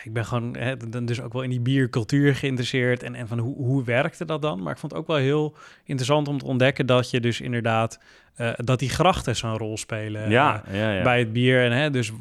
Ik 0.05 0.13
ben 0.13 0.25
gewoon 0.25 0.57
hè, 0.57 0.77
dan 0.77 1.05
dus 1.05 1.21
ook 1.21 1.33
wel 1.33 1.43
in 1.43 1.51
die 1.51 1.61
biercultuur 1.61 2.35
geïnteresseerd. 2.35 3.03
En, 3.03 3.15
en 3.15 3.29
van 3.29 3.39
hoe, 3.39 3.57
hoe 3.57 3.85
werkte 3.85 4.25
dat 4.25 4.43
dan? 4.43 4.63
Maar 4.63 4.73
ik 4.73 4.79
vond 4.79 4.93
het 4.93 5.01
ook 5.01 5.07
wel 5.07 5.17
heel 5.17 5.57
interessant 5.85 6.29
om 6.29 6.39
te 6.39 6.45
ontdekken 6.45 6.87
dat 6.87 7.11
je 7.11 7.21
dus 7.21 7.41
inderdaad. 7.41 7.99
eh, 8.35 8.51
dat 8.57 8.79
die 8.79 8.89
grachten 8.89 9.37
zo'n 9.37 9.57
rol 9.59 9.77
spelen. 9.77 10.31
ja, 10.31 10.63
eh, 10.67 10.81
ja, 10.81 10.93
ja. 10.93 11.03
bij 11.03 11.19
het 11.19 11.33
bier. 11.33 11.65
En 11.65 11.73
hè, 11.73 11.91
dus 11.91 12.13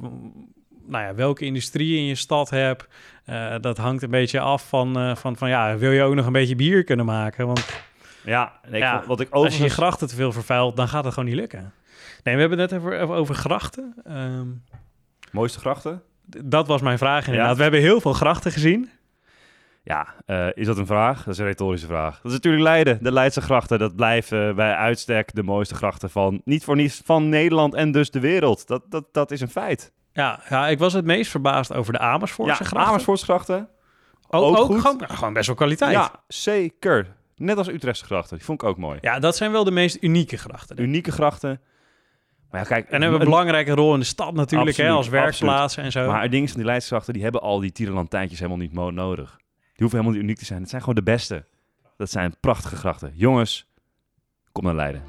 nou 0.87 1.03
ja, 1.03 1.15
welke 1.15 1.45
industrie 1.45 1.97
in 1.97 2.05
je 2.05 2.15
stad 2.15 2.49
hebt. 2.49 2.87
eh, 3.25 3.55
dat 3.61 3.77
hangt 3.77 4.03
een 4.03 4.09
beetje 4.09 4.39
af 4.39 4.67
van, 4.67 5.17
van, 5.17 5.35
van 5.37 5.49
ja, 5.49 5.77
wil 5.77 5.91
je 5.91 6.01
ook 6.03 6.15
nog 6.15 6.25
een 6.25 6.31
beetje 6.31 6.55
bier 6.55 6.83
kunnen 6.83 7.05
maken? 7.05 7.47
Want 7.47 7.65
ja, 8.25 8.53
nee, 8.63 8.73
ik 8.73 8.79
Ja, 8.87 8.95
vond- 8.95 9.05
wat 9.05 9.19
ik 9.19 9.29
als 9.29 9.41
je 9.43 9.47
je 9.47 9.53
overigens... 9.53 9.73
grachten 9.73 10.07
te 10.07 10.15
veel 10.15 10.31
vervuilt, 10.31 10.75
dan 10.75 10.87
gaat 10.87 11.03
het 11.03 11.13
gewoon 11.13 11.29
niet 11.29 11.37
lukken. 11.39 11.73
Nee, 12.23 12.33
we 12.35 12.39
hebben 12.41 12.59
het 12.59 12.71
net 12.71 12.79
even, 12.79 13.01
even 13.01 13.15
over 13.15 13.35
grachten. 13.35 13.93
Ehm, 14.03 14.47
Mooiste 15.31 15.59
grachten? 15.59 16.01
Dat 16.25 16.67
was 16.67 16.81
mijn 16.81 16.97
vraag 16.97 17.25
inderdaad. 17.25 17.49
Ja. 17.49 17.55
We 17.55 17.61
hebben 17.61 17.79
heel 17.79 18.01
veel 18.01 18.13
grachten 18.13 18.51
gezien. 18.51 18.89
Ja, 19.83 20.13
eh, 20.25 20.47
is 20.53 20.65
dat 20.65 20.77
een 20.77 20.85
vraag? 20.85 21.23
Dat 21.23 21.33
is 21.33 21.39
een 21.39 21.45
retorische 21.45 21.87
vraag. 21.87 22.15
Dat 22.15 22.25
is 22.25 22.31
natuurlijk 22.31 22.63
Leiden. 22.63 22.97
De 23.01 23.11
Leidse 23.11 23.41
grachten, 23.41 23.79
dat 23.79 23.95
blijven 23.95 24.55
bij 24.55 24.75
uitstek 24.75 25.35
de 25.35 25.43
mooiste 25.43 25.75
grachten 25.75 26.09
van... 26.09 26.41
Niet 26.45 26.63
voor 26.63 26.75
niets 26.75 27.01
van 27.05 27.29
Nederland 27.29 27.73
en 27.73 27.91
dus 27.91 28.11
de 28.11 28.19
wereld. 28.19 28.67
Dat, 28.67 28.83
dat, 28.89 29.05
dat 29.11 29.31
is 29.31 29.41
een 29.41 29.49
feit. 29.49 29.91
Ja, 30.13 30.39
ja, 30.49 30.67
ik 30.67 30.79
was 30.79 30.93
het 30.93 31.05
meest 31.05 31.31
verbaasd 31.31 31.73
over 31.73 31.93
de 31.93 31.99
Amersfoortse 31.99 32.63
ja, 32.63 32.69
grachten. 32.69 32.89
Amersfoortsgrachten. 32.89 33.69
ook, 34.27 34.43
ook 34.43 34.57
ook. 34.57 34.79
Gewoon, 34.79 35.03
ja, 35.07 35.15
gewoon 35.15 35.33
best 35.33 35.47
wel 35.47 35.55
kwaliteit. 35.55 35.91
Ja. 35.91 35.99
Ja, 35.99 36.23
zeker. 36.27 37.15
Net 37.35 37.57
als 37.57 37.67
Utrechtse 37.67 38.05
grachten. 38.05 38.37
Die 38.37 38.45
vond 38.45 38.61
ik 38.61 38.67
ook 38.67 38.77
mooi. 38.77 38.99
dat 39.19 39.35
zijn 39.35 39.51
wel 39.51 39.63
de 39.63 39.71
meest 39.71 39.97
unieke 40.01 40.37
grachten. 40.37 40.81
Unieke 40.81 41.11
grachten. 41.11 41.61
Maar 42.53 42.61
ja, 42.61 42.67
kijk... 42.67 42.89
En 42.89 43.01
hebben 43.01 43.19
een 43.19 43.25
belangrijke 43.25 43.71
rol 43.71 43.93
in 43.93 43.99
de 43.99 44.05
stad 44.05 44.33
natuurlijk, 44.33 44.77
hè, 44.77 44.89
als 44.89 45.07
werkplaats 45.09 45.77
en 45.77 45.91
zo. 45.91 46.07
Maar 46.07 46.21
het 46.21 46.31
ding 46.31 46.43
is 46.43 46.49
van 46.51 46.59
die 46.59 46.69
Leidsgrachten, 46.69 47.13
die 47.13 47.23
hebben 47.23 47.41
al 47.41 47.59
die 47.59 47.71
tierenlantijntjes 47.71 48.39
helemaal 48.39 48.61
niet 48.61 48.73
nodig. 48.73 49.37
Die 49.57 49.71
hoeven 49.77 49.97
helemaal 49.99 50.11
niet 50.11 50.21
uniek 50.21 50.37
te 50.37 50.45
zijn. 50.45 50.59
Het 50.61 50.69
zijn 50.69 50.81
gewoon 50.81 50.95
de 50.95 51.03
beste. 51.03 51.45
Dat 51.97 52.09
zijn 52.09 52.35
prachtige 52.39 52.75
grachten. 52.75 53.11
Jongens, 53.15 53.67
Kom 54.51 54.63
naar 54.63 54.75
Leiden. 54.75 55.01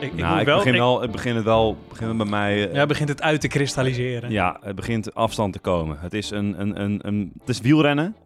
Ik, 0.00 0.12
ik 0.12 0.18
nou, 0.20 0.40
ik 0.40 0.46
wel, 0.46 0.56
begin 0.56 0.72
ik- 0.72 0.78
wel, 0.80 1.00
het 1.00 1.10
begint 1.10 1.34
het 1.36 1.44
wel, 1.44 1.76
begint 1.88 2.16
bij 2.16 2.26
mij. 2.26 2.68
eh, 2.68 2.74
ja, 2.74 2.86
begint 2.86 3.08
het 3.08 3.22
uit 3.22 3.40
te 3.40 3.48
kristalliseren. 3.48 4.30
Ja, 4.30 4.58
het 4.60 4.76
begint 4.76 5.14
afstand 5.14 5.52
te 5.52 5.58
komen. 5.58 5.98
Het 6.00 6.14
is 6.14 6.30
een, 6.30 6.60
een, 6.60 6.80
een, 6.80 6.98
een 7.02 7.32
het 7.40 7.48
is 7.48 7.60
wielrennen. 7.60 8.16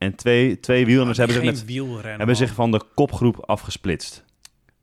En 0.00 0.14
twee, 0.14 0.60
twee 0.60 0.84
wielrenners 0.84 1.18
hebben 1.18 1.36
zich, 1.36 1.66
net, 1.66 2.06
hebben 2.16 2.36
zich 2.36 2.54
van 2.54 2.70
de 2.70 2.80
kopgroep 2.94 3.36
afgesplitst. 3.46 4.24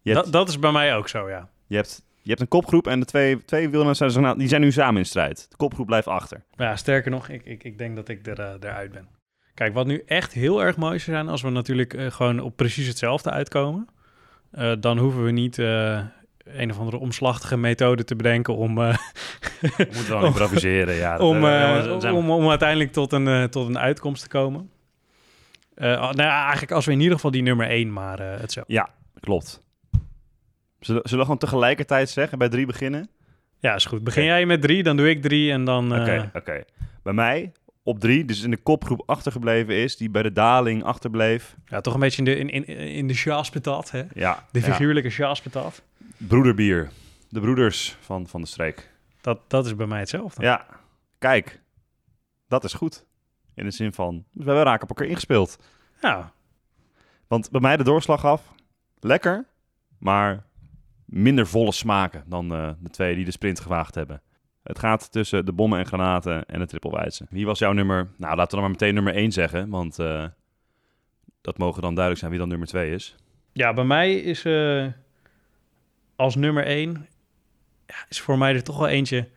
Je 0.01 0.11
hebt, 0.11 0.23
dat, 0.23 0.33
dat 0.33 0.49
is 0.49 0.59
bij 0.59 0.71
mij 0.71 0.95
ook 0.95 1.07
zo, 1.07 1.29
ja. 1.29 1.49
je 1.67 1.75
hebt, 1.75 2.01
je 2.21 2.29
hebt 2.29 2.41
een 2.41 2.47
kopgroep 2.47 2.87
en 2.87 2.99
de 2.99 3.05
twee, 3.05 3.45
twee 3.45 3.69
wielrenners 3.69 4.13
zijn, 4.13 4.37
die 4.37 4.47
zijn 4.47 4.61
nu 4.61 4.71
samen 4.71 4.97
in 4.97 5.05
strijd. 5.05 5.45
De 5.49 5.55
kopgroep 5.55 5.85
blijft 5.85 6.07
achter. 6.07 6.43
Ja, 6.55 6.75
sterker 6.75 7.11
nog, 7.11 7.29
ik, 7.29 7.45
ik, 7.45 7.63
ik 7.63 7.77
denk 7.77 7.95
dat 7.95 8.07
ik 8.07 8.27
er, 8.27 8.39
eh, 8.39 8.53
eruit 8.59 8.91
ben. 8.91 9.07
Kijk, 9.53 9.73
wat 9.73 9.85
nu 9.85 10.03
echt 10.05 10.33
heel 10.33 10.63
erg 10.63 10.77
mooi 10.77 10.99
zou 10.99 11.17
zijn... 11.17 11.29
als 11.29 11.41
we 11.41 11.49
natuurlijk 11.49 11.93
eh, 11.93 12.11
gewoon 12.11 12.39
op 12.39 12.55
precies 12.55 12.87
hetzelfde 12.87 13.29
uitkomen... 13.29 13.87
eh, 14.51 14.71
dan 14.79 14.97
hoeven 14.97 15.23
we 15.23 15.31
niet 15.31 15.57
een 15.57 16.71
of 16.71 16.79
andere 16.79 16.97
omslachtige 16.97 17.57
methode 17.57 18.03
te 18.03 18.15
bedenken... 18.15 18.55
om, 18.55 18.81
eh, 18.81 18.97
We 19.77 19.87
moeten 19.93 20.09
wel 20.09 20.25
improviseren, 20.25 20.95
ja. 20.95 21.17
om, 21.29 21.45
om, 22.15 22.31
om 22.31 22.49
uiteindelijk 22.49 22.91
tot 22.91 23.11
een, 23.11 23.49
tot 23.49 23.67
een 23.67 23.79
uitkomst 23.79 24.21
te 24.21 24.29
komen. 24.29 24.69
Eh, 25.77 25.87
nou 25.87 26.21
ja, 26.21 26.41
eigenlijk 26.43 26.71
als 26.71 26.85
we 26.85 26.91
in 26.91 26.99
ieder 26.99 27.15
geval 27.15 27.31
die 27.31 27.41
nummer 27.41 27.67
1 27.69 27.93
maar 27.93 28.19
eh 28.19 28.39
hetzelfde. 28.39 28.73
Ja, 28.73 28.89
klopt. 29.19 29.63
Zullen, 30.79 31.01
zullen 31.03 31.17
we 31.17 31.23
gewoon 31.23 31.37
tegelijkertijd 31.37 32.09
zeggen, 32.09 32.37
bij 32.37 32.49
drie 32.49 32.65
beginnen? 32.65 33.09
Ja, 33.59 33.75
is 33.75 33.85
goed. 33.85 34.03
Begin 34.03 34.23
Oké. 34.23 34.31
jij 34.31 34.45
met 34.45 34.61
drie, 34.61 34.83
dan 34.83 34.97
doe 34.97 35.09
ik 35.09 35.21
drie 35.21 35.51
en 35.51 35.63
dan... 35.65 35.93
eh, 35.95 36.01
Oké, 36.01 36.29
oké. 36.33 36.63
Bij 37.03 37.13
mij 37.13 37.51
op 37.83 37.99
drie, 37.99 38.25
dus 38.25 38.41
in 38.43 38.51
de 38.51 38.57
kopgroep 38.57 39.03
achtergebleven 39.05 39.75
is, 39.75 39.97
die 39.97 40.09
bij 40.09 40.23
de 40.23 40.31
daling 40.31 40.83
achterbleef. 40.83 41.55
Ja, 41.65 41.81
toch 41.81 41.93
een 41.93 41.99
beetje 41.99 42.17
in 42.17 42.25
de, 42.25 42.35
in, 42.37 42.49
in, 42.49 42.77
in 42.77 43.07
de 43.07 43.13
hè? 43.91 44.03
Ja, 44.13 44.45
De 44.51 44.59
ja. 44.59 44.65
figuurlijke 44.65 45.09
chaspetat. 45.09 45.81
broederbier. 46.17 46.89
De 47.29 47.39
broeders 47.39 47.97
van, 47.99 48.27
van 48.27 48.41
de 48.41 48.47
streek. 48.47 48.89
Dat, 49.21 49.39
dat 49.47 49.65
is 49.65 49.75
bij 49.75 49.87
mij 49.87 49.99
hetzelfde. 49.99 50.43
Ja, 50.43 50.65
kijk, 51.17 51.59
dat 52.47 52.63
is 52.63 52.73
goed. 52.73 53.05
In 53.57 53.63
de 53.63 53.71
zin 53.71 53.93
van, 53.93 54.23
we 54.31 54.43
hebben 54.43 54.63
raken 54.63 54.83
op 54.83 54.89
elkaar 54.89 55.07
ingespeeld. 55.07 55.57
Ja, 56.01 56.31
Want 57.27 57.51
bij 57.51 57.61
mij 57.61 57.77
de 57.77 57.83
doorslag 57.83 58.25
af, 58.25 58.53
lekker, 58.99 59.45
maar 59.97 60.45
minder 61.05 61.47
volle 61.47 61.71
smaken 61.71 62.23
dan 62.27 62.53
eh, 62.53 62.69
de 62.79 62.89
twee 62.89 63.15
die 63.15 63.25
de 63.25 63.31
sprint 63.31 63.59
gewaagd 63.59 63.95
hebben. 63.95 64.21
Het 64.63 64.79
gaat 64.79 65.11
tussen 65.11 65.45
de 65.45 65.53
bommen 65.53 65.79
en 65.79 65.85
granaten 65.85 66.45
en 66.45 66.59
de 66.59 66.65
trippelwijze. 66.65 67.25
Wie 67.29 67.45
was 67.45 67.59
jouw 67.59 67.71
nummer? 67.71 68.07
Nou, 68.17 68.35
laten 68.35 68.43
we 68.43 68.49
dan 68.49 68.59
maar 68.59 68.69
meteen 68.69 68.93
nummer 68.93 69.15
1 69.15 69.31
zeggen, 69.31 69.69
want 69.69 69.99
eh, 69.99 70.25
dat 71.41 71.57
mogen 71.57 71.81
dan 71.81 71.93
duidelijk 71.93 72.19
zijn 72.19 72.31
wie 72.31 72.39
dan 72.39 72.49
nummer 72.49 72.67
2 72.67 72.91
is. 72.91 73.15
Ja, 73.51 73.73
bij 73.73 73.83
mij 73.83 74.15
is 74.15 74.45
eh, 74.45 74.87
als 76.15 76.35
nummer 76.35 76.65
één... 76.65 77.07
Ja, 77.85 78.05
is 78.09 78.21
voor 78.21 78.37
mij 78.37 78.53
er 78.53 78.63
toch 78.63 78.77
wel 78.77 78.87
eentje... 78.87 79.27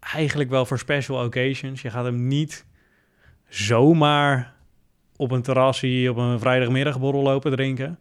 Eigenlijk 0.00 0.50
wel 0.50 0.66
voor 0.66 0.78
special 0.78 1.24
occasions. 1.24 1.82
Je 1.82 1.90
gaat 1.90 2.04
hem 2.04 2.26
niet 2.26 2.66
zomaar 3.54 4.54
op 5.16 5.30
een 5.30 5.42
terrasje 5.42 6.06
op 6.10 6.16
een 6.16 6.38
vrijdagmiddagborrel 6.38 7.22
lopen 7.22 7.50
drinken. 7.50 7.98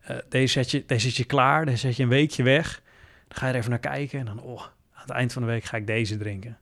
Eh, 0.00 0.16
deze, 0.28 0.52
zet 0.52 0.70
je, 0.70 0.84
deze 0.86 1.06
zet 1.08 1.16
je 1.16 1.24
klaar, 1.24 1.64
deze 1.64 1.76
zet 1.76 1.96
je 1.96 2.02
een 2.02 2.08
weekje 2.08 2.42
weg. 2.42 2.82
Dan 3.28 3.38
ga 3.38 3.46
je 3.46 3.52
er 3.52 3.58
even 3.58 3.70
naar 3.70 3.78
kijken 3.78 4.18
en 4.18 4.24
dan... 4.24 4.40
Oh, 4.40 4.60
aan 4.60 5.02
het 5.02 5.10
eind 5.10 5.32
van 5.32 5.42
de 5.42 5.48
week 5.48 5.64
ga 5.64 5.76
ik 5.76 5.86
deze 5.86 6.16
drinken. 6.16 6.58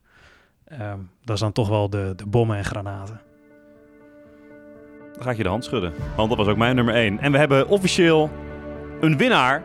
Ehm, 0.64 0.98
dat 1.24 1.34
is 1.34 1.40
dan 1.40 1.52
toch 1.52 1.68
wel 1.68 1.90
de, 1.90 2.12
de 2.16 2.26
bommen 2.26 2.56
en 2.56 2.64
granaten. 2.64 3.20
Dan 5.12 5.22
ga 5.22 5.30
ik 5.30 5.36
je 5.36 5.42
de 5.42 5.48
hand 5.48 5.64
schudden, 5.64 5.92
want 6.16 6.28
dat 6.28 6.38
was 6.38 6.46
ook 6.46 6.56
mijn 6.56 6.76
nummer 6.76 6.94
1. 6.94 7.18
En 7.18 7.32
we 7.32 7.38
hebben 7.38 7.68
officieel 7.68 8.30
een 9.00 9.16
winnaar 9.16 9.62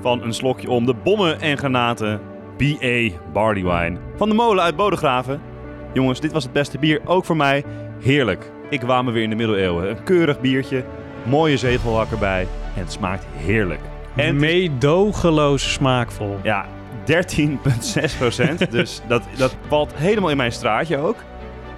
van 0.00 0.22
een 0.22 0.34
slokje 0.34 0.70
om 0.70 0.86
de 0.86 0.94
bommen 0.94 1.40
en 1.40 1.58
granaten 1.58 2.20
BA 2.56 3.20
Barley 3.32 3.62
Wine 3.62 3.98
van 4.16 4.28
de 4.28 4.34
molen 4.34 4.64
uit 4.64 4.76
Bodegraven. 4.76 5.49
Jongens, 5.92 6.20
dit 6.20 6.32
was 6.32 6.42
het 6.44 6.52
beste 6.52 6.78
bier, 6.78 7.00
ook 7.04 7.24
voor 7.24 7.36
mij. 7.36 7.64
Heerlijk. 8.00 8.50
Ik 8.70 8.82
waam 8.82 9.04
me 9.04 9.10
weer 9.10 9.22
in 9.22 9.30
de 9.30 9.36
middeleeuwen. 9.36 9.90
Een 9.90 10.02
keurig 10.04 10.40
biertje, 10.40 10.84
mooie 11.26 11.56
zegelhak 11.56 12.10
erbij 12.10 12.46
en 12.74 12.82
het 12.82 12.92
smaakt 12.92 13.24
heerlijk. 13.36 13.80
En 14.16 14.36
Meedogenloos 14.36 15.72
smaakvol. 15.72 16.38
ja, 16.42 16.66
13,6 17.06 18.16
procent. 18.18 18.70
dus 18.72 19.00
dat, 19.08 19.22
dat 19.36 19.56
valt 19.68 19.94
helemaal 19.94 20.30
in 20.30 20.36
mijn 20.36 20.52
straatje 20.52 20.96
ook. 20.96 21.16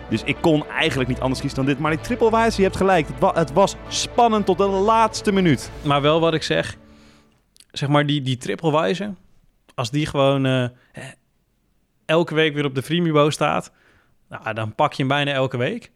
Dus 0.09 0.23
ik 0.25 0.37
kon 0.41 0.67
eigenlijk 0.67 1.09
niet 1.09 1.21
anders 1.21 1.41
kiezen 1.41 1.59
dan 1.59 1.67
dit. 1.69 1.79
Maar 1.79 1.91
die 1.91 2.01
trippelwijze, 2.01 2.57
je 2.57 2.63
hebt 2.63 2.77
gelijk. 2.77 3.07
Het, 3.07 3.19
wa- 3.19 3.35
het 3.35 3.53
was 3.53 3.77
spannend 3.89 4.47
tot 4.47 4.59
de 4.59 4.65
laatste 4.67 5.33
minuut. 5.33 5.71
Maar 5.85 6.03
wel 6.03 6.21
wat 6.21 6.35
ik 6.35 6.43
zeg, 6.43 6.77
zeg 7.71 7.89
maar 7.89 8.07
die, 8.07 8.23
die 8.23 8.37
trippelwijze, 8.37 9.15
als 9.75 9.91
die 9.91 10.07
gewoon 10.07 10.47
eh, 10.47 10.65
elke 12.05 12.35
week 12.35 12.55
weer 12.55 12.65
op 12.65 12.75
de 12.75 12.83
Freemibo 12.83 13.31
staat, 13.31 13.73
nou, 14.43 14.55
dan 14.55 14.75
pak 14.75 14.93
je 14.93 14.99
hem 14.99 15.09
bijna 15.09 15.33
elke 15.33 15.57
week. 15.57 15.91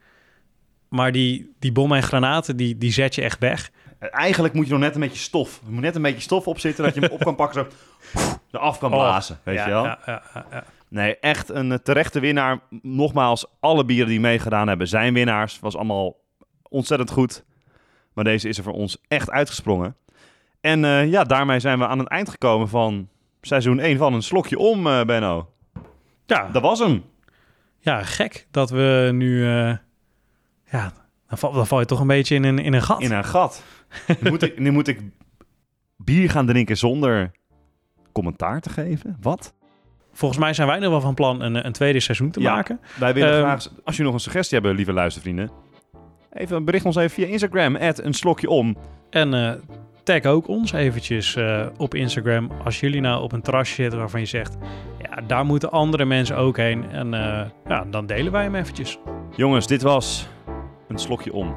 Maar 0.89 1.13
die, 1.13 1.55
die 1.59 1.73
bommen 1.73 1.97
en 1.97 2.03
granaten, 2.03 2.57
die, 2.57 2.79
die 2.79 2.93
zet 2.93 3.15
je 3.15 3.23
echt 3.23 3.39
weg. 3.39 3.71
Eigenlijk 3.99 4.55
moet 4.55 4.67
je 4.67 4.73
nog 4.73 4.81
net 4.81 4.95
een 4.95 5.01
beetje 5.01 5.19
stof. 5.19 5.61
Er 5.67 5.73
moet 5.73 5.83
net 5.83 5.95
een 5.97 6.03
beetje 6.03 6.21
stof 6.21 6.47
op 6.47 6.59
zitten 6.59 6.85
dat 6.85 6.95
je 6.95 7.01
hem 7.01 7.11
op 7.11 7.21
kan 7.25 7.35
pakken. 7.35 7.67
Zo 8.15 8.37
eraf 8.51 8.79
kan 8.79 8.93
Oh, 8.93 8.99
blazen. 8.99 9.39
weet 9.43 9.57
ja, 9.57 9.65
je 9.65 9.71
wel? 9.71 9.85
Ja, 9.85 9.99
ja, 10.07 10.23
ja, 10.35 10.47
ja. 10.51 10.65
Nee, 10.89 11.19
echt 11.19 11.49
een 11.51 11.73
eh, 11.73 11.79
terechte 11.79 12.21
winnaar. 12.21 12.59
Nogmaals, 12.83 13.47
alle 13.61 13.85
bieren 13.85 14.09
die 14.09 14.21
meegedaan 14.21 14.69
hebben 14.69 14.89
zijn 14.89 15.15
winnaars. 15.15 15.61
Was 15.61 15.77
allemaal 15.77 16.17
ontzettend 16.63 17.11
goed. 17.11 17.45
Maar 18.13 18.25
deze 18.25 18.49
is 18.49 18.59
er 18.59 18.65
voor 18.65 18.73
ons 18.73 18.99
echt 19.09 19.31
uitgesprongen. 19.31 19.97
En 20.61 20.85
eh, 20.85 21.11
ja, 21.11 21.25
daarmee 21.25 21.61
zijn 21.61 21.79
we 21.79 21.87
aan 21.87 21.99
het 21.99 22.09
eind 22.09 22.29
gekomen 22.29 22.69
van 22.69 23.09
seizoen 23.41 23.79
1 23.79 23.99
van 23.99 24.15
een 24.15 24.23
slokje 24.23 24.59
om, 24.59 24.87
eh, 24.87 25.05
Benno. 25.05 25.51
Ja, 26.27 26.49
Dat 26.53 26.63
was 26.63 26.79
hem. 26.79 27.05
Ja, 27.87 28.03
gek 28.03 28.47
dat 28.51 28.71
we 28.71 29.11
nu... 29.13 29.43
eh, 29.47 29.77
ja, 30.71 30.93
dan 31.29 31.39
val, 31.39 31.53
dan 31.53 31.67
val 31.67 31.81
je 31.81 31.87
toch 31.87 32.01
een 32.01 32.07
beetje 32.07 32.35
in 32.35 32.45
een, 32.45 32.59
in 32.59 32.73
een 32.73 32.83
gat. 32.83 33.01
In 33.01 33.13
een 33.13 33.25
gat. 33.25 33.63
nu, 34.21 34.31
moet 34.31 34.43
ik, 34.43 34.59
nu 34.59 34.71
moet 34.71 34.89
ik 34.89 35.01
bier 35.97 36.31
gaan 36.31 36.47
drinken 36.47 36.77
zonder 36.77 37.31
commentaar 38.13 38.61
te 38.61 38.71
geven. 38.71 39.17
Wat? 39.21 39.55
Volgens 40.13 40.41
mij 40.41 40.53
zijn 40.53 40.69
wij 40.69 40.79
nog 40.79 40.91
wel 40.91 41.01
van 41.01 41.15
plan 41.15 41.41
een, 41.41 41.67
een 41.67 41.73
tweede 41.73 42.01
seizoen 42.01 42.31
te 42.31 42.41
Ja. 42.41 42.55
maken. 42.55 42.81
Wij 42.99 43.15
willen 43.15 43.33
Ehm, 43.33 43.41
graag, 43.43 43.69
als 43.85 43.97
je 43.97 44.03
nog 44.03 44.15
een 44.15 44.21
suggestie 44.21 44.59
hebben, 44.59 44.77
lieve 44.77 44.93
luistervrienden. 44.93 45.51
Even 46.33 46.65
bericht 46.65 46.85
ons 46.85 46.97
even 46.97 47.11
via 47.11 47.27
Instagram, 47.27 47.77
een 47.77 48.15
slokje 48.15 48.49
om. 48.49 48.77
En 49.11 49.35
eh, 49.35 49.53
tag 50.07 50.25
ook 50.25 50.49
ons 50.49 50.73
eventjes 50.73 51.37
eh, 51.37 51.67
op 51.77 51.95
Instagram 51.95 52.51
als 52.65 52.81
jullie 52.81 53.01
nou 53.01 53.23
op 53.23 53.33
een 53.33 53.43
terrasje 53.43 53.75
zitten 53.75 53.99
waarvan 53.99 54.21
je 54.21 54.27
zegt, 54.27 54.57
ja, 55.03 55.21
daar 55.27 55.45
moeten 55.45 55.71
andere 55.71 56.05
mensen 56.05 56.37
ook 56.37 56.57
heen. 56.57 56.91
En 56.91 57.15
eh, 57.15 57.47
ja, 57.69 57.85
dan 57.91 58.07
delen 58.07 58.33
wij 58.33 58.43
hem 58.43 58.55
eventjes. 58.55 58.99
Jongens, 59.37 59.67
dit 59.67 59.83
was 59.83 60.29
een 60.89 60.99
slokje 60.99 61.33
om. 61.33 61.57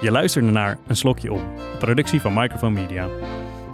Je 0.00 0.10
luisterde 0.10 0.50
naar 0.50 0.78
Een 0.86 0.96
Slokje 0.96 1.32
Om, 1.32 1.40
een 1.40 1.78
productie 1.78 2.20
van 2.20 2.34
Microphone 2.34 2.80
Media. 2.80 3.08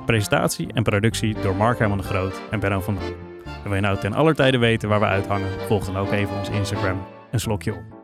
Presentatie 0.07 0.73
en 0.73 0.83
productie 0.83 1.35
door 1.43 1.57
Mark 1.57 1.79
Herman 1.79 1.99
de 1.99 2.05
Groot 2.05 2.40
en 2.51 2.61
Benno 2.61 2.81
van 2.81 2.95
Dam. 2.95 3.05
En 3.45 3.62
wil 3.64 3.75
je 3.75 3.81
nou 3.81 3.99
ten 3.99 4.12
aller 4.12 4.35
tijde 4.35 4.59
weten 4.59 4.88
waar 4.88 5.01
we 5.01 5.07
uithangen, 5.07 5.49
volg 5.66 5.85
dan 5.85 5.97
ook 5.97 6.12
even 6.12 6.38
ons 6.38 6.49
Instagram 6.49 7.07
Een 7.31 7.40
Slokje 7.40 7.75
Om. 7.75 8.00